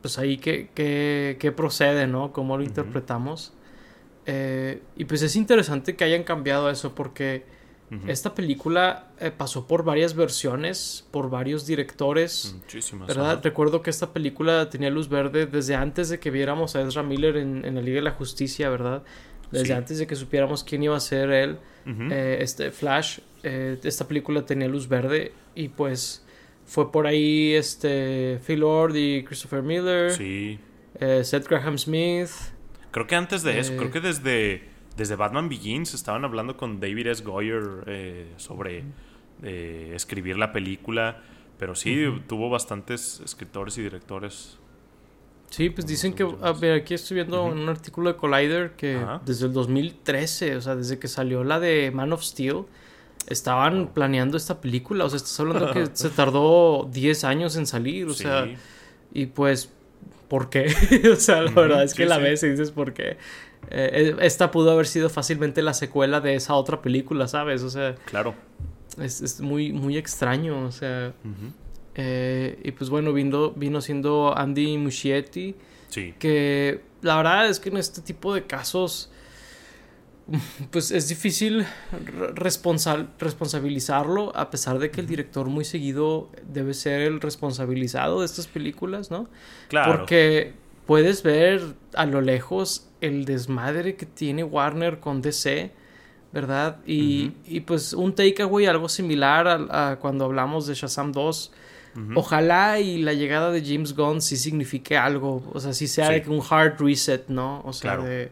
pues 0.00 0.18
ahí 0.18 0.38
que, 0.38 1.54
procede, 1.56 2.06
¿no? 2.06 2.32
Cómo 2.32 2.56
lo 2.56 2.62
interpretamos. 2.62 3.52
Eh, 4.26 4.82
y 4.96 5.04
pues 5.06 5.22
es 5.22 5.36
interesante 5.36 5.96
que 5.96 6.04
hayan 6.04 6.22
cambiado 6.22 6.70
eso 6.70 6.94
porque 6.94 7.44
esta 8.06 8.36
película 8.36 9.08
eh, 9.18 9.32
pasó 9.36 9.66
por 9.66 9.82
varias 9.82 10.14
versiones, 10.14 11.06
por 11.10 11.28
varios 11.28 11.66
directores. 11.66 12.54
Muchísimas. 12.60 13.08
¿Verdad? 13.08 13.40
Recuerdo 13.42 13.82
que 13.82 13.90
esta 13.90 14.12
película 14.12 14.70
tenía 14.70 14.90
luz 14.90 15.08
verde 15.08 15.46
desde 15.46 15.74
antes 15.74 16.08
de 16.08 16.20
que 16.20 16.30
viéramos 16.30 16.76
a 16.76 16.82
Ezra 16.82 17.02
Miller 17.02 17.36
en, 17.36 17.74
la 17.74 17.82
Liga 17.82 17.96
de 17.96 18.02
la 18.02 18.12
Justicia, 18.12 18.70
¿verdad? 18.70 19.02
Desde 19.50 19.74
antes 19.74 19.98
de 19.98 20.06
que 20.06 20.14
supiéramos 20.14 20.62
quién 20.62 20.84
iba 20.84 20.96
a 20.96 21.00
ser 21.00 21.32
él, 21.32 21.58
este 22.08 22.70
Flash, 22.70 23.18
esta 23.42 24.06
película 24.06 24.46
tenía 24.46 24.68
luz 24.68 24.88
verde 24.88 25.32
y 25.56 25.68
pues 25.68 26.24
fue 26.70 26.92
por 26.92 27.08
ahí 27.08 27.52
este 27.54 28.38
Phil 28.46 28.60
Lord 28.60 28.94
y 28.94 29.24
Christopher 29.24 29.60
Miller. 29.60 30.12
Sí. 30.12 30.60
Eh, 31.00 31.24
Seth 31.24 31.48
Graham 31.48 31.76
Smith. 31.76 32.30
Creo 32.92 33.08
que 33.08 33.16
antes 33.16 33.42
de 33.42 33.58
eso, 33.58 33.74
creo 33.74 33.88
eh, 33.88 33.90
que 33.90 34.00
desde, 34.00 34.68
desde 34.96 35.16
Batman 35.16 35.48
Begins 35.48 35.94
estaban 35.94 36.24
hablando 36.24 36.56
con 36.56 36.78
David 36.78 37.08
S. 37.08 37.24
Goyer 37.24 37.82
eh, 37.86 38.32
sobre 38.36 38.84
escribir 39.42 40.38
la 40.38 40.52
película. 40.52 41.20
Pero 41.58 41.74
sí, 41.74 42.06
tuvo 42.28 42.48
bastantes 42.48 43.20
escritores 43.24 43.76
y 43.76 43.82
directores. 43.82 44.56
Sí, 45.50 45.70
pues 45.70 45.88
dicen 45.88 46.14
que, 46.14 46.22
a 46.40 46.52
ver, 46.52 46.80
aquí 46.82 46.94
estoy 46.94 47.16
viendo 47.16 47.42
un 47.42 47.68
artículo 47.68 48.12
de 48.12 48.16
Collider 48.16 48.76
que 48.76 49.04
desde 49.26 49.46
el 49.46 49.52
2013, 49.52 50.54
o 50.54 50.60
sea, 50.60 50.76
desde 50.76 51.00
que 51.00 51.08
salió 51.08 51.42
la 51.42 51.58
de 51.58 51.90
Man 51.90 52.12
of 52.12 52.22
Steel, 52.22 52.64
estaban 53.26 53.88
planeando 53.88 54.36
esta 54.36 54.60
película. 54.60 55.04
O 55.04 55.10
sea, 55.10 55.18
estás 55.18 55.38
hablando 55.40 55.72
que 55.72 55.86
se 55.92 56.10
tardó 56.10 56.88
10 56.90 57.24
años 57.24 57.56
en 57.56 57.66
salir. 57.66 58.06
O 58.06 58.14
sea, 58.14 58.48
y 59.12 59.26
pues, 59.26 59.70
¿por 60.28 60.50
qué? 60.50 60.74
o 61.12 61.16
sea, 61.16 61.42
la 61.42 61.50
verdad 61.52 61.82
es 61.84 61.94
que 61.94 62.06
la 62.06 62.18
ves 62.18 62.42
y 62.42 62.50
dices, 62.50 62.70
¿por 62.70 62.92
qué? 62.92 63.16
Eh, 63.70 64.16
esta 64.20 64.50
pudo 64.50 64.70
haber 64.72 64.86
sido 64.86 65.10
fácilmente 65.10 65.62
la 65.62 65.74
secuela 65.74 66.20
de 66.20 66.34
esa 66.34 66.54
otra 66.54 66.80
película, 66.82 67.28
¿sabes? 67.28 67.62
O 67.62 67.70
sea, 67.70 67.94
claro. 68.06 68.34
Es, 68.98 69.40
muy, 69.40 69.72
muy 69.72 69.96
extraño, 69.96 70.66
o 70.66 70.72
sea. 70.72 71.12
Eh, 71.94 72.60
y 72.64 72.72
pues 72.72 72.90
bueno, 72.90 73.12
vino, 73.12 73.50
vino 73.52 73.80
siendo 73.80 74.36
Andy 74.36 74.76
Muschietti. 74.78 75.54
Sí. 75.88 76.14
Que 76.18 76.82
la 77.02 77.16
verdad 77.16 77.48
es 77.48 77.60
que 77.60 77.68
en 77.68 77.76
este 77.76 78.00
tipo 78.00 78.34
de 78.34 78.44
casos 78.46 79.10
pues 80.70 80.90
es 80.90 81.08
difícil 81.08 81.66
responsabilizarlo, 82.34 84.36
a 84.36 84.50
pesar 84.50 84.78
de 84.78 84.90
que 84.90 85.00
el 85.00 85.06
director 85.06 85.46
muy 85.46 85.64
seguido 85.64 86.30
debe 86.46 86.74
ser 86.74 87.02
el 87.02 87.20
responsabilizado 87.20 88.20
de 88.20 88.26
estas 88.26 88.46
películas, 88.46 89.10
¿no? 89.10 89.28
Claro. 89.68 89.96
Porque 89.96 90.54
puedes 90.86 91.22
ver 91.22 91.74
a 91.94 92.06
lo 92.06 92.20
lejos 92.20 92.88
el 93.00 93.24
desmadre 93.24 93.96
que 93.96 94.06
tiene 94.06 94.44
Warner 94.44 95.00
con 95.00 95.22
DC, 95.22 95.72
¿verdad? 96.32 96.78
Y, 96.86 97.32
y 97.46 97.60
pues 97.60 97.92
un 97.92 98.14
takeaway, 98.14 98.66
algo 98.66 98.88
similar 98.88 99.66
a, 99.70 99.98
cuando 100.00 100.24
hablamos 100.24 100.66
de 100.66 100.74
Shazam 100.74 101.12
2. 101.12 101.52
Ojalá 102.14 102.78
y 102.78 103.02
la 103.02 103.14
llegada 103.14 103.50
de 103.50 103.64
James 103.64 103.96
Gunn 103.96 104.20
sí 104.20 104.36
signifique 104.36 104.96
algo, 104.96 105.42
o 105.52 105.58
sea, 105.58 105.72
sí 105.72 105.88
sea 105.88 106.10
de 106.10 106.22
un 106.28 106.40
hard 106.48 106.78
reset, 106.78 107.28
¿no? 107.28 107.62
O 107.64 107.72
sea, 107.72 107.96
de 107.96 108.30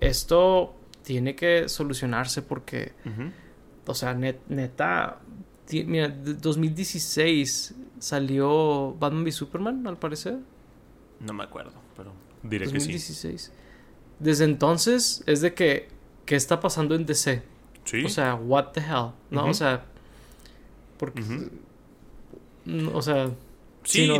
esto 0.00 0.74
tiene 1.06 1.36
que 1.36 1.68
solucionarse 1.68 2.42
porque, 2.42 2.92
o 3.86 3.94
sea, 3.94 4.12
neta, 4.12 5.20
mira, 5.70 6.08
2016 6.08 7.76
salió 8.00 8.92
Batman 8.98 9.22
v 9.22 9.30
Superman, 9.30 9.86
al 9.86 9.98
parecer. 9.98 10.38
No 11.20 11.32
me 11.32 11.44
acuerdo, 11.44 11.74
pero 11.96 12.12
diré 12.42 12.68
que 12.68 12.80
sí. 12.80 13.36
Desde 14.18 14.44
entonces 14.46 15.22
es 15.26 15.42
de 15.42 15.54
que, 15.54 15.88
¿qué 16.24 16.34
está 16.34 16.58
pasando 16.58 16.96
en 16.96 17.06
DC? 17.06 17.40
Sí. 17.84 18.04
O 18.04 18.08
sea, 18.08 18.34
what 18.34 18.72
the 18.72 18.80
hell, 18.80 19.12
¿no? 19.30 19.46
O 19.46 19.54
sea, 19.54 19.84
porque, 20.98 21.22
o 22.92 23.00
sea, 23.00 23.30
sí. 23.84 24.10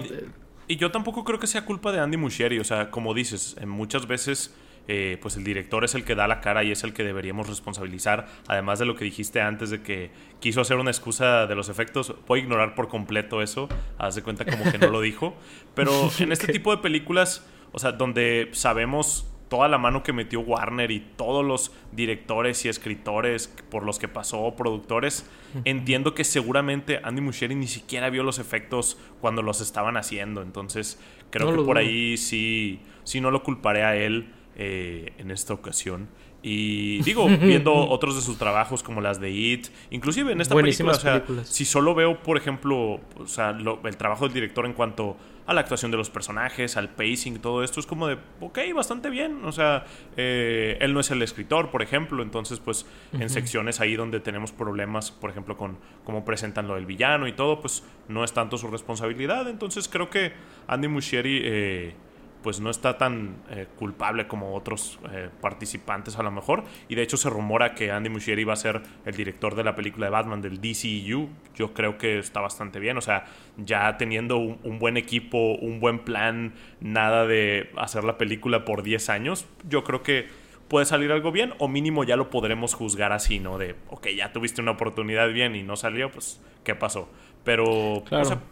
y 0.68 0.76
yo 0.76 0.92
tampoco 0.92 1.24
creo 1.24 1.40
que 1.40 1.48
sea 1.48 1.64
culpa 1.64 1.90
de 1.90 1.98
Andy 1.98 2.16
Muschietti, 2.16 2.60
o 2.60 2.64
sea, 2.64 2.92
como 2.92 3.12
dices, 3.12 3.56
muchas 3.66 4.06
veces 4.06 4.54
eh, 4.88 5.18
pues 5.20 5.36
el 5.36 5.44
director 5.44 5.84
es 5.84 5.94
el 5.94 6.04
que 6.04 6.14
da 6.14 6.28
la 6.28 6.40
cara 6.40 6.64
y 6.64 6.70
es 6.70 6.84
el 6.84 6.92
que 6.92 7.04
deberíamos 7.04 7.48
responsabilizar. 7.48 8.26
Además 8.46 8.78
de 8.78 8.86
lo 8.86 8.94
que 8.94 9.04
dijiste 9.04 9.40
antes 9.40 9.70
de 9.70 9.82
que 9.82 10.10
quiso 10.40 10.60
hacer 10.60 10.76
una 10.76 10.90
excusa 10.90 11.46
de 11.46 11.54
los 11.54 11.68
efectos, 11.68 12.14
puedo 12.26 12.42
ignorar 12.42 12.74
por 12.74 12.88
completo 12.88 13.42
eso, 13.42 13.68
haz 13.98 14.14
de 14.14 14.22
cuenta 14.22 14.44
como 14.44 14.70
que 14.70 14.78
no 14.78 14.88
lo 14.88 15.00
dijo. 15.00 15.36
Pero 15.74 16.10
en 16.18 16.32
este 16.32 16.52
tipo 16.52 16.74
de 16.74 16.82
películas, 16.82 17.46
o 17.72 17.78
sea, 17.78 17.92
donde 17.92 18.50
sabemos 18.52 19.30
toda 19.48 19.68
la 19.68 19.78
mano 19.78 20.02
que 20.02 20.12
metió 20.12 20.40
Warner 20.40 20.90
y 20.90 21.00
todos 21.00 21.44
los 21.44 21.72
directores 21.92 22.64
y 22.64 22.68
escritores 22.68 23.48
por 23.70 23.84
los 23.84 23.98
que 23.98 24.08
pasó, 24.08 24.54
productores, 24.56 25.28
entiendo 25.64 26.14
que 26.14 26.24
seguramente 26.24 27.00
Andy 27.02 27.20
Muschietti 27.20 27.54
ni 27.54 27.68
siquiera 27.68 28.10
vio 28.10 28.22
los 28.22 28.38
efectos 28.38 28.98
cuando 29.20 29.42
los 29.42 29.60
estaban 29.60 29.96
haciendo. 29.96 30.42
Entonces, 30.42 31.00
creo 31.30 31.54
que 31.54 31.62
por 31.62 31.78
ahí 31.78 32.16
sí, 32.16 32.80
sí 33.04 33.20
no 33.20 33.30
lo 33.30 33.42
culparé 33.42 33.84
a 33.84 33.96
él. 33.96 34.32
Eh, 34.58 35.12
en 35.18 35.30
esta 35.30 35.52
ocasión. 35.52 36.08
Y 36.42 37.02
digo, 37.04 37.28
viendo 37.28 37.74
otros 37.74 38.16
de 38.16 38.22
sus 38.22 38.38
trabajos 38.38 38.82
como 38.82 39.02
las 39.02 39.20
de 39.20 39.30
It, 39.30 39.66
inclusive 39.90 40.32
en 40.32 40.40
esta 40.40 40.54
película, 40.54 40.92
o 40.92 40.94
sea, 40.94 41.22
si 41.44 41.66
solo 41.66 41.94
veo, 41.94 42.22
por 42.22 42.38
ejemplo, 42.38 43.00
o 43.18 43.26
sea, 43.26 43.50
el 43.50 43.96
trabajo 43.98 44.24
del 44.24 44.32
director 44.32 44.64
en 44.64 44.72
cuanto 44.72 45.18
a 45.46 45.52
la 45.52 45.60
actuación 45.60 45.90
de 45.90 45.98
los 45.98 46.08
personajes, 46.08 46.78
al 46.78 46.88
pacing, 46.88 47.38
todo 47.40 47.62
esto, 47.62 47.80
es 47.80 47.86
como 47.86 48.06
de, 48.08 48.16
ok, 48.40 48.58
bastante 48.74 49.10
bien. 49.10 49.44
O 49.44 49.52
sea, 49.52 49.84
eh, 50.16 50.78
él 50.80 50.94
no 50.94 51.00
es 51.00 51.10
el 51.10 51.20
escritor, 51.20 51.70
por 51.70 51.82
ejemplo, 51.82 52.22
entonces, 52.22 52.58
pues, 52.58 52.86
en 53.12 53.28
secciones 53.28 53.80
ahí 53.80 53.94
donde 53.94 54.20
tenemos 54.20 54.52
problemas, 54.52 55.10
por 55.10 55.28
ejemplo, 55.28 55.58
con 55.58 55.76
cómo 56.04 56.24
presentan 56.24 56.66
lo 56.66 56.76
del 56.76 56.86
villano 56.86 57.28
y 57.28 57.32
todo, 57.32 57.60
pues, 57.60 57.84
no 58.08 58.24
es 58.24 58.32
tanto 58.32 58.56
su 58.56 58.68
responsabilidad. 58.68 59.50
Entonces, 59.50 59.86
creo 59.86 60.08
que 60.08 60.32
Andy 60.66 60.88
Muschietti... 60.88 61.40
Eh, 61.42 61.94
pues 62.42 62.60
no 62.60 62.70
está 62.70 62.96
tan 62.96 63.36
eh, 63.50 63.66
culpable 63.76 64.26
como 64.26 64.54
otros 64.54 64.98
eh, 65.12 65.28
participantes 65.40 66.18
a 66.18 66.22
lo 66.22 66.30
mejor. 66.30 66.64
Y 66.88 66.94
de 66.94 67.02
hecho 67.02 67.16
se 67.16 67.28
rumora 67.28 67.74
que 67.74 67.90
Andy 67.90 68.08
Muschietti 68.08 68.44
va 68.44 68.52
a 68.52 68.56
ser 68.56 68.82
el 69.04 69.16
director 69.16 69.54
de 69.54 69.64
la 69.64 69.74
película 69.74 70.06
de 70.06 70.10
Batman 70.10 70.40
del 70.40 70.60
DCU. 70.60 71.28
Yo 71.54 71.74
creo 71.74 71.98
que 71.98 72.18
está 72.18 72.40
bastante 72.40 72.78
bien. 72.78 72.96
O 72.98 73.00
sea, 73.00 73.24
ya 73.56 73.96
teniendo 73.96 74.38
un, 74.38 74.78
buen 74.78 74.96
equipo, 74.96 75.54
un 75.54 75.80
buen 75.80 76.00
plan, 76.00 76.54
nada 76.80 77.26
de 77.26 77.70
hacer 77.76 78.04
la 78.04 78.18
película 78.18 78.64
por 78.64 78.82
10 78.82 79.08
años, 79.10 79.46
yo 79.68 79.82
creo 79.84 80.02
que 80.02 80.28
puede 80.68 80.86
salir 80.86 81.12
algo 81.12 81.32
bien 81.32 81.54
o 81.58 81.68
mínimo 81.68 82.04
ya 82.04 82.16
lo 82.16 82.30
podremos 82.30 82.74
juzgar 82.74 83.12
así, 83.12 83.38
¿no? 83.38 83.58
De, 83.58 83.76
ok, 83.88 84.08
ya 84.16 84.32
tuviste 84.32 84.60
una 84.60 84.72
oportunidad 84.72 85.32
bien 85.32 85.54
y 85.56 85.62
no 85.62 85.76
salió, 85.76 86.10
pues, 86.10 86.40
¿qué 86.64 86.74
pasó? 86.74 87.08
Pero 87.44 88.02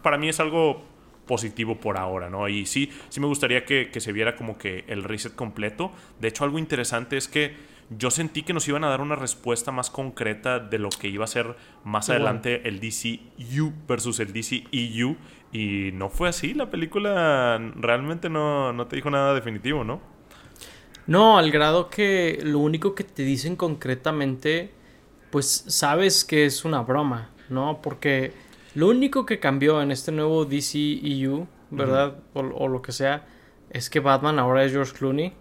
para 0.02 0.18
mí 0.18 0.28
es 0.28 0.38
algo 0.38 0.84
positivo 1.26 1.80
por 1.80 1.96
ahora, 1.96 2.30
¿no? 2.30 2.48
Y 2.48 2.66
sí, 2.66 2.90
sí 3.08 3.20
me 3.20 3.26
gustaría 3.26 3.64
que, 3.64 3.90
se 3.98 4.12
viera 4.12 4.36
como 4.36 4.58
que 4.58 4.84
el 4.88 5.04
reset 5.04 5.34
completo. 5.34 5.92
De 6.20 6.28
hecho, 6.28 6.44
algo 6.44 6.58
interesante 6.58 7.16
es 7.16 7.28
que 7.28 7.54
yo 7.90 8.10
sentí 8.10 8.42
que 8.42 8.52
nos 8.52 8.66
iban 8.68 8.84
a 8.84 8.88
dar 8.88 9.00
una 9.00 9.16
respuesta 9.16 9.70
más 9.70 9.90
concreta 9.90 10.58
de 10.58 10.78
lo 10.78 10.88
que 10.88 11.08
iba 11.08 11.24
a 11.24 11.28
ser 11.28 11.56
más 11.84 12.10
adelante 12.10 12.66
el 12.68 12.80
DCU 12.80 13.72
versus 13.86 14.20
el 14.20 14.32
DCEU. 14.32 15.16
Y 15.52 15.90
no 15.92 16.08
fue 16.08 16.28
así. 16.28 16.54
La 16.54 16.70
película 16.70 17.58
realmente 17.76 18.28
no, 18.28 18.72
no 18.72 18.86
te 18.86 18.96
dijo 18.96 19.10
nada 19.10 19.34
definitivo, 19.34 19.84
¿no? 19.84 20.00
No, 21.06 21.38
al 21.38 21.50
grado 21.50 21.90
que 21.90 22.38
lo 22.42 22.58
único 22.58 22.94
que 22.94 23.04
te 23.04 23.22
dicen 23.22 23.56
concretamente, 23.56 24.72
pues 25.30 25.64
sabes 25.68 26.24
que 26.24 26.46
es 26.46 26.64
una 26.64 26.80
broma, 26.80 27.30
¿no? 27.50 27.80
Porque 27.82 28.32
lo 28.74 28.88
único 28.88 29.24
que 29.24 29.38
cambió 29.38 29.80
en 29.80 29.90
este 29.90 30.12
nuevo 30.12 30.44
DCEU, 30.44 31.46
¿verdad? 31.70 32.16
o, 32.32 32.68
lo 32.68 32.82
que 32.82 32.92
sea, 32.92 33.26
es 33.70 33.90
que 33.90 34.00
Batman 34.00 34.38
ahora 34.38 34.64
es 34.64 34.72
George 34.72 34.92
Clooney. 34.92 35.32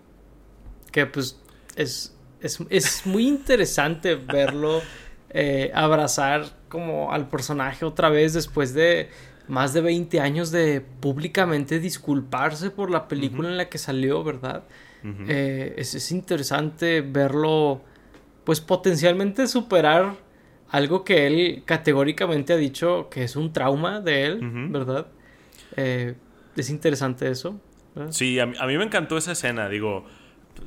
Que 0.92 1.08
pues 1.08 1.42
es, 1.76 2.16
es, 2.42 3.06
muy 3.06 3.28
interesante 3.28 4.16
verlo 4.34 4.82
eh, 5.30 5.72
abrazar 5.74 6.46
como 6.70 7.12
al 7.12 7.28
personaje 7.28 7.86
otra 7.86 8.10
vez 8.10 8.34
después 8.34 8.74
de 8.74 9.10
más 9.48 9.74
de 9.74 9.82
20 9.82 10.20
años 10.20 10.52
de 10.52 10.82
públicamente 10.82 11.80
disculparse 11.80 12.70
por 12.70 12.90
la 12.90 13.08
película 13.08 13.50
en 13.50 13.58
la 13.58 13.70
que 13.70 13.78
salió, 13.78 14.24
¿verdad? 14.24 14.64
Eh, 15.28 15.74
es, 15.78 15.96
es 15.96 16.12
interesante 16.12 17.02
verlo 17.02 17.82
pues 18.46 18.62
potencialmente 18.62 19.48
superar 19.48 20.16
algo 20.74 21.04
que 21.04 21.28
él 21.28 21.62
categóricamente 21.66 22.52
ha 22.52 22.58
dicho 22.58 23.08
que 23.12 23.24
es 23.24 23.36
un 23.36 23.54
trauma 23.54 24.02
de 24.02 24.26
él, 24.26 24.40
¿verdad? 24.72 25.06
Eh, 25.78 26.16
es 26.56 26.70
interesante 26.72 27.30
eso. 27.30 27.62
Sí, 28.10 28.40
a 28.40 28.48
mí, 28.48 28.78
me 28.78 28.84
encantó 28.84 29.16
esa 29.16 29.34
escena, 29.34 29.70
digo, 29.70 30.04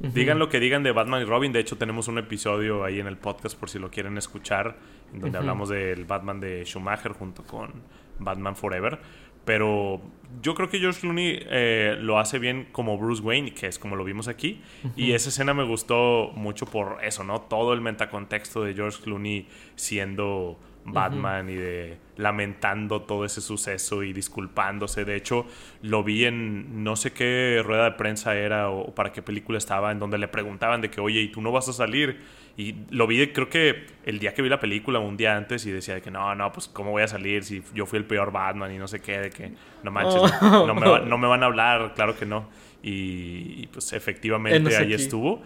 digan 0.00 0.38
lo 0.38 0.48
que 0.48 0.60
digan 0.60 0.84
de 0.84 0.92
Batman 0.92 1.22
y 1.22 1.24
Robin, 1.24 1.52
de 1.52 1.58
hecho 1.58 1.76
tenemos 1.76 2.06
un 2.06 2.18
episodio 2.18 2.84
ahí 2.84 3.00
en 3.00 3.08
el 3.08 3.16
podcast 3.16 3.58
por 3.58 3.68
si 3.68 3.80
lo 3.80 3.90
quieren 3.90 4.16
escuchar, 4.16 4.76
en 5.12 5.22
donde 5.22 5.38
hablamos 5.38 5.70
del 5.70 6.04
Batman 6.04 6.38
de 6.38 6.64
Schumacher 6.64 7.10
junto 7.10 7.42
con 7.42 7.72
Batman 8.20 8.54
Forever. 8.54 9.00
Pero 9.46 10.02
yo 10.42 10.54
creo 10.54 10.68
que 10.68 10.78
George 10.78 11.00
Clooney 11.00 11.38
eh, 11.48 11.96
lo 11.98 12.18
hace 12.18 12.38
bien 12.38 12.68
como 12.72 12.98
Bruce 12.98 13.22
Wayne, 13.22 13.54
que 13.54 13.66
es 13.66 13.78
como 13.78 13.96
lo 13.96 14.04
vimos 14.04 14.28
aquí. 14.28 14.60
Y 14.96 15.12
esa 15.12 15.30
escena 15.30 15.54
me 15.54 15.64
gustó 15.64 16.32
mucho 16.34 16.66
por 16.66 16.98
eso, 17.02 17.24
¿no? 17.24 17.40
Todo 17.40 17.72
el 17.72 17.80
metacontexto 17.80 18.62
de 18.62 18.74
George 18.74 19.02
Clooney 19.02 19.46
siendo 19.76 20.58
Batman 20.92 21.48
y 21.50 21.54
de 21.54 21.98
lamentando 22.16 23.02
todo 23.02 23.24
ese 23.24 23.40
suceso 23.40 24.02
y 24.02 24.12
disculpándose. 24.12 25.04
De 25.04 25.16
hecho, 25.16 25.46
lo 25.82 26.02
vi 26.02 26.24
en 26.24 26.82
no 26.82 26.96
sé 26.96 27.12
qué 27.12 27.62
rueda 27.64 27.84
de 27.84 27.90
prensa 27.92 28.34
era 28.34 28.70
o 28.70 28.94
para 28.94 29.12
qué 29.12 29.22
película 29.22 29.58
estaba, 29.58 29.92
en 29.92 29.98
donde 29.98 30.18
le 30.18 30.28
preguntaban 30.28 30.80
de 30.80 30.90
que, 30.90 31.00
oye, 31.00 31.20
¿y 31.20 31.28
tú 31.28 31.42
no 31.42 31.52
vas 31.52 31.68
a 31.68 31.72
salir? 31.72 32.20
Y 32.56 32.74
lo 32.90 33.06
vi, 33.06 33.26
creo 33.32 33.50
que 33.50 33.86
el 34.04 34.18
día 34.18 34.32
que 34.32 34.40
vi 34.40 34.48
la 34.48 34.58
película, 34.58 34.98
un 34.98 35.16
día 35.16 35.36
antes, 35.36 35.66
y 35.66 35.70
decía 35.70 35.94
de 35.94 36.02
que 36.02 36.10
no, 36.10 36.34
no, 36.34 36.50
pues 36.52 36.68
cómo 36.68 36.90
voy 36.90 37.02
a 37.02 37.08
salir 37.08 37.44
si 37.44 37.62
yo 37.74 37.84
fui 37.84 37.98
el 37.98 38.06
peor 38.06 38.32
Batman 38.32 38.72
y 38.72 38.78
no 38.78 38.88
sé 38.88 39.00
qué, 39.00 39.18
de 39.18 39.30
que 39.30 39.52
no 39.82 39.90
manches, 39.90 40.22
oh. 40.40 40.66
no, 40.66 41.18
me 41.18 41.26
van 41.28 41.42
a 41.42 41.46
hablar, 41.46 41.92
claro 41.94 42.16
que 42.16 42.24
no. 42.24 42.48
Y, 42.82 43.66
pues 43.68 43.92
efectivamente 43.92 44.74
ahí 44.76 44.94
estuvo. 44.94 45.42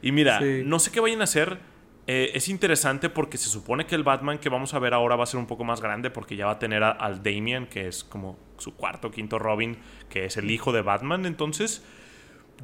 Y 0.00 0.12
mira, 0.12 0.40
no 0.40 0.78
sé 0.78 0.90
qué 0.90 1.00
vayan 1.00 1.20
a 1.20 1.24
hacer. 1.24 1.58
Eh, 2.06 2.32
es 2.34 2.48
interesante 2.48 3.08
porque 3.08 3.38
se 3.38 3.48
supone 3.48 3.86
que 3.86 3.94
el 3.94 4.02
Batman 4.02 4.38
que 4.38 4.50
vamos 4.50 4.74
a 4.74 4.78
ver 4.78 4.92
ahora 4.92 5.16
va 5.16 5.24
a 5.24 5.26
ser 5.26 5.40
un 5.40 5.46
poco 5.46 5.64
más 5.64 5.80
grande 5.80 6.10
porque 6.10 6.36
ya 6.36 6.46
va 6.46 6.52
a 6.52 6.58
tener 6.58 6.82
al 6.82 7.22
Damian, 7.22 7.66
que 7.66 7.88
es 7.88 8.04
como 8.04 8.38
su 8.58 8.74
cuarto 8.74 9.08
o 9.08 9.10
quinto 9.10 9.38
Robin, 9.38 9.78
que 10.10 10.26
es 10.26 10.36
el 10.36 10.50
hijo 10.50 10.72
de 10.72 10.82
Batman. 10.82 11.24
Entonces 11.24 11.82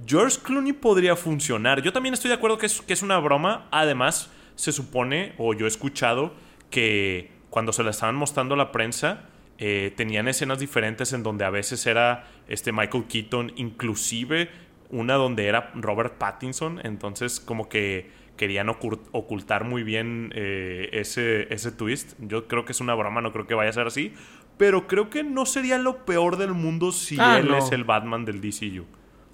George 0.06 0.38
Clooney 0.42 0.72
podría 0.72 1.16
funcionar. 1.16 1.82
Yo 1.82 1.92
también 1.92 2.14
estoy 2.14 2.28
de 2.28 2.34
acuerdo 2.34 2.58
que 2.58 2.66
es, 2.66 2.80
que 2.82 2.92
es 2.92 3.02
una 3.02 3.18
broma. 3.18 3.68
Además, 3.70 4.30
se 4.54 4.72
supone, 4.72 5.34
o 5.38 5.54
yo 5.54 5.66
he 5.66 5.68
escuchado, 5.68 6.34
que 6.70 7.30
cuando 7.50 7.72
se 7.72 7.82
la 7.82 7.90
estaban 7.90 8.14
mostrando 8.14 8.54
a 8.54 8.58
la 8.58 8.72
prensa, 8.72 9.28
eh, 9.58 9.92
tenían 9.96 10.28
escenas 10.28 10.58
diferentes 10.58 11.12
en 11.12 11.22
donde 11.22 11.44
a 11.44 11.50
veces 11.50 11.86
era 11.86 12.28
este 12.48 12.72
Michael 12.72 13.04
Keaton, 13.04 13.52
inclusive 13.56 14.50
una 14.90 15.14
donde 15.14 15.46
era 15.46 15.70
Robert 15.74 16.14
Pattinson. 16.18 16.80
Entonces, 16.84 17.40
como 17.40 17.68
que 17.68 18.10
querían 18.40 18.70
ocultar 18.70 19.64
muy 19.64 19.82
bien 19.82 20.32
eh, 20.34 20.88
ese, 20.92 21.52
ese 21.54 21.70
twist. 21.70 22.14
Yo 22.18 22.48
creo 22.48 22.64
que 22.64 22.72
es 22.72 22.80
una 22.80 22.94
broma, 22.94 23.20
no 23.20 23.32
creo 23.32 23.46
que 23.46 23.54
vaya 23.54 23.68
a 23.68 23.74
ser 23.74 23.86
así. 23.86 24.14
Pero 24.56 24.86
creo 24.86 25.10
que 25.10 25.22
no 25.22 25.44
sería 25.44 25.78
lo 25.78 26.04
peor 26.04 26.38
del 26.38 26.54
mundo 26.54 26.90
si 26.90 27.16
ah, 27.20 27.38
él 27.38 27.52
es 27.54 27.70
el 27.72 27.84
Batman 27.84 28.24
del 28.24 28.40
DCU 28.40 28.86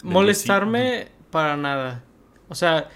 molestarme 0.02 1.08
para 1.30 1.56
nada. 1.56 2.04
O 2.48 2.54
sea, 2.54 2.88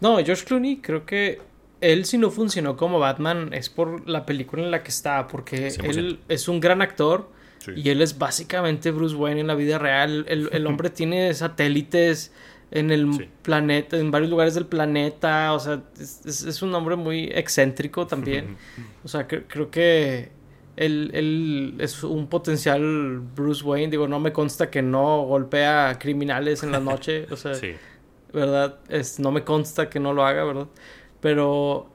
no, 0.00 0.16
George 0.24 0.44
Clooney 0.44 0.78
creo 0.78 1.06
que 1.06 1.40
él 1.80 2.04
si 2.04 2.18
no 2.18 2.30
funcionó 2.30 2.76
como 2.76 2.98
Batman 2.98 3.50
es 3.52 3.68
por 3.68 4.08
la 4.08 4.26
película 4.26 4.62
en 4.62 4.70
la 4.70 4.82
que 4.82 4.90
está, 4.90 5.26
porque 5.28 5.68
él 5.82 6.20
es 6.28 6.48
un 6.48 6.60
gran 6.60 6.82
actor 6.82 7.30
y 7.74 7.90
él 7.90 8.02
es 8.02 8.18
básicamente 8.18 8.90
Bruce 8.90 9.14
Wayne 9.14 9.40
en 9.40 9.46
la 9.46 9.54
vida 9.54 9.78
real. 9.78 10.24
El, 10.28 10.66
hombre 10.66 10.90
tiene 10.98 11.32
satélites 11.34 12.32
en 12.70 12.90
el 12.90 13.28
planeta, 13.42 13.96
en 13.96 14.10
varios 14.10 14.30
lugares 14.30 14.54
del 14.54 14.66
planeta, 14.66 15.52
o 15.52 15.60
sea, 15.60 15.82
es, 15.98 16.62
un 16.62 16.74
hombre 16.74 16.96
muy 16.96 17.24
excéntrico 17.34 18.06
también. 18.06 18.56
o 19.04 19.08
sea, 19.08 19.26
creo 19.26 19.70
que 19.70 20.30
él, 20.78 21.74
es 21.78 22.02
un 22.04 22.28
potencial 22.28 23.20
Bruce 23.34 23.64
Wayne. 23.64 23.90
Digo, 23.90 24.06
no 24.06 24.20
me 24.20 24.32
consta 24.32 24.70
que 24.70 24.82
no 24.82 25.22
golpea 25.22 25.90
a 25.90 25.98
criminales 25.98 26.62
en 26.62 26.72
la 26.72 26.80
noche. 26.80 27.26
O 27.30 27.36
sea, 27.36 27.52
¿verdad? 28.32 28.76
Es, 28.88 29.18
no 29.18 29.32
me 29.32 29.44
consta 29.44 29.90
que 29.90 29.98
no 29.98 30.12
lo 30.12 30.24
haga, 30.24 30.44
¿verdad? 30.44 30.66
Pero, 31.20 31.90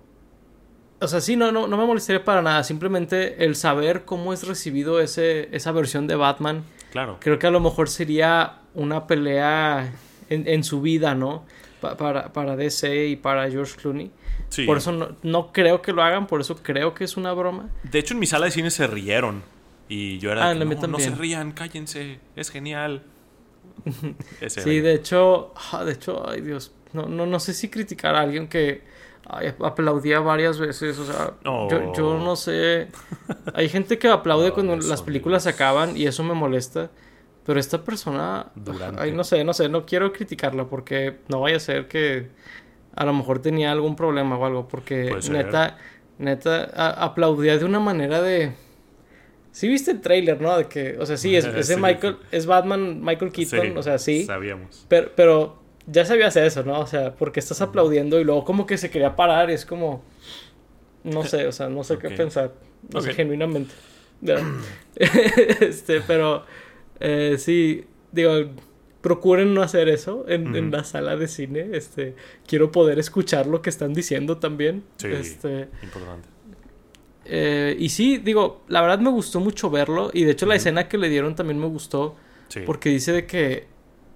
o 0.99 1.07
sea, 1.07 1.21
sí, 1.21 1.35
no, 1.35 1.51
no, 1.51 1.67
no 1.67 1.77
me 1.77 1.85
molestaría 1.85 2.23
para 2.23 2.41
nada. 2.41 2.63
Simplemente 2.63 3.45
el 3.45 3.55
saber 3.55 4.03
cómo 4.03 4.33
es 4.33 4.45
recibido 4.45 4.99
ese, 4.99 5.49
esa 5.55 5.71
versión 5.71 6.07
de 6.07 6.15
Batman. 6.15 6.63
Claro. 6.91 7.17
Creo 7.21 7.39
que 7.39 7.47
a 7.47 7.51
lo 7.51 7.59
mejor 7.59 7.89
sería 7.89 8.59
una 8.75 9.07
pelea 9.07 9.93
en, 10.29 10.47
en 10.47 10.63
su 10.63 10.81
vida, 10.81 11.15
¿no? 11.15 11.45
para, 11.91 12.31
para 12.31 12.55
DC 12.55 13.07
y 13.07 13.15
para 13.15 13.49
George 13.49 13.75
Clooney. 13.75 14.11
Por 14.65 14.77
eso 14.77 15.15
no, 15.23 15.51
creo 15.51 15.81
que 15.81 15.91
lo 15.91 16.03
hagan, 16.03 16.27
por 16.27 16.41
eso 16.41 16.55
creo 16.57 16.93
que 16.93 17.03
es 17.03 17.17
una 17.17 17.33
broma. 17.33 17.69
De 17.83 17.99
hecho, 17.99 18.13
en 18.13 18.19
mi 18.19 18.27
sala 18.27 18.45
de 18.45 18.51
cine 18.51 18.71
se 18.71 18.87
rieron. 18.87 19.43
Y 19.89 20.19
yo 20.19 20.31
era. 20.31 20.49
Ah, 20.49 20.53
no, 20.53 20.65
no 20.65 20.99
se 20.99 21.09
rían, 21.09 21.51
cállense, 21.51 22.19
es 22.35 22.49
genial. 22.49 23.03
sí, 24.47 24.79
de 24.79 24.93
hecho, 24.93 25.53
ah, 25.71 25.83
de 25.83 25.93
hecho, 25.93 26.27
ay 26.29 26.41
Dios, 26.41 26.73
no, 26.93 27.07
no, 27.07 27.25
no 27.25 27.39
sé 27.39 27.53
si 27.53 27.69
criticar 27.69 28.15
a 28.15 28.21
alguien 28.21 28.47
que 28.47 28.81
aplaudía 29.59 30.19
varias 30.19 30.59
veces, 30.59 30.99
o 30.99 31.05
sea, 31.05 31.33
yo, 31.43 31.93
yo, 31.93 32.19
no 32.19 32.35
sé, 32.35 32.89
hay 33.53 33.69
gente 33.69 33.97
que 33.97 34.09
aplaude 34.09 34.51
cuando 34.51 34.75
las 34.75 35.01
películas 35.01 35.43
se 35.43 35.49
acaban 35.49 35.97
y 35.97 36.05
eso 36.05 36.23
me 36.23 36.33
molesta, 36.33 36.91
pero 37.45 37.59
esta 37.59 37.83
persona, 37.83 38.51
ay, 38.97 39.11
no 39.11 39.23
sé, 39.23 39.43
no 39.43 39.53
sé, 39.53 39.67
no 39.67 39.85
quiero 39.85 40.13
criticarla 40.13 40.65
porque 40.65 41.17
no 41.27 41.41
vaya 41.41 41.57
a 41.57 41.59
ser 41.59 41.87
que 41.87 42.29
a 42.95 43.05
lo 43.05 43.13
mejor 43.13 43.41
tenía 43.41 43.71
algún 43.71 43.95
problema 43.95 44.37
o 44.37 44.45
algo, 44.45 44.67
porque 44.67 45.15
neta, 45.29 45.77
neta, 46.19 46.63
aplaudía 47.03 47.57
de 47.57 47.65
una 47.65 47.79
manera 47.79 48.21
de... 48.21 48.53
Sí 49.51 49.67
viste 49.67 49.91
el 49.91 50.01
trailer, 50.01 50.41
¿no? 50.41 50.57
De 50.57 50.65
que, 50.65 50.97
o 50.97 51.05
sea, 51.05 51.17
sí, 51.17 51.35
es, 51.35 51.45
ese 51.55 51.77
Michael, 51.77 52.17
es 52.31 52.45
Batman, 52.45 53.03
Michael 53.03 53.31
Keaton, 53.31 53.77
o 53.77 53.83
sea, 53.83 53.97
sí. 53.97 54.23
Sabíamos. 54.23 54.85
Pero, 54.87 55.11
pero 55.15 55.59
ya 55.85 56.05
sabías 56.05 56.35
eso, 56.37 56.63
¿no? 56.63 56.79
O 56.79 56.87
sea, 56.87 57.13
porque 57.13 57.39
estás 57.39 57.61
aplaudiendo 57.61 58.19
y 58.19 58.23
luego 58.23 58.45
como 58.45 58.65
que 58.65 58.77
se 58.77 58.89
quería 58.89 59.15
parar 59.15 59.49
y 59.49 59.53
es 59.53 59.65
como... 59.65 60.03
No 61.03 61.25
sé, 61.25 61.45
o 61.45 61.51
sea, 61.51 61.67
no 61.67 61.83
sé 61.83 61.97
qué 61.97 62.09
pensar. 62.09 62.53
No 62.91 63.01
sé, 63.01 63.13
genuinamente. 63.13 63.73
este, 64.95 66.01
pero... 66.01 66.45
Eh, 66.99 67.35
sí, 67.37 67.85
digo 68.11 68.31
procuren 69.01 69.53
no 69.53 69.61
hacer 69.61 69.89
eso 69.89 70.23
en, 70.29 70.71
la 70.71 70.85
sala 70.85 71.17
de 71.17 71.27
cine. 71.27 71.71
Este, 71.73 72.15
quiero 72.47 72.71
poder 72.71 72.99
escuchar 72.99 73.47
lo 73.47 73.61
que 73.61 73.69
están 73.69 73.93
diciendo 73.93 74.37
también. 74.37 74.83
Sí, 74.95 75.07
este, 75.07 75.67
importante. 75.83 76.29
Eh, 77.25 77.75
y 77.77 77.89
sí, 77.89 78.17
digo, 78.17 78.63
la 78.69 78.81
verdad 78.81 78.99
me 78.99 79.09
gustó 79.09 79.41
mucho 79.41 79.69
verlo. 79.69 80.09
Y 80.13 80.23
de 80.23 80.31
hecho, 80.31 80.45
la 80.45 80.55
escena 80.55 80.87
que 80.87 80.97
le 80.97 81.09
dieron 81.09 81.35
también 81.35 81.59
me 81.59 81.67
gustó. 81.67 82.15
Porque 82.65 82.89
dice 82.89 83.11
de 83.11 83.25
que 83.25 83.65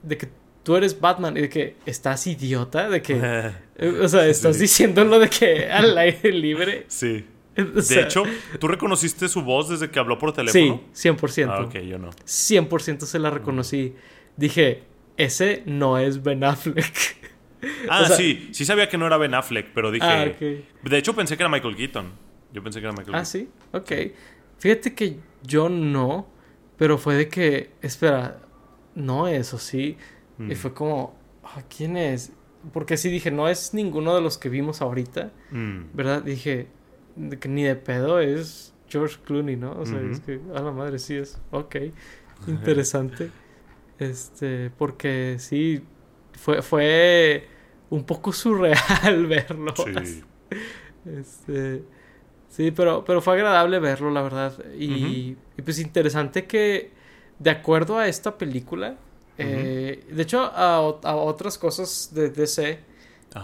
de 0.04 0.18
que 0.18 0.30
tú 0.64 0.76
eres 0.76 1.00
Batman 1.00 1.36
y 1.38 1.42
de 1.42 1.50
que 1.50 1.76
estás 1.86 2.28
idiota, 2.28 2.90
de 2.90 3.02
que, 3.02 3.16
o 4.02 4.08
sea, 4.08 4.28
estás 4.28 4.60
diciéndolo 4.60 5.20
de 5.20 5.30
que 5.30 5.70
al 5.70 5.98
aire 5.98 6.32
libre. 6.32 6.86
Sí. 6.88 7.26
de 7.90 8.02
hecho, 8.02 8.24
¿tú 8.60 8.68
reconociste 8.68 9.28
su 9.28 9.42
voz 9.42 9.70
desde 9.70 9.90
que 9.90 10.00
habló 10.00 10.18
por 10.18 10.34
teléfono? 10.34 10.82
Sí, 10.94 11.10
100%. 11.10 11.48
Ah, 11.50 11.62
ok, 11.62 11.76
yo 11.80 11.98
no. 11.98 12.12
100% 12.12 13.00
se 13.02 13.20
la 13.20 13.30
reconocí. 13.30 13.96
Dije, 14.36 14.84
ese 15.18 15.64
no 15.66 15.98
es 15.98 16.24
Ben 16.24 16.44
Affleck. 16.44 17.18
Ah, 17.90 18.06
sí, 18.06 18.50
sí 18.52 18.66
sabía 18.66 18.88
que 18.88 19.00
no 19.00 19.08
era 19.08 19.18
Ben 19.18 19.34
Affleck, 19.34 19.72
pero 19.74 19.92
dije... 19.92 20.06
Ah, 20.06 20.26
De 20.84 20.98
hecho, 20.98 21.16
pensé 21.16 21.36
que 21.36 21.42
era 21.42 21.50
Michael 21.50 21.76
Keaton. 21.76 22.12
Yo 22.54 22.62
pensé 22.62 22.80
que 22.80 22.86
era 22.86 22.92
Michael 22.92 23.16
ah, 23.16 23.24
Keaton. 23.24 23.24
Ah, 23.24 23.26
sí, 23.26 23.50
ok. 23.74 24.14
Fíjate 24.60 24.94
que 24.94 25.18
yo 25.42 25.68
no, 25.68 26.28
pero 26.78 27.00
fue 27.00 27.16
de 27.16 27.30
que, 27.30 27.72
espera, 27.82 28.40
no 28.94 29.28
es, 29.28 29.56
o 29.56 29.58
sí. 29.58 29.98
Y 30.38 30.44
mm. 30.44 30.56
fue 30.56 30.74
como, 30.76 31.18
ah, 31.44 31.64
¿quién 31.76 31.98
es? 31.98 32.32
Porque 32.74 32.96
sí 32.96 33.10
dije, 33.10 33.32
no 33.32 33.50
es 33.50 33.74
ninguno 33.74 34.14
de 34.14 34.22
los 34.22 34.38
que 34.38 34.50
vimos 34.50 34.82
ahorita, 34.82 35.32
mm. 35.50 35.80
¿verdad? 35.94 36.22
Dije, 36.22 36.68
que 37.40 37.50
ni 37.50 37.64
de 37.64 37.76
pedo 37.76 38.20
es 38.20 38.74
George 38.88 39.18
Clooney, 39.26 39.56
¿no? 39.56 39.72
O 39.80 39.86
sea, 39.86 40.00
es 40.02 40.20
que, 40.20 40.40
a 40.56 40.62
la 40.62 40.72
madre, 40.72 41.00
sí 41.00 41.16
es, 41.16 41.40
ok, 41.52 41.76
interesante. 42.48 43.32
este, 44.00 44.72
porque 44.78 45.38
sí, 45.40 45.84
fue, 46.34 46.62
fue 46.62 47.48
un 47.90 48.04
poco 48.04 48.32
surreal 48.32 49.26
verlo. 49.28 49.74
Sí. 49.76 50.24
Este, 51.06 51.84
sí, 52.50 52.72
pero, 52.72 53.04
pero 53.06 53.22
fue 53.22 53.34
agradable 53.36 53.80
verlo, 53.80 54.12
la 54.12 54.22
verdad. 54.22 54.54
Y, 54.78 55.36
y 55.58 55.62
pues 55.64 55.80
interesante 55.80 56.46
que, 56.46 56.92
de 57.40 57.50
acuerdo 57.50 57.98
a 57.98 58.08
esta 58.08 58.38
película, 58.38 58.98
eh, 59.38 60.04
de 60.10 60.24
hecho, 60.24 60.42
a, 60.42 60.82
otras 60.82 61.58
cosas 61.58 62.10
de 62.14 62.30
DC, 62.30 62.80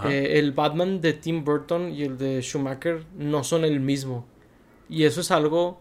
eh, 0.06 0.40
el 0.40 0.52
Batman 0.52 1.02
de 1.02 1.14
Tim 1.14 1.44
Burton 1.44 1.92
y 1.92 2.04
el 2.04 2.18
de 2.18 2.42
Schumacher 2.42 3.04
no 3.18 3.44
son 3.44 3.66
el 3.66 3.80
mismo. 3.80 4.26
Y 4.90 5.04
eso 5.04 5.22
es 5.22 5.32
algo 5.32 5.80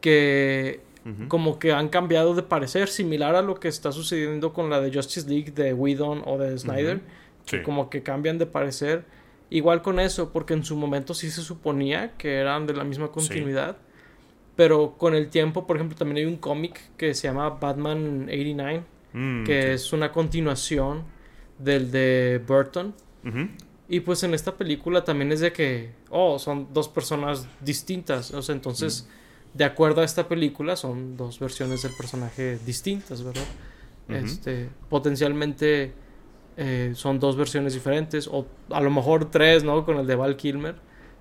que 0.00 0.80
como 1.26 1.58
que 1.58 1.72
han 1.72 1.88
cambiado 1.88 2.34
de 2.34 2.44
parecer, 2.44 2.88
similar 2.88 3.34
a 3.34 3.42
lo 3.42 3.56
que 3.56 3.66
está 3.66 3.90
sucediendo 3.90 4.52
con 4.52 4.70
la 4.70 4.80
de 4.80 4.92
Justice 4.92 5.28
League 5.28 5.50
de 5.50 5.74
Whedon 5.74 6.22
o 6.24 6.38
de 6.38 6.56
Snyder. 6.56 7.00
como 7.64 7.90
que 7.90 8.02
cambian 8.02 8.38
de 8.38 8.46
parecer. 8.46 9.04
Igual 9.50 9.82
con 9.82 9.98
eso, 9.98 10.32
porque 10.32 10.54
en 10.54 10.64
su 10.64 10.76
momento 10.76 11.12
sí 11.12 11.30
se 11.30 11.42
suponía 11.42 12.12
que 12.16 12.36
eran 12.36 12.66
de 12.66 12.74
la 12.74 12.84
misma 12.84 13.08
continuidad. 13.08 13.76
Pero 14.54 14.96
con 14.96 15.14
el 15.14 15.28
tiempo, 15.28 15.66
por 15.66 15.76
ejemplo, 15.76 15.96
también 15.96 16.18
hay 16.18 16.32
un 16.32 16.36
cómic 16.38 16.80
que 16.96 17.14
se 17.14 17.26
llama 17.26 17.50
Batman 17.50 18.28
89 18.28 18.84
Mm, 19.12 19.44
que 19.44 19.74
es 19.74 19.92
una 19.92 20.10
continuación 20.10 21.04
del 21.58 21.90
de 21.90 22.42
Burton. 22.46 22.94
Y 23.88 24.00
pues 24.00 24.22
en 24.22 24.34
esta 24.34 24.56
película 24.56 25.04
también 25.04 25.32
es 25.32 25.40
de 25.40 25.52
que, 25.52 25.92
oh, 26.10 26.38
son 26.38 26.68
dos 26.72 26.88
personas 26.88 27.46
distintas. 27.60 28.32
O 28.32 28.42
sea, 28.42 28.54
entonces, 28.54 29.08
de 29.54 29.64
acuerdo 29.64 30.00
a 30.00 30.04
esta 30.04 30.28
película, 30.28 30.76
son 30.76 31.16
dos 31.16 31.38
versiones 31.38 31.82
del 31.82 31.92
personaje 31.92 32.58
distintas, 32.64 33.22
¿verdad? 33.22 33.44
Este, 34.08 34.68
potencialmente 34.88 35.92
eh, 36.56 36.92
son 36.94 37.18
dos 37.18 37.36
versiones 37.36 37.74
diferentes, 37.74 38.28
o 38.28 38.46
a 38.70 38.80
lo 38.80 38.90
mejor 38.90 39.30
tres, 39.30 39.64
¿no? 39.64 39.84
Con 39.84 39.98
el 39.98 40.06
de 40.06 40.14
Val 40.16 40.36
Kilmer. 40.36 40.76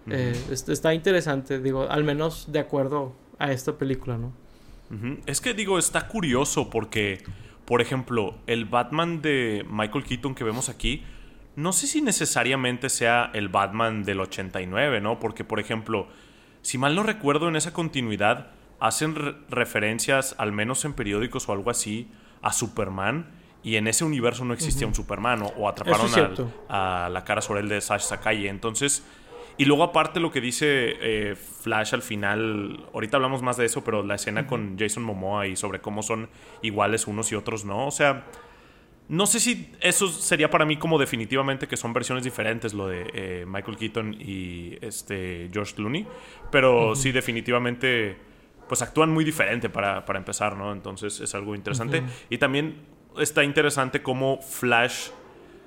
Eh, 0.10 0.34
está 0.50 0.94
interesante, 0.94 1.60
digo, 1.60 1.90
al 1.90 2.04
menos 2.04 2.52
de 2.52 2.60
acuerdo 2.60 3.14
a 3.38 3.52
esta 3.52 3.78
película, 3.78 4.18
¿no? 4.18 4.34
Es 5.26 5.40
que 5.40 5.54
digo, 5.54 5.80
está 5.80 6.08
curioso 6.08 6.70
porque 6.70 7.24
por 7.72 7.82
ejemplo, 7.82 8.36
el 8.48 8.66
Batman 8.66 9.22
de 9.22 9.66
Michael 9.70 10.04
Keaton 10.04 10.36
que 10.36 10.44
vemos 10.44 10.68
aquí, 10.68 11.04
no 11.56 11.74
sé 11.74 11.88
si 11.88 12.02
necesariamente 12.02 12.90
sea 12.90 13.30
el 13.34 13.50
Batman 13.50 14.04
del 14.04 14.22
89, 14.22 15.02
¿no? 15.02 15.20
Porque, 15.20 15.44
por 15.44 15.60
ejemplo, 15.60 16.08
si 16.62 16.78
mal 16.78 16.96
no 16.96 17.04
recuerdo, 17.04 17.48
en 17.48 17.56
esa 17.56 17.74
continuidad 17.74 18.52
hacen 18.80 19.16
referencias, 19.50 20.36
al 20.38 20.52
menos 20.52 20.86
en 20.86 20.94
periódicos 20.94 21.48
o 21.50 21.52
algo 21.54 21.70
así, 21.70 22.10
a 22.42 22.54
Superman. 22.54 23.32
Y 23.64 23.76
en 23.76 23.88
ese 23.88 24.04
universo 24.04 24.44
no 24.44 24.56
existía 24.56 24.88
un 24.88 24.96
Superman, 24.96 25.44
o, 25.56 25.70
atraparon 25.70 26.10
a 26.68 27.10
la 27.12 27.24
cara 27.24 27.42
sobre 27.42 27.62
el 27.62 27.70
de 27.70 27.80
Sash 27.80 28.02
Sakai. 28.02 28.48
Entonces, 28.48 29.04
y 29.58 29.66
luego 29.66 29.84
aparte 29.84 30.20
lo 30.20 30.32
que 30.32 30.42
dice 30.42 30.66
eh, 31.00 31.36
Flash 31.36 31.94
al 31.94 32.02
final, 32.02 32.88
ahorita 32.94 33.18
hablamos 33.18 33.44
más 33.44 33.58
de 33.58 33.66
eso, 33.66 33.84
pero 33.84 34.02
la 34.02 34.16
escena 34.16 34.48
con 34.48 34.78
Jason 34.80 35.04
Momoa 35.04 35.46
y 35.46 35.56
sobre 35.56 35.82
cómo 35.82 36.02
son 36.02 36.30
iguales 36.64 37.06
unos 37.06 37.32
y 37.32 37.36
otros 37.36 37.66
no, 37.66 37.86
o 37.86 37.92
sea, 37.92 38.26
no 39.12 39.26
sé 39.26 39.42
si 39.42 39.70
eso 39.82 40.08
sería 40.08 40.50
para 40.50 40.66
mí 40.66 40.78
como 40.78 40.98
definitivamente 40.98 41.68
que 41.68 41.76
son 41.76 41.92
versiones 41.92 42.24
diferentes 42.24 42.74
lo 42.74 42.88
de 42.88 43.12
eh, 43.14 43.46
Michael 43.46 43.76
Keaton 43.76 44.16
y 44.18 44.78
este 44.80 45.50
George 45.52 45.76
Clooney, 45.76 46.08
pero 46.50 46.96
sí 46.96 47.12
definitivamente 47.12 48.16
pues 48.70 48.82
actúan 48.82 49.12
muy 49.12 49.26
diferente 49.26 49.70
para, 49.70 50.06
empezar, 50.16 50.56
¿no? 50.56 50.72
Entonces 50.72 51.20
es 51.20 51.36
algo 51.36 51.56
interesante. 51.56 52.04
Y 52.30 52.38
también 52.38 52.86
está 53.20 53.44
interesante 53.44 54.02
cómo 54.02 54.40
Flash 54.42 55.10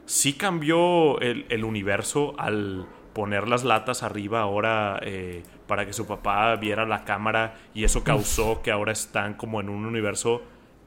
sí 0.06 0.32
cambió 0.32 1.20
el, 1.20 1.44
el 1.50 1.64
universo 1.64 2.34
al 2.38 2.86
poner 3.12 3.46
las 3.46 3.62
latas 3.62 4.02
arriba 4.02 4.40
ahora 4.40 4.98
eh, 5.02 5.42
para 5.66 5.84
que 5.84 5.92
su 5.92 6.06
papá 6.06 6.56
viera 6.56 6.86
la 6.86 7.04
cámara 7.04 7.56
y 7.74 7.84
eso 7.84 8.04
causó 8.04 8.62
que 8.62 8.70
ahora 8.70 8.92
están 8.92 9.34
como 9.34 9.60
en 9.60 9.68
un 9.68 9.84
universo 9.86 10.42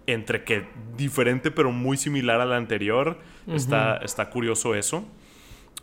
entre 0.07 0.43
que 0.43 0.67
diferente 0.95 1.51
pero 1.51 1.71
muy 1.71 1.97
similar 1.97 2.41
al 2.41 2.53
anterior. 2.53 3.19
está, 3.47 3.97
está 3.97 4.29
curioso 4.29 4.73
eso. 4.73 5.05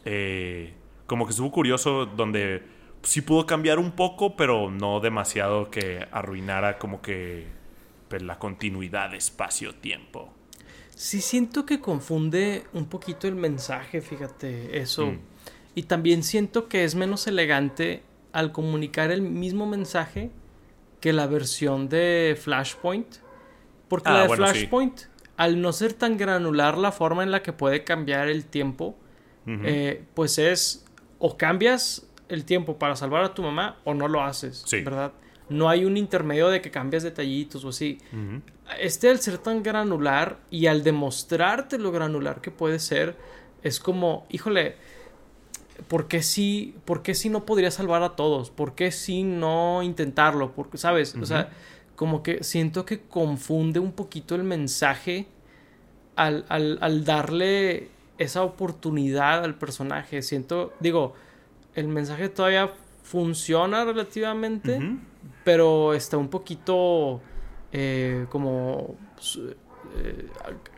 Eh, 0.05 0.75
como 1.07 1.27
que 1.27 1.31
estuvo 1.31 1.53
curioso 1.53 2.07
donde 2.07 2.63
sí 3.03 3.21
pudo 3.21 3.47
cambiar 3.47 3.79
un 3.79 3.93
poco, 3.93 4.37
pero 4.37 4.71
no 4.71 5.01
demasiado 5.01 5.71
que 5.71 6.07
arruinara 6.11 6.79
como 6.79 7.01
que 7.01 7.47
pues, 8.09 8.23
la 8.23 8.39
continuidad 8.39 9.11
de 9.11 9.19
espacio-tiempo. 9.19 10.33
Sí 10.95 11.21
siento 11.21 11.67
que 11.67 11.81
confunde 11.81 12.65
un 12.73 12.87
poquito 12.87 13.27
el 13.27 13.35
mensaje, 13.35 14.01
fíjate, 14.01 14.79
eso. 14.79 15.07
Mm. 15.07 15.19
Y 15.75 15.83
también 15.85 16.23
siento 16.23 16.69
que 16.69 16.85
es 16.85 16.95
menos 16.95 17.27
elegante 17.27 18.03
al 18.33 18.53
comunicar 18.53 19.11
el 19.11 19.23
mismo 19.23 19.67
mensaje 19.67 20.31
que 21.01 21.13
la 21.13 21.27
versión 21.27 21.89
de 21.89 22.39
Flashpoint. 22.41 23.17
Porque 23.95 24.11
la 24.11 24.23
ah, 24.23 24.29
de 24.29 24.37
Flashpoint, 24.37 25.01
al 25.37 25.61
no 25.61 25.73
ser 25.73 25.93
tan 25.93 26.17
granular 26.17 26.79
la 26.79 26.93
forma 26.93 27.23
en 27.23 27.31
la 27.31 27.43
que 27.43 27.53
puede 27.53 27.85
cambiar 27.85 28.29
el 28.29 28.45
tiempo, 28.45 28.97
eh, 29.47 30.05
pues 30.15 30.39
es 30.39 30.87
o 31.19 31.37
cambias 31.37 32.07
el 32.29 32.45
tiempo 32.45 32.79
para 32.79 32.97
salvar 32.97 33.25
a 33.25 33.35
tu 33.35 33.43
mamá 33.43 33.77
o 33.85 33.95
no 33.95 34.09
lo 34.09 34.23
haces, 34.23 34.65
¿verdad? 34.85 35.13
No 35.49 35.69
hay 35.69 35.85
un 35.85 35.97
intermedio 35.97 36.49
de 36.49 36.63
que 36.63 36.71
cambias 36.71 37.03
detallitos 37.03 37.65
o 37.65 37.69
así. 37.69 37.99
Este 38.81 39.11
al 39.11 39.21
ser 39.21 39.39
tan 39.39 39.63
granular 39.63 40.39
y 40.51 40.67
al 40.67 40.83
demostrarte 40.83 41.79
lo 41.79 41.93
granular 41.93 42.41
que 42.41 42.51
puede 42.51 42.79
ser, 42.79 43.17
es 43.63 43.79
como, 43.79 44.27
híjole, 44.31 44.77
¿por 45.89 46.09
qué 46.09 46.23
sí, 46.23 46.75
por 46.85 47.03
qué 47.03 47.15
sí 47.15 47.29
no 47.29 47.45
podría 47.45 47.71
salvar 47.71 48.03
a 48.03 48.17
todos? 48.17 48.51
¿Por 48.51 48.75
qué 48.75 48.91
sí 48.91 49.23
no 49.23 49.83
intentarlo? 49.83 50.53
Porque, 50.53 50.79
¿sabes? 50.79 51.15
O 51.21 51.27
sea, 51.27 51.51
como 51.97 52.23
que 52.23 52.43
siento 52.43 52.85
que 52.85 53.01
confunde 53.01 53.79
un 53.81 53.93
poquito 53.93 54.35
el 54.35 54.45
mensaje 54.45 55.27
al, 56.17 56.45
al, 56.49 57.05
darle 57.05 57.89
esa 58.19 58.43
oportunidad 58.43 59.45
al 59.45 59.57
personaje. 59.57 60.23
Siento, 60.23 60.73
digo, 60.81 61.15
el 61.75 61.89
mensaje 61.89 62.29
todavía 62.29 62.71
funciona 63.03 63.85
relativamente, 63.85 64.81
pero 65.45 65.95
está 65.95 66.17
un 66.17 66.29
poquito 66.29 67.21
eh, 67.73 68.27
como 68.31 68.97
eh, 69.97 70.29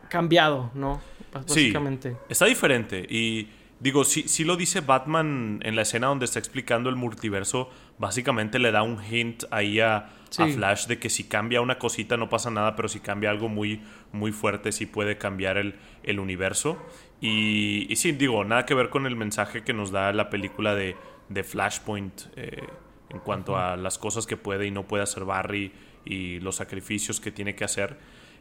cambiado, 0.09 0.71
¿no? 0.73 1.01
Básicamente. 1.33 2.11
Sí, 2.11 2.17
está 2.29 2.45
diferente 2.45 3.05
y 3.09 3.49
Digo, 3.79 4.03
si, 4.05 4.43
lo 4.43 4.57
dice 4.57 4.81
Batman 4.81 5.59
en 5.63 5.75
la 5.75 5.83
escena 5.83 6.07
donde 6.07 6.25
está 6.25 6.39
explicando 6.39 6.89
el 6.89 6.95
multiverso, 6.95 7.69
básicamente 7.99 8.57
le 8.57 8.71
da 8.71 8.81
un 8.81 9.03
hint 9.03 9.43
ahí 9.51 9.79
a, 9.79 10.09
Flash 10.29 10.87
de 10.87 10.99
que 10.99 11.09
si 11.09 11.25
cambia 11.25 11.61
una 11.61 11.77
cosita 11.77 12.17
no 12.17 12.29
pasa 12.29 12.51
nada, 12.51 12.75
pero 12.75 12.87
si 12.87 12.99
cambia 12.99 13.29
algo 13.29 13.49
muy, 13.49 13.81
muy 14.11 14.31
fuerte 14.31 14.71
sí 14.71 14.85
puede 14.85 15.17
cambiar 15.17 15.57
el, 15.57 16.19
universo. 16.19 16.77
Y, 17.21 17.91
y, 17.91 17.95
sí, 17.95 18.11
digo, 18.11 18.43
nada 18.43 18.65
que 18.65 18.73
ver 18.73 18.89
con 18.89 19.05
el 19.05 19.15
mensaje 19.15 19.63
que 19.63 19.73
nos 19.73 19.91
da 19.91 20.11
la 20.13 20.29
película 20.29 20.75
de, 20.75 20.95
Flashpoint 21.43 22.21
eh, 22.35 22.67
en 23.09 23.19
cuanto 23.19 23.57
a 23.57 23.75
las 23.75 23.97
cosas 23.97 24.25
que 24.25 24.37
puede 24.37 24.67
y 24.67 24.71
no 24.71 24.87
puede 24.87 25.03
hacer 25.03 25.25
Barry 25.25 25.71
y 26.05 26.39
los 26.39 26.55
sacrificios 26.55 27.19
que 27.19 27.31
tiene 27.31 27.55
que 27.55 27.63
hacer. 27.63 27.97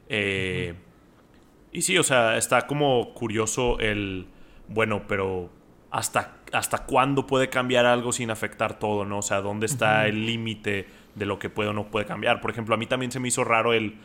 Eh, 0.08 0.74
y 1.72 1.82
sí, 1.82 1.98
o 1.98 2.02
sea, 2.02 2.36
está 2.36 2.66
como 2.66 3.12
curioso 3.14 3.78
el 3.80 4.28
bueno, 4.68 5.02
pero 5.06 5.50
¿hasta, 5.90 6.36
hasta 6.52 6.84
cuándo 6.84 7.26
puede 7.26 7.48
cambiar 7.48 7.86
algo 7.86 8.12
sin 8.12 8.30
afectar 8.30 8.78
todo, 8.78 9.04
¿no? 9.04 9.18
O 9.18 9.22
sea, 9.22 9.40
¿dónde 9.40 9.66
está 9.66 10.06
el 10.06 10.26
límite 10.26 10.86
de 11.16 11.26
lo 11.26 11.38
que 11.38 11.50
puede 11.50 11.70
o 11.70 11.72
no 11.72 11.90
puede 11.90 12.06
cambiar? 12.06 12.40
Por 12.40 12.50
ejemplo, 12.50 12.74
a 12.74 12.78
mí 12.78 12.86
también 12.86 13.10
se 13.10 13.18
me 13.18 13.28
hizo 13.28 13.42
raro 13.42 13.72
el, 13.72 13.96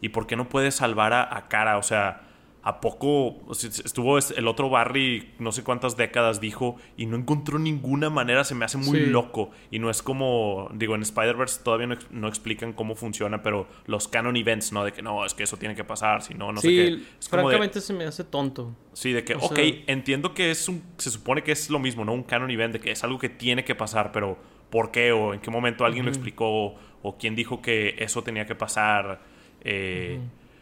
¿y 0.00 0.10
por 0.10 0.26
qué 0.26 0.36
no 0.36 0.48
puede 0.48 0.70
salvar 0.70 1.12
a, 1.12 1.48
Cara? 1.48 1.78
O 1.78 1.82
sea, 1.82 2.22
¿A 2.62 2.82
poco 2.82 3.40
estuvo 3.50 4.18
el 4.18 4.46
otro 4.46 4.68
Barry 4.68 5.30
no 5.38 5.50
sé 5.50 5.64
cuántas 5.64 5.96
décadas 5.96 6.42
dijo 6.42 6.76
y 6.94 7.06
no 7.06 7.16
encontró 7.16 7.58
ninguna 7.58 8.10
manera? 8.10 8.44
Se 8.44 8.54
me 8.54 8.66
hace 8.66 8.76
muy 8.76 9.06
loco. 9.06 9.50
Y 9.70 9.78
no 9.78 9.88
es 9.88 10.02
como, 10.02 10.68
digo, 10.74 10.94
en 10.94 11.00
Spider-Verse 11.00 11.62
todavía 11.64 11.98
no, 12.10 12.28
explican 12.28 12.74
cómo 12.74 12.96
funciona, 12.96 13.42
pero 13.42 13.66
los 13.86 14.08
canon 14.08 14.36
events, 14.36 14.72
¿no? 14.72 14.84
De 14.84 14.92
que 14.92 15.00
no, 15.00 15.24
es 15.24 15.32
que 15.32 15.44
eso 15.44 15.56
tiene 15.56 15.74
que 15.74 15.84
pasar, 15.84 16.20
si 16.20 16.34
no, 16.34 16.52
no 16.52 16.60
sé 16.60 16.68
qué. 16.68 17.02
francamente 17.30 17.80
se 17.80 17.94
me 17.94 18.04
hace 18.04 18.24
tonto. 18.24 18.76
Sí, 18.92 19.12
de 19.12 19.24
que, 19.24 19.36
ok, 19.36 19.58
entiendo 19.86 20.34
que 20.34 20.50
es 20.50 20.68
un, 20.68 20.82
se 20.98 21.10
supone 21.10 21.42
que 21.42 21.52
es 21.52 21.70
lo 21.70 21.78
mismo, 21.78 22.04
¿no? 22.04 22.12
Un 22.12 22.24
canon 22.24 22.50
event, 22.50 22.74
de 22.74 22.80
que 22.80 22.90
es 22.90 23.02
algo 23.02 23.18
que 23.18 23.30
tiene 23.30 23.64
que 23.64 23.74
pasar, 23.74 24.12
pero 24.12 24.36
¿por 24.70 24.90
qué? 24.90 25.12
¿O 25.12 25.34
en 25.34 25.40
qué 25.40 25.50
momento 25.50 25.84
alguien 25.84 26.04
lo 26.04 26.10
explicó? 26.10 26.74
¿O 27.02 27.16
quién 27.18 27.34
dijo 27.34 27.60
que 27.60 27.96
eso 27.98 28.22
tenía 28.22 28.46
que 28.46 28.54
pasar? 28.54 29.20
Eh, 29.62 30.20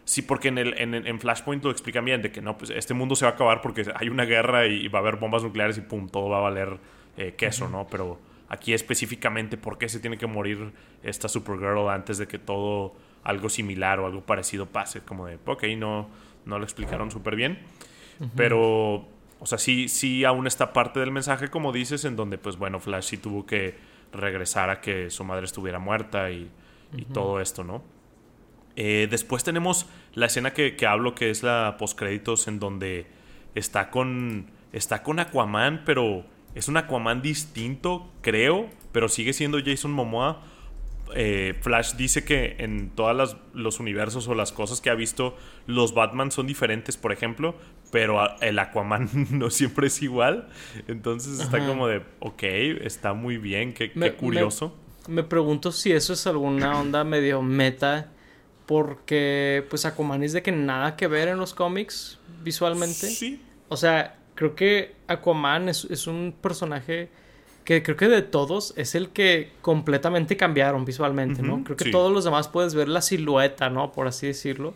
Sí, 0.08 0.22
porque 0.22 0.48
en, 0.48 0.56
el, 0.56 0.74
en, 0.78 1.20
Flashpoint 1.20 1.62
lo 1.62 1.70
explican 1.70 2.02
bien, 2.02 2.22
de 2.22 2.32
que 2.32 2.40
no, 2.40 2.56
pues 2.56 2.70
este 2.70 2.94
mundo 2.94 3.14
se 3.14 3.26
va 3.26 3.32
a 3.32 3.34
acabar 3.34 3.60
porque 3.60 3.84
hay 3.94 4.08
una 4.08 4.24
guerra 4.24 4.64
y 4.64 4.88
va 4.88 5.00
a 5.00 5.02
haber 5.02 5.16
bombas 5.16 5.42
nucleares 5.42 5.76
y 5.76 5.82
pum, 5.82 6.08
todo 6.08 6.30
va 6.30 6.38
a 6.38 6.40
valer 6.40 6.78
eh, 7.18 7.34
queso, 7.36 7.68
¿no? 7.68 7.86
Pero 7.90 8.18
aquí 8.48 8.72
específicamente 8.72 9.58
por 9.58 9.76
qué 9.76 9.86
se 9.90 10.00
tiene 10.00 10.16
que 10.16 10.26
morir 10.26 10.72
esta 11.02 11.28
Supergirl 11.28 11.90
antes 11.90 12.16
de 12.16 12.26
que 12.26 12.38
todo 12.38 12.94
algo 13.22 13.50
similar 13.50 14.00
o 14.00 14.06
algo 14.06 14.22
parecido 14.22 14.64
pase, 14.64 15.02
como 15.02 15.26
de, 15.26 15.38
ok, 15.44 15.64
no, 15.76 16.08
no 16.46 16.58
lo 16.58 16.64
explicaron 16.64 17.10
súper 17.10 17.36
bien, 17.36 17.58
pero, 18.34 19.06
o 19.40 19.44
sea, 19.44 19.58
sí, 19.58 19.90
sí 19.90 20.24
aún 20.24 20.46
está 20.46 20.72
parte 20.72 21.00
del 21.00 21.10
mensaje, 21.10 21.48
como 21.48 21.70
dices, 21.70 22.06
en 22.06 22.16
donde, 22.16 22.38
pues 22.38 22.56
bueno, 22.56 22.80
Flash 22.80 23.04
sí 23.04 23.18
tuvo 23.18 23.44
que 23.44 23.74
regresar 24.12 24.70
a 24.70 24.80
que 24.80 25.10
su 25.10 25.24
madre 25.24 25.44
estuviera 25.44 25.78
muerta 25.78 26.30
y, 26.30 26.50
y 26.96 27.04
todo 27.04 27.40
esto, 27.40 27.64
¿no? 27.64 27.82
Eh, 28.80 29.08
después 29.10 29.42
tenemos 29.42 29.86
la 30.14 30.26
escena 30.26 30.52
que, 30.52 30.76
hablo, 30.86 31.16
que 31.16 31.30
es 31.30 31.42
la 31.42 31.74
postcréditos, 31.80 32.46
en 32.46 32.60
donde 32.60 33.06
está 33.56 33.90
con, 33.90 34.52
está 34.72 35.02
con 35.02 35.18
Aquaman, 35.18 35.82
pero 35.84 36.24
es 36.54 36.68
un 36.68 36.76
Aquaman 36.76 37.20
distinto, 37.20 38.08
creo, 38.20 38.70
pero 38.92 39.08
sigue 39.08 39.32
siendo 39.32 39.58
Jason 39.58 39.90
Momoa. 39.90 40.42
Eh, 41.16 41.58
Flash 41.60 41.94
dice 41.94 42.24
que 42.24 42.54
en 42.60 42.90
todos 42.90 43.36
los 43.52 43.80
universos 43.80 44.28
o 44.28 44.36
las 44.36 44.52
cosas 44.52 44.80
que 44.80 44.90
ha 44.90 44.94
visto, 44.94 45.36
los 45.66 45.92
Batman 45.92 46.30
son 46.30 46.46
diferentes, 46.46 46.96
por 46.96 47.10
ejemplo, 47.10 47.56
pero 47.90 48.38
el 48.40 48.58
Aquaman 48.58 49.08
no 49.30 49.50
siempre 49.50 49.86
es 49.86 50.02
igual. 50.02 50.48
Entonces 50.86 51.40
está 51.40 51.66
como 51.66 51.86
de, 51.86 52.02
ok, 52.20 52.42
está 52.82 53.14
muy 53.14 53.38
bien, 53.38 53.72
qué, 53.72 53.90
curioso. 54.18 54.74
me, 55.08 55.22
pregunto 55.22 55.72
si 55.72 55.92
eso 55.92 56.12
es 56.12 56.26
alguna 56.26 56.78
onda 56.80 57.04
medio 57.04 57.42
meta 57.42 58.12
porque, 58.66 59.64
pues, 59.70 59.86
Aquaman 59.86 60.22
es 60.22 60.34
de 60.34 60.42
que 60.42 60.52
nada 60.52 60.94
que 60.94 61.06
ver 61.06 61.28
en 61.28 61.38
los 61.38 61.54
cómics 61.54 62.18
visualmente. 62.42 63.08
Sí. 63.08 63.42
O 63.70 63.78
sea, 63.78 64.18
creo 64.34 64.54
que 64.54 64.94
Aquaman 65.06 65.70
es, 65.70 66.06
un 66.06 66.34
personaje 66.40 67.08
que 67.68 67.82
creo 67.82 67.98
que 67.98 68.08
de 68.08 68.22
todos 68.22 68.72
es 68.78 68.94
el 68.94 69.10
que 69.10 69.50
completamente 69.60 70.38
cambiaron 70.38 70.86
visualmente, 70.86 71.42
¿no? 71.42 71.64
Creo 71.64 71.76
que 71.76 71.90
todos 71.90 72.10
los 72.10 72.24
demás 72.24 72.48
puedes 72.48 72.74
ver 72.74 72.88
la 72.88 73.02
silueta, 73.02 73.68
¿no? 73.68 73.92
Por 73.92 74.06
así 74.06 74.26
decirlo. 74.26 74.72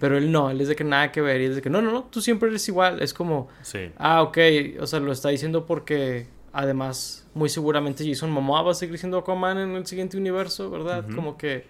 Pero 0.00 0.18
él 0.18 0.32
no, 0.32 0.50
él 0.50 0.60
es 0.60 0.66
de 0.66 0.74
que 0.74 0.82
nada 0.82 1.12
que 1.12 1.20
ver. 1.20 1.40
Y 1.40 1.44
es 1.44 1.54
de 1.54 1.62
que 1.62 1.70
no, 1.70 1.80
no, 1.80 1.92
no, 1.92 2.02
tú 2.02 2.20
siempre 2.20 2.48
eres 2.48 2.66
igual. 2.66 3.00
Es 3.00 3.14
como, 3.14 3.46
sí. 3.62 3.92
ah, 3.96 4.22
ok, 4.22 4.38
o 4.80 4.88
sea, 4.88 4.98
lo 4.98 5.12
está 5.12 5.28
diciendo 5.28 5.66
porque 5.66 6.26
además, 6.52 7.28
muy 7.32 7.48
seguramente 7.48 8.04
Jason 8.04 8.32
Momoa 8.32 8.62
va 8.62 8.72
a 8.72 8.74
seguir 8.74 8.98
siendo 8.98 9.18
Aquaman 9.18 9.58
en 9.58 9.70
el 9.76 9.86
siguiente 9.86 10.16
universo, 10.16 10.68
¿verdad? 10.68 11.06
Como 11.14 11.38
que 11.38 11.64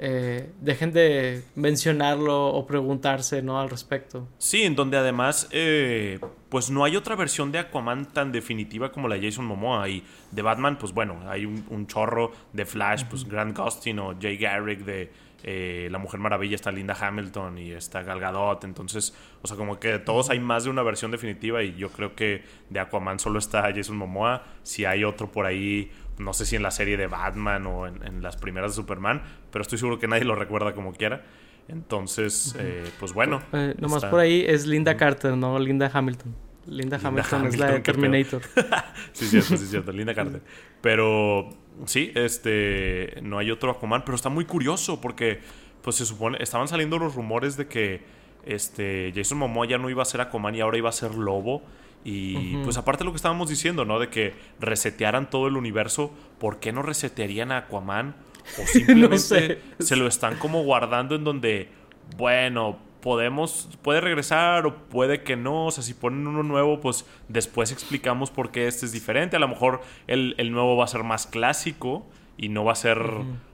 eh, 0.00 0.52
dejen 0.60 0.92
de 0.92 1.42
mencionarlo 1.56 2.46
o 2.46 2.66
preguntarse 2.66 3.42
¿no? 3.42 3.60
al 3.60 3.68
respecto. 3.68 4.28
Sí, 4.38 4.62
en 4.62 4.76
donde 4.76 4.96
además 4.96 5.48
eh, 5.50 6.20
pues 6.48 6.70
no 6.70 6.84
hay 6.84 6.94
otra 6.94 7.16
versión 7.16 7.50
de 7.50 7.58
Aquaman 7.58 8.06
tan 8.06 8.30
definitiva 8.30 8.92
como 8.92 9.08
la 9.08 9.16
de 9.16 9.28
Jason 9.28 9.44
Momoa. 9.44 9.88
Y 9.88 10.04
de 10.30 10.42
Batman 10.42 10.78
pues 10.78 10.92
bueno, 10.92 11.18
hay 11.28 11.46
un, 11.46 11.86
chorro 11.88 12.30
de 12.52 12.64
Flash, 12.64 13.04
pues 13.10 13.24
Grant 13.24 13.58
Gustin 13.58 13.98
o 13.98 14.14
Jay 14.20 14.36
Garrick 14.36 14.84
de 14.84 15.10
eh, 15.42 15.88
La 15.90 15.98
Mujer 15.98 16.20
Maravilla, 16.20 16.54
está 16.54 16.70
Linda 16.70 16.96
Hamilton 16.98 17.58
y 17.58 17.72
está 17.72 18.02
Gal 18.02 18.20
Gadot, 18.20 18.64
entonces, 18.64 19.14
o 19.40 19.46
sea, 19.46 19.56
como 19.56 19.78
que 19.78 19.88
de 19.88 19.98
todos 20.00 20.30
hay 20.30 20.40
más 20.40 20.64
de 20.64 20.70
una 20.70 20.82
versión 20.82 21.10
definitiva 21.10 21.62
y 21.62 21.76
yo 21.76 21.90
creo 21.90 22.14
que 22.14 22.42
de 22.70 22.80
Aquaman 22.80 23.18
solo 23.18 23.38
está 23.38 23.62
Jason 23.74 23.96
Momoa, 23.96 24.42
si 24.64 24.84
hay 24.84 25.04
otro 25.04 25.30
por 25.30 25.46
ahí 25.46 25.90
no 26.18 26.32
sé 26.32 26.46
si 26.46 26.56
en 26.56 26.62
la 26.62 26.70
serie 26.70 26.96
de 26.96 27.06
Batman 27.06 27.66
o 27.66 27.86
en, 27.86 28.22
las 28.22 28.36
primeras 28.36 28.72
de 28.72 28.76
Superman, 28.76 29.22
pero 29.50 29.62
estoy 29.62 29.78
seguro 29.78 29.98
que 29.98 30.08
nadie 30.08 30.24
lo 30.24 30.34
recuerda 30.34 30.74
como 30.74 30.92
quiera. 30.92 31.24
Entonces, 31.68 32.56
eh, 32.58 32.84
pues 32.98 33.12
bueno. 33.12 33.42
Eh, 33.52 33.74
nomás 33.78 34.04
por 34.06 34.20
ahí 34.20 34.44
es 34.46 34.66
Linda 34.66 34.96
Carter, 34.96 35.36
no 35.36 35.58
Linda 35.58 35.90
Hamilton. 35.92 36.34
Linda, 36.66 37.00
Hamilton, 37.02 37.46
es 37.46 37.58
la 37.58 37.72
de 37.72 37.80
Terminator. 37.80 38.42
sí, 39.12 39.26
cierto, 39.26 39.56
sí, 39.56 39.66
cierto. 39.66 39.92
Linda 39.92 40.14
Carter. 40.16 40.42
Pero 40.80 41.50
sí, 41.86 42.12
este, 42.14 43.18
no 43.22 43.38
hay 43.38 43.50
otro 43.50 43.70
Aquaman, 43.70 44.04
pero 44.04 44.16
está 44.16 44.28
muy 44.28 44.44
curioso 44.44 45.00
porque, 45.00 45.40
pues 45.82 45.96
se 45.96 46.04
supone, 46.04 46.38
estaban 46.40 46.68
saliendo 46.68 46.98
los 46.98 47.14
rumores 47.14 47.56
de 47.56 47.68
que 47.68 48.02
este, 48.44 49.12
Jason 49.14 49.38
Momoa 49.38 49.66
ya 49.66 49.78
no 49.78 49.88
iba 49.90 50.02
a 50.02 50.06
ser 50.06 50.20
Aquaman 50.20 50.54
y 50.54 50.60
ahora 50.60 50.78
iba 50.78 50.88
a 50.88 50.92
ser 50.92 51.14
Lobo. 51.14 51.62
Y 52.04 52.56
pues 52.64 52.76
aparte 52.78 53.00
de 53.00 53.06
lo 53.06 53.12
que 53.12 53.16
estábamos 53.16 53.48
diciendo, 53.48 53.84
¿no? 53.84 53.98
De 53.98 54.08
que 54.08 54.34
resetearan 54.60 55.28
todo 55.28 55.46
el 55.46 55.56
universo, 55.56 56.12
¿por 56.38 56.58
qué 56.58 56.72
no 56.72 56.82
resetearían 56.82 57.52
a 57.52 57.58
Aquaman? 57.58 58.16
O 58.62 58.66
simplemente 58.66 59.60
se 59.78 59.96
lo 59.96 60.06
están 60.06 60.38
como 60.38 60.62
guardando 60.62 61.16
en 61.16 61.24
donde, 61.24 61.68
bueno, 62.16 62.78
podemos, 63.00 63.68
puede 63.82 64.00
regresar 64.00 64.66
o 64.66 64.76
puede 64.88 65.22
que 65.22 65.36
no. 65.36 65.66
O 65.66 65.70
sea, 65.70 65.82
si 65.82 65.94
ponen 65.94 66.26
uno 66.26 66.42
nuevo, 66.42 66.80
pues 66.80 67.06
después 67.28 67.72
explicamos 67.72 68.30
por 68.30 68.50
qué 68.50 68.66
este 68.66 68.86
es 68.86 68.92
diferente. 68.92 69.36
A 69.36 69.40
lo 69.40 69.48
mejor 69.48 69.82
el, 70.06 70.34
nuevo 70.52 70.76
va 70.76 70.84
a 70.84 70.88
ser 70.88 71.04
más 71.04 71.26
clásico 71.26 72.06
y 72.36 72.48
no 72.48 72.64
va 72.64 72.72
a 72.72 72.76
ser 72.76 72.98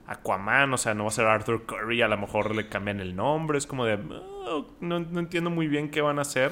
Aquaman, 0.07 0.71
o 0.73 0.77
sea, 0.77 0.93
no 0.93 1.03
va 1.03 1.09
a 1.09 1.13
ser 1.13 1.25
Arthur 1.25 1.65
Curry. 1.65 2.01
A 2.01 2.07
lo 2.07 2.17
mejor 2.17 2.55
le 2.55 2.69
cambian 2.69 2.99
el 2.99 3.15
nombre. 3.15 3.57
Es 3.57 3.67
como 3.67 3.85
de, 3.85 3.93
ah, 3.93 4.61
no, 4.79 4.99
no 4.99 5.19
entiendo 5.19 5.49
muy 5.49 5.67
bien 5.67 5.89
qué 5.89 6.01
van 6.01 6.19
a 6.19 6.21
hacer. 6.23 6.51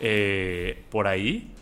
Eh, 0.00 0.84
por 0.90 1.06
ahí. 1.06 1.52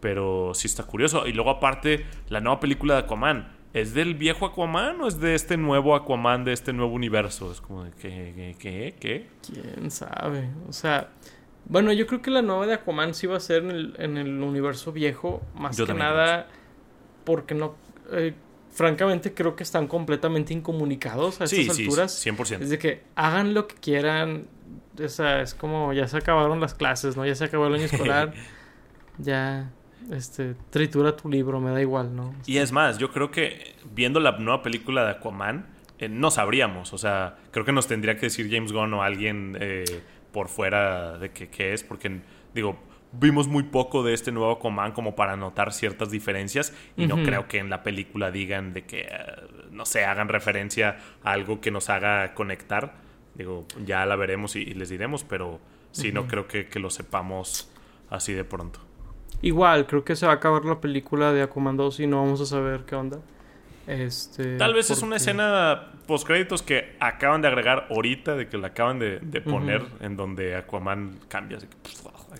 Pero 0.00 0.52
sí 0.54 0.66
está 0.66 0.84
curioso. 0.84 1.26
Y 1.26 1.32
luego 1.32 1.50
aparte, 1.50 2.04
la 2.28 2.40
nueva 2.40 2.60
película 2.60 2.94
de 2.94 3.00
Aquaman. 3.00 3.54
¿Es 3.72 3.92
del 3.92 4.14
viejo 4.14 4.46
Aquaman 4.46 5.00
o 5.00 5.08
es 5.08 5.18
de 5.18 5.34
este 5.34 5.56
nuevo 5.56 5.96
Aquaman, 5.96 6.44
de 6.44 6.52
este 6.52 6.72
nuevo 6.72 6.92
universo? 6.92 7.50
Es 7.50 7.60
como 7.60 7.84
de, 7.84 7.90
¿qué? 7.92 8.54
¿Qué? 8.58 8.94
¿Qué? 9.00 9.26
¿Quién 9.44 9.90
sabe? 9.90 10.50
O 10.68 10.72
sea, 10.72 11.10
bueno, 11.64 11.92
yo 11.92 12.06
creo 12.06 12.22
que 12.22 12.30
la 12.30 12.42
nueva 12.42 12.66
de 12.66 12.74
Aquaman 12.74 13.14
sí 13.14 13.26
va 13.26 13.36
a 13.36 13.40
ser 13.40 13.64
en 13.64 14.16
el, 14.16 14.42
universo 14.42 14.92
viejo, 14.92 15.42
más 15.54 15.76
que 15.76 15.94
nada 15.94 16.48
porque 17.24 17.54
no... 17.54 17.74
Eh, 18.12 18.34
francamente 18.70 19.32
creo 19.32 19.54
que 19.54 19.62
están 19.62 19.86
completamente 19.86 20.52
incomunicados 20.52 21.40
a 21.40 21.44
estas 21.44 21.78
alturas. 21.78 22.12
Sí, 22.12 22.30
100%. 22.30 22.60
Es 22.60 22.70
de 22.70 22.78
que 22.78 23.02
hagan 23.14 23.54
lo 23.54 23.66
que 23.68 23.76
quieran, 23.76 24.46
o 25.02 25.08
sea, 25.08 25.40
es 25.40 25.54
como 25.54 25.92
ya 25.92 26.06
se 26.08 26.16
acabaron 26.16 26.60
las 26.60 26.74
clases, 26.74 27.16
¿no? 27.16 27.26
Ya 27.26 27.34
se 27.34 27.44
acabó 27.44 27.66
el 27.66 27.74
año 27.74 27.84
escolar. 27.84 28.32
ya, 29.18 29.70
este, 30.10 30.54
tritura 30.70 31.16
tu 31.16 31.28
libro, 31.28 31.60
me 31.60 31.70
da 31.70 31.80
igual, 31.80 32.14
¿no? 32.14 32.34
Y 32.46 32.58
es 32.58 32.72
más, 32.72 32.98
yo 32.98 33.10
creo 33.10 33.30
que 33.30 33.74
viendo 33.94 34.20
la 34.20 34.32
nueva 34.32 34.62
película 34.62 35.04
de 35.04 35.12
Aquaman, 35.12 35.66
eh, 35.98 36.08
no 36.08 36.30
sabríamos. 36.30 36.92
O 36.92 36.98
sea, 36.98 37.36
creo 37.50 37.64
que 37.64 37.72
nos 37.72 37.86
tendría 37.86 38.16
que 38.16 38.26
decir 38.26 38.48
James 38.50 38.72
Gunn 38.72 38.92
o 38.94 39.02
alguien 39.02 39.56
eh, 39.60 39.84
por 40.32 40.48
fuera 40.48 41.18
de 41.18 41.30
qué 41.30 41.72
es, 41.72 41.84
porque, 41.84 42.20
digo, 42.54 42.78
vimos 43.12 43.48
muy 43.48 43.62
poco 43.64 44.02
de 44.02 44.14
este 44.14 44.32
nuevo 44.32 44.52
Aquaman 44.52 44.92
como 44.92 45.14
para 45.14 45.36
notar 45.36 45.72
ciertas 45.72 46.10
diferencias 46.10 46.74
y 46.96 47.06
no 47.06 47.22
creo 47.22 47.46
que 47.46 47.58
en 47.58 47.70
la 47.70 47.82
película 47.82 48.30
digan 48.30 48.72
de 48.72 48.84
que, 48.84 49.02
eh, 49.02 49.08
no 49.70 49.86
sé, 49.86 50.04
hagan 50.04 50.28
referencia 50.28 50.98
a 51.22 51.32
algo 51.32 51.60
que 51.60 51.70
nos 51.70 51.90
haga 51.90 52.34
conectar. 52.34 53.03
Digo, 53.34 53.64
ya 53.84 54.06
la 54.06 54.16
veremos 54.16 54.56
y, 54.56 54.64
les 54.64 54.88
diremos, 54.88 55.24
pero 55.24 55.58
sí, 55.92 56.12
no 56.12 56.26
creo 56.26 56.46
que, 56.46 56.68
lo 56.78 56.90
sepamos 56.90 57.68
así 58.10 58.32
de 58.32 58.44
pronto. 58.44 58.80
Igual, 59.42 59.86
creo 59.86 60.04
que 60.04 60.16
se 60.16 60.26
va 60.26 60.32
a 60.32 60.36
acabar 60.36 60.64
la 60.64 60.80
película 60.80 61.32
de 61.32 61.42
Aquaman 61.42 61.76
2 61.76 62.00
y 62.00 62.06
no 62.06 62.22
vamos 62.22 62.40
a 62.40 62.46
saber 62.46 62.82
qué 62.86 62.94
onda. 62.94 63.18
Este, 63.86 64.56
Tal 64.56 64.72
vez 64.72 64.90
es 64.90 65.02
una 65.02 65.16
escena 65.16 65.90
post 66.06 66.26
créditos 66.26 66.62
que 66.62 66.96
acaban 67.00 67.42
de 67.42 67.48
agregar 67.48 67.88
ahorita, 67.90 68.34
de 68.34 68.48
que 68.48 68.56
la 68.56 68.68
acaban 68.68 68.98
de, 68.98 69.18
poner, 69.42 69.82
en 70.00 70.16
donde 70.16 70.54
Aquaman 70.54 71.18
cambia. 71.28 71.58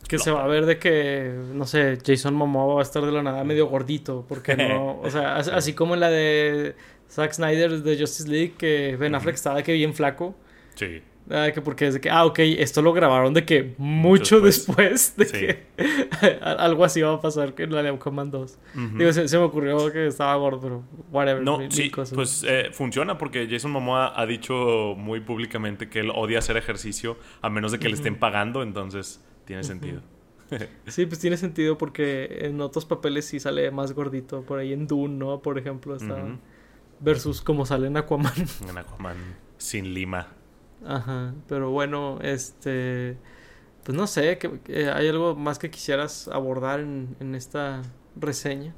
que, 0.08 0.18
se 0.18 0.30
va 0.30 0.44
a 0.44 0.46
ver 0.46 0.64
de 0.64 0.78
que, 0.78 1.34
no 1.52 1.66
sé, 1.66 1.98
Jason 2.04 2.34
Momoa 2.34 2.76
va 2.76 2.80
a 2.80 2.82
estar 2.82 3.04
de 3.04 3.12
la 3.12 3.22
nada 3.22 3.44
medio 3.44 3.66
gordito, 3.66 4.24
porque 4.28 4.56
no, 4.56 5.00
o 5.02 5.10
sea, 5.10 5.36
así 5.36 5.74
como 5.74 5.94
en 5.94 6.00
la 6.00 6.10
de 6.10 6.74
Zack 7.10 7.32
Snyder 7.32 7.82
de 7.82 7.98
Justice 7.98 8.28
League, 8.28 8.54
que 8.56 8.96
Ben 8.96 9.14
Affleck 9.14 9.34
estaba 9.34 9.56
de 9.56 9.62
que 9.64 9.72
bien 9.72 9.92
flaco. 9.92 10.34
Sí. 10.74 11.02
Ah, 11.30 11.50
que 11.54 11.62
porque 11.62 11.86
es 11.86 11.94
de 11.94 12.00
que, 12.02 12.10
ah, 12.10 12.26
ok, 12.26 12.38
esto 12.40 12.82
lo 12.82 12.92
grabaron 12.92 13.32
de 13.32 13.46
que 13.46 13.74
mucho 13.78 14.40
después, 14.40 15.16
de 15.16 15.26
que 15.26 15.66
algo 16.42 16.84
así 16.84 17.00
va 17.00 17.14
a 17.14 17.20
pasar 17.20 17.54
en 17.56 17.72
la 17.72 17.82
de 17.82 17.88
Aquaman 17.88 18.30
2. 18.30 18.58
Digo, 18.98 19.10
se, 19.10 19.38
me 19.38 19.44
ocurrió 19.44 19.90
que 19.90 20.06
estaba 20.06 20.34
gordo, 20.36 20.60
pero 20.60 20.84
whatever. 21.10 21.42
No, 21.42 21.60
sí, 21.70 21.90
pues 22.14 22.44
eh, 22.46 22.68
funciona 22.72 23.16
porque 23.16 23.48
Jason 23.50 23.70
Momoa 23.70 24.12
ha 24.20 24.26
dicho 24.26 24.94
muy 24.98 25.20
públicamente 25.20 25.88
que 25.88 26.00
él 26.00 26.10
odia 26.14 26.40
hacer 26.40 26.58
ejercicio 26.58 27.16
a 27.40 27.48
menos 27.48 27.72
de 27.72 27.78
que 27.78 27.88
le 27.88 27.94
estén 27.94 28.16
pagando, 28.16 28.62
entonces 28.62 29.24
tiene 29.46 29.64
sentido. 29.64 30.02
sí, 30.88 31.06
pues 31.06 31.20
tiene 31.20 31.38
sentido 31.38 31.78
porque 31.78 32.40
en 32.42 32.60
otros 32.60 32.84
papeles 32.84 33.24
sí 33.24 33.40
sale 33.40 33.70
más 33.70 33.92
gordito. 33.92 34.42
Por 34.42 34.58
ahí 34.58 34.74
en 34.74 34.86
Dune, 34.86 35.16
¿no? 35.16 35.40
Por 35.40 35.58
ejemplo, 35.58 35.96
está... 35.96 36.22
Versus 37.00 37.40
como 37.40 37.64
sale 37.64 37.86
en 37.86 37.96
Aquaman. 37.96 38.32
En 38.68 38.78
Aquaman 38.78 39.16
sin 39.56 39.94
lima. 39.94 40.28
Ajá, 40.86 41.34
pero 41.48 41.70
bueno, 41.70 42.18
este... 42.22 43.16
Pues 43.84 43.96
no 43.98 44.06
sé, 44.06 44.38
que, 44.38 44.90
¿hay 44.90 45.08
algo 45.08 45.34
más 45.36 45.58
que 45.58 45.70
quisieras 45.70 46.28
abordar 46.28 46.80
en, 46.80 47.16
en 47.20 47.34
esta 47.34 47.82
reseña? 48.16 48.74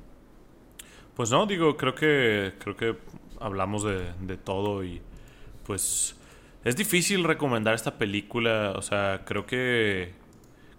Pues 1.14 1.30
no, 1.30 1.46
digo, 1.46 1.76
creo 1.76 1.94
que 1.94 2.54
creo 2.58 2.76
que 2.76 2.96
hablamos 3.40 3.84
de, 3.84 4.12
de, 4.20 4.36
todo 4.36 4.84
y 4.84 5.00
pues 5.64 6.16
es 6.64 6.76
difícil 6.76 7.22
recomendar 7.22 7.74
esta 7.74 7.98
película, 7.98 8.72
o 8.76 8.82
sea, 8.82 9.22
creo 9.24 9.46
que 9.46 10.12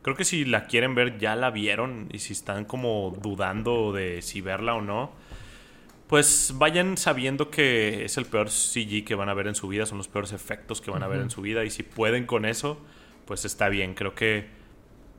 creo 0.02 0.16
que 0.16 0.26
si 0.26 0.46
la 0.46 0.68
quieren 0.68 0.94
ver 0.94 1.18
ya 1.18 1.36
la 1.36 1.50
vieron 1.50 2.10
y 2.12 2.20
si 2.20 2.34
están 2.34 2.66
como 2.66 3.16
dudando 3.22 3.94
de 3.94 4.22
si 4.22 4.42
verla 4.42 4.76
o 4.76 4.82
no, 4.82 5.12
pues 6.08 6.54
vayan 6.56 6.98
sabiendo 6.98 7.50
que 7.50 8.06
es 8.06 8.18
el 8.18 8.26
peor 8.26 8.50
CG 8.50 9.04
que 9.06 9.16
van 9.16 9.30
a 9.30 9.34
ver 9.34 9.48
en 9.48 9.56
su 9.56 9.68
vida, 9.68 9.86
son 9.86 9.98
los 9.98 10.08
peores 10.08 10.32
efectos 10.32 10.82
que 10.82 10.92
van 10.92 11.04
a 11.04 11.08
ver 11.08 11.22
en 11.22 11.30
su 11.30 11.42
vida 11.42 11.66
y 11.66 11.70
si 11.70 11.84
pueden 11.84 12.26
con 12.26 12.46
eso, 12.46 12.78
pues 13.26 13.46
está 13.46 13.70
bien. 13.70 13.94
Creo 13.94 14.16
que 14.16 14.48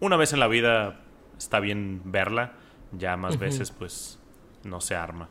una 0.00 0.16
vez 0.16 0.32
en 0.32 0.40
la 0.40 0.48
vida 0.48 1.00
está 1.36 1.60
bien 1.60 2.02
verla, 2.04 2.54
ya 2.92 3.16
más 3.16 3.38
veces 3.38 3.70
pues 3.70 4.18
no 4.64 4.80
se 4.80 4.94
arma. 4.94 5.28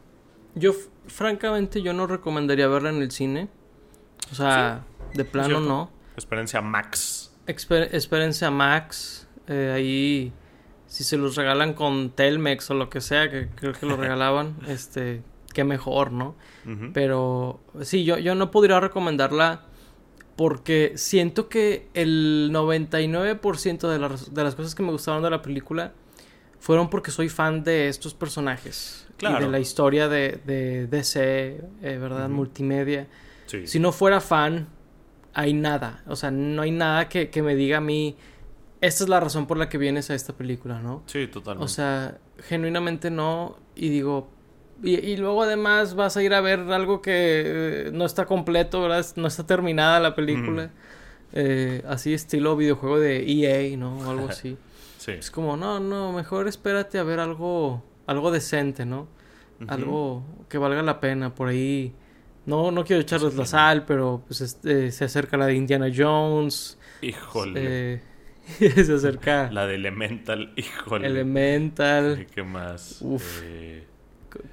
Yo 0.55 0.73
francamente 1.07 1.81
yo 1.81 1.93
no 1.93 2.07
recomendaría 2.07 2.67
verla 2.67 2.89
en 2.89 3.01
el 3.01 3.11
cine. 3.11 3.49
O 4.31 4.35
sea, 4.35 4.83
de 5.13 5.25
plano 5.25 5.59
no. 5.59 5.91
Experiencia 6.15 6.61
Max. 6.61 7.33
experiencia 7.47 8.51
Max. 8.51 9.27
Eh, 9.47 9.71
ahí 9.73 10.33
si 10.87 11.03
se 11.03 11.17
los 11.17 11.35
regalan 11.35 11.73
con 11.73 12.11
Telmex 12.11 12.71
o 12.71 12.73
lo 12.73 12.89
que 12.89 13.01
sea, 13.01 13.29
que 13.29 13.49
creo 13.49 13.73
que 13.73 13.85
lo 13.85 13.97
regalaban, 13.97 14.55
este, 14.67 15.21
qué 15.57 15.63
mejor, 15.63 16.11
¿no? 16.11 16.35
Pero 16.93 17.59
sí, 17.81 18.03
yo, 18.03 18.19
yo 18.19 18.35
no 18.35 18.51
podría 18.51 18.79
recomendarla 18.79 19.63
porque 20.35 20.93
siento 20.97 21.49
que 21.49 21.87
el 21.95 22.51
99% 22.53 23.89
de 23.89 23.97
las, 23.97 24.35
de 24.35 24.43
las 24.43 24.53
cosas 24.53 24.75
que 24.75 24.83
me 24.83 24.91
gustaron 24.91 25.23
de 25.23 25.31
la 25.31 25.41
película 25.41 25.93
fueron 26.59 26.91
porque 26.91 27.09
soy 27.09 27.27
fan 27.27 27.63
de 27.63 27.87
estos 27.87 28.13
personajes. 28.13 29.07
Claro. 29.17 29.39
Y 29.39 29.45
de 29.45 29.51
la 29.51 29.59
historia 29.59 30.07
de, 30.07 30.39
de 30.45 30.85
DC, 30.85 31.63
eh, 31.81 31.97
¿verdad? 31.97 32.29
Multimedia. 32.29 33.07
Si 33.47 33.79
no 33.79 33.91
fuera 33.91 34.21
fan, 34.21 34.67
hay 35.33 35.53
nada. 35.53 36.03
O 36.05 36.15
sea, 36.15 36.29
no 36.29 36.61
hay 36.61 36.71
nada 36.71 37.09
que, 37.09 37.31
que, 37.31 37.41
me 37.41 37.55
diga 37.55 37.77
a 37.77 37.81
mí, 37.81 38.15
esta 38.79 39.05
es 39.05 39.09
la 39.09 39.19
razón 39.19 39.47
por 39.47 39.57
la 39.57 39.69
que 39.69 39.79
vienes 39.79 40.11
a 40.11 40.13
esta 40.13 40.33
película, 40.33 40.81
¿no? 40.81 41.01
Sí, 41.07 41.25
totalmente. 41.25 41.65
O 41.65 41.67
sea, 41.67 42.19
genuinamente 42.43 43.09
no. 43.09 43.57
Y 43.73 43.89
digo, 43.89 44.29
y, 44.83 45.17
luego 45.17 45.43
además 45.43 45.95
vas 45.95 46.17
a 46.17 46.23
ir 46.23 46.33
a 46.33 46.41
ver 46.41 46.59
algo 46.59 47.01
que 47.01 47.11
eh, 47.45 47.91
no 47.93 48.05
está 48.05 48.25
completo, 48.25 48.81
¿verdad? 48.81 49.05
No 49.15 49.27
está 49.27 49.45
terminada 49.45 49.99
la 49.99 50.15
película. 50.15 50.71
Eh, 51.33 51.83
así 51.87 52.13
estilo 52.13 52.55
videojuego 52.55 52.99
de 52.99 53.25
EA, 53.27 53.75
¿no? 53.75 53.97
O 53.97 54.11
algo 54.11 54.27
así. 54.29 54.57
sí. 54.97 55.11
Es 55.11 55.31
como, 55.31 55.57
no, 55.57 55.79
no, 55.79 56.13
mejor 56.13 56.47
espérate 56.47 56.99
a 56.99 57.03
ver 57.03 57.19
algo, 57.19 57.83
algo 58.05 58.31
decente, 58.31 58.85
¿no? 58.85 59.07
Algo 59.67 60.23
que 60.47 60.59
valga 60.59 60.83
la 60.83 60.99
pena. 60.99 61.33
Por 61.33 61.47
ahí, 61.47 61.95
no, 62.45 62.69
no 62.69 62.85
quiero 62.85 63.01
echarles 63.01 63.33
la 63.33 63.47
sal, 63.47 63.85
pero 63.85 64.21
pues 64.27 64.41
este, 64.41 64.91
se 64.91 65.05
acerca 65.05 65.37
la 65.37 65.47
de 65.47 65.55
Indiana 65.55 65.87
Jones. 65.95 66.77
Híjole. 67.01 68.01
se 68.59 68.93
acerca. 68.93 69.51
La 69.51 69.65
de 69.65 69.75
Elemental, 69.75 70.53
híjole. 70.55 71.07
Elemental. 71.07 72.27
¿Qué 72.33 72.43
más? 72.43 72.99
Uf. 73.01 73.41
Eh, 73.43 73.86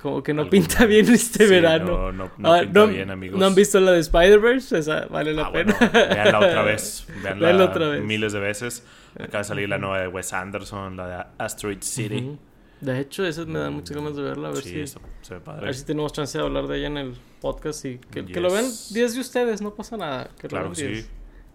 como 0.01 0.22
que 0.22 0.35
no 0.35 0.49
pinta 0.49 0.87
bien 0.87 1.09
este 1.12 1.47
verano. 1.47 2.12
No, 2.12 2.12
no, 2.12 2.30
no 2.37 2.55
ah, 2.55 2.61
pinta 2.61 2.85
bien, 2.87 3.11
amigos. 3.11 3.39
¿No 3.39 3.47
han 3.47 3.55
visto 3.55 3.80
la 3.80 3.93
de 3.93 4.01
Spider-Verse? 4.01 4.78
Esa 4.78 5.07
vale 5.07 5.32
la 5.32 5.47
ah, 5.47 5.53
pena. 5.53 5.76
Bueno, 5.78 5.93
veanla 5.93 6.39
otra 6.39 6.62
vez. 6.62 7.07
Veanla, 7.22 7.64
otra 7.64 7.89
vez. 7.89 8.03
miles 8.03 8.32
de 8.32 8.41
veces. 8.41 8.85
Acaba 9.14 9.39
de 9.39 9.45
salir 9.45 9.68
la 9.68 9.78
nueva 9.78 10.01
de 10.01 10.09
Wes 10.09 10.32
Anderson, 10.32 10.97
la 10.97 11.07
de 11.07 11.24
Asteroid 11.39 11.82
City. 11.82 12.39
De 12.80 13.01
hecho, 13.01 13.24
esas 13.24 13.47
me 13.47 13.59
dan 13.59 13.72
muchas 13.72 13.97
ganas 13.97 14.16
de 14.16 14.22
verla. 14.22 14.49
A 14.49 14.53
ver 14.53 14.62
si, 14.62 14.87
se 14.87 15.35
ve 15.35 15.41
padre. 15.41 15.62
A 15.62 15.64
ver 15.66 15.74
si 15.74 15.85
tenemos 15.85 16.12
chance 16.12 16.37
de 16.37 16.45
hablar 16.45 16.66
de 16.66 16.78
ella 16.78 16.89
en 16.89 16.99
el 16.99 17.14
podcast. 17.41 17.85
y 17.85 17.99
Que, 17.99 18.24
que 18.24 18.41
lo 18.41 18.53
vean 18.53 18.66
10 18.91 19.14
de 19.14 19.20
ustedes, 19.20 19.62
no 19.62 19.74
pasa 19.74 19.97
nada. 19.97 20.28
Que 20.39 20.49
claro, 20.49 20.74
sí. 20.74 21.07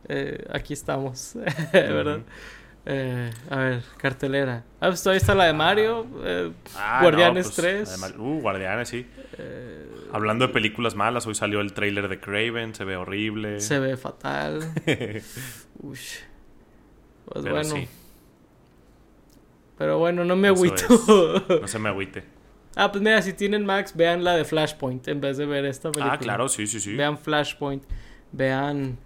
Eh, 0.08 0.46
aquí 0.52 0.74
estamos, 0.74 1.34
¿verdad? 1.74 2.22
Eh, 2.86 3.30
a 3.50 3.58
ver, 3.58 3.84
cartelera. 3.98 4.64
Ah, 4.80 4.88
pues 4.88 5.04
todavía 5.04 5.18
está 5.20 5.36
la 5.36 5.46
de 5.46 5.54
Mario. 5.54 6.08
Eh, 6.24 6.52
ah, 6.76 7.00
Guardianes 7.02 7.52
3. 7.52 7.98
Pues, 8.00 8.16
uh, 8.18 8.40
Guardianes, 8.42 8.90
sí. 8.90 9.06
Eh, 9.38 9.86
Hablando 10.12 10.48
de 10.48 10.54
películas 10.54 10.96
malas, 10.96 11.28
hoy 11.28 11.36
salió 11.36 11.62
el 11.62 11.74
trailer 11.74 12.08
de 12.08 12.20
Craven. 12.20 12.74
Se 12.74 12.84
ve 12.84 12.96
horrible. 12.96 13.60
Se 13.60 13.80
ve 13.80 13.96
fatal. 13.98 14.74
Uy. 15.80 16.00
Pues 17.26 17.46
bueno. 17.46 17.76
Pero 19.78 19.98
bueno, 19.98 20.26
no 20.26 20.36
me 20.36 20.48
agüito. 20.48 20.84
No 21.62 21.68
se 21.68 21.80
me 21.80 21.90
agüite. 21.90 22.24
Ah, 22.76 22.92
pues 22.92 23.04
mira, 23.04 23.22
si 23.22 23.34
tienen 23.34 23.66
Max, 23.66 23.96
vean 23.96 24.24
la 24.24 24.36
de 24.36 24.46
Flashpoint 24.46 25.08
en 25.08 25.22
vez 25.22 25.38
de 25.38 25.46
ver 25.46 25.66
esta 25.66 25.92
película. 25.92 26.14
Ah, 26.14 26.18
claro, 26.18 26.48
sí, 26.50 26.66
sí, 26.66 26.80
sí. 26.80 26.96
Vean 26.96 27.18
Flashpoint. 27.18 27.84
Vean 28.32 28.98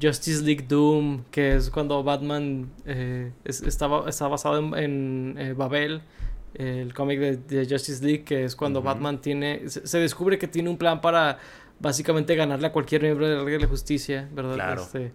Justice 0.00 0.42
League 0.42 0.66
Doom, 0.68 1.24
que 1.30 1.56
es 1.56 1.70
cuando 1.70 2.02
Batman 2.02 2.70
eh, 2.86 3.32
estaba, 3.44 4.08
está 4.08 4.28
basado 4.28 4.76
en, 4.76 5.36
eh, 5.38 5.54
Babel, 5.54 6.02
el 6.54 6.94
cómic 6.94 7.20
de, 7.20 7.66
Justice 7.68 8.04
League, 8.04 8.24
que 8.24 8.44
es 8.44 8.56
cuando 8.56 8.82
Batman 8.82 9.20
tiene, 9.20 9.68
se, 9.68 9.98
descubre 9.98 10.38
que 10.38 10.48
tiene 10.48 10.68
un 10.70 10.78
plan 10.78 11.00
para 11.00 11.38
básicamente 11.78 12.34
ganarle 12.34 12.66
a 12.66 12.72
cualquier 12.72 13.02
miembro 13.02 13.28
de 13.28 13.36
la 13.36 13.42
Liga 13.42 13.58
de 13.58 13.64
la 13.64 13.68
Justicia, 13.68 14.28
¿verdad? 14.32 14.78
Este, 14.78 15.12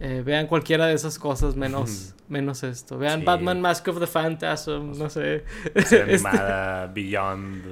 eh, 0.00 0.22
vean 0.24 0.46
cualquiera 0.46 0.86
de 0.86 0.94
esas 0.94 1.18
cosas 1.18 1.56
menos, 1.56 2.14
menos 2.28 2.62
esto. 2.62 2.98
Vean 2.98 3.24
Batman 3.24 3.60
Mask 3.60 3.86
of 3.88 4.00
the 4.00 4.06
Phantasm, 4.06 4.98
no 4.98 5.08
sé. 5.08 5.44
animada, 6.02 6.86
Beyond, 6.88 7.64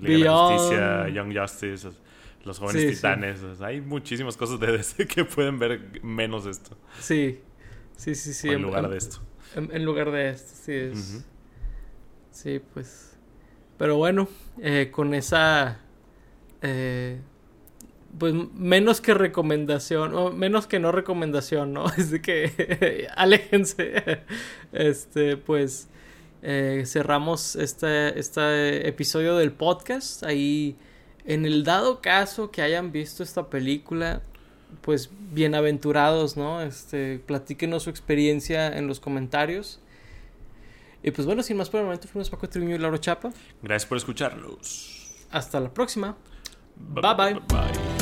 Liga 0.00 0.18
de 0.18 0.18
la 0.18 0.32
Justicia, 0.32 1.08
Young 1.08 1.38
Justice. 1.38 1.88
Los 2.44 2.58
jóvenes 2.58 2.96
titanes. 2.96 3.40
hay 3.60 3.80
muchísimas 3.80 4.36
cosas 4.36 4.60
de 4.60 4.72
DC 4.72 5.06
que 5.06 5.24
pueden 5.24 5.58
ver 5.58 6.02
menos 6.02 6.46
esto. 6.46 6.76
Sí, 7.00 7.40
sí, 7.96 8.14
sí, 8.14 8.32
sí. 8.32 8.48
en, 8.48 8.62
lugar 8.62 8.88
de 8.88 8.96
esto. 8.96 9.20
En, 9.54 9.84
lugar 9.84 10.10
de 10.10 10.30
esto, 10.30 10.52
sí 10.54 10.72
es. 10.72 11.24
Sí, 12.30 12.60
pues. 12.72 13.16
Pero 13.76 13.96
bueno, 13.96 14.28
eh, 14.60 14.90
con 14.92 15.14
esa. 15.14 15.80
Eh, 16.62 17.20
pues 18.16 18.34
menos 18.54 19.00
que 19.00 19.12
recomendación, 19.14 20.14
o 20.14 20.30
menos 20.32 20.66
que 20.66 20.78
no 20.78 20.92
recomendación, 20.92 21.72
¿no? 21.72 21.86
Es 21.96 22.10
de 22.10 22.22
que 22.22 23.08
aléjense. 23.16 24.22
Este, 24.72 25.36
pues 25.36 25.88
eh, 26.42 26.84
cerramos 26.86 27.56
este, 27.56 28.18
este 28.18 28.88
episodio 28.88 29.36
del 29.36 29.52
podcast. 29.52 30.22
Ahí 30.22 30.76
en 31.28 31.44
el 31.44 31.62
dado 31.62 32.00
caso 32.00 32.50
que 32.50 32.62
hayan 32.62 32.90
visto 32.90 33.22
esta 33.22 33.50
película, 33.50 34.22
pues 34.80 35.10
bienaventurados, 35.30 36.38
¿no? 36.38 36.62
Este, 36.62 37.18
platíquenos 37.18 37.82
su 37.82 37.90
experiencia 37.90 38.74
en 38.78 38.86
los 38.86 38.98
comentarios. 38.98 39.78
Y 41.02 41.10
pues 41.10 41.26
bueno, 41.26 41.42
sin 41.42 41.58
más 41.58 41.68
por 41.68 41.80
el 41.80 41.84
momento, 41.84 42.08
fuimos 42.08 42.30
Paco 42.30 42.48
Triviño 42.48 42.76
y 42.76 42.78
Lauro 42.78 42.96
Chapa. 42.96 43.30
Gracias 43.62 43.86
por 43.86 43.98
escucharlos. 43.98 45.26
Hasta 45.30 45.60
la 45.60 45.72
próxima. 45.72 46.16
bye. 46.76 47.02
bye. 47.14 47.34
bye. 47.34 47.97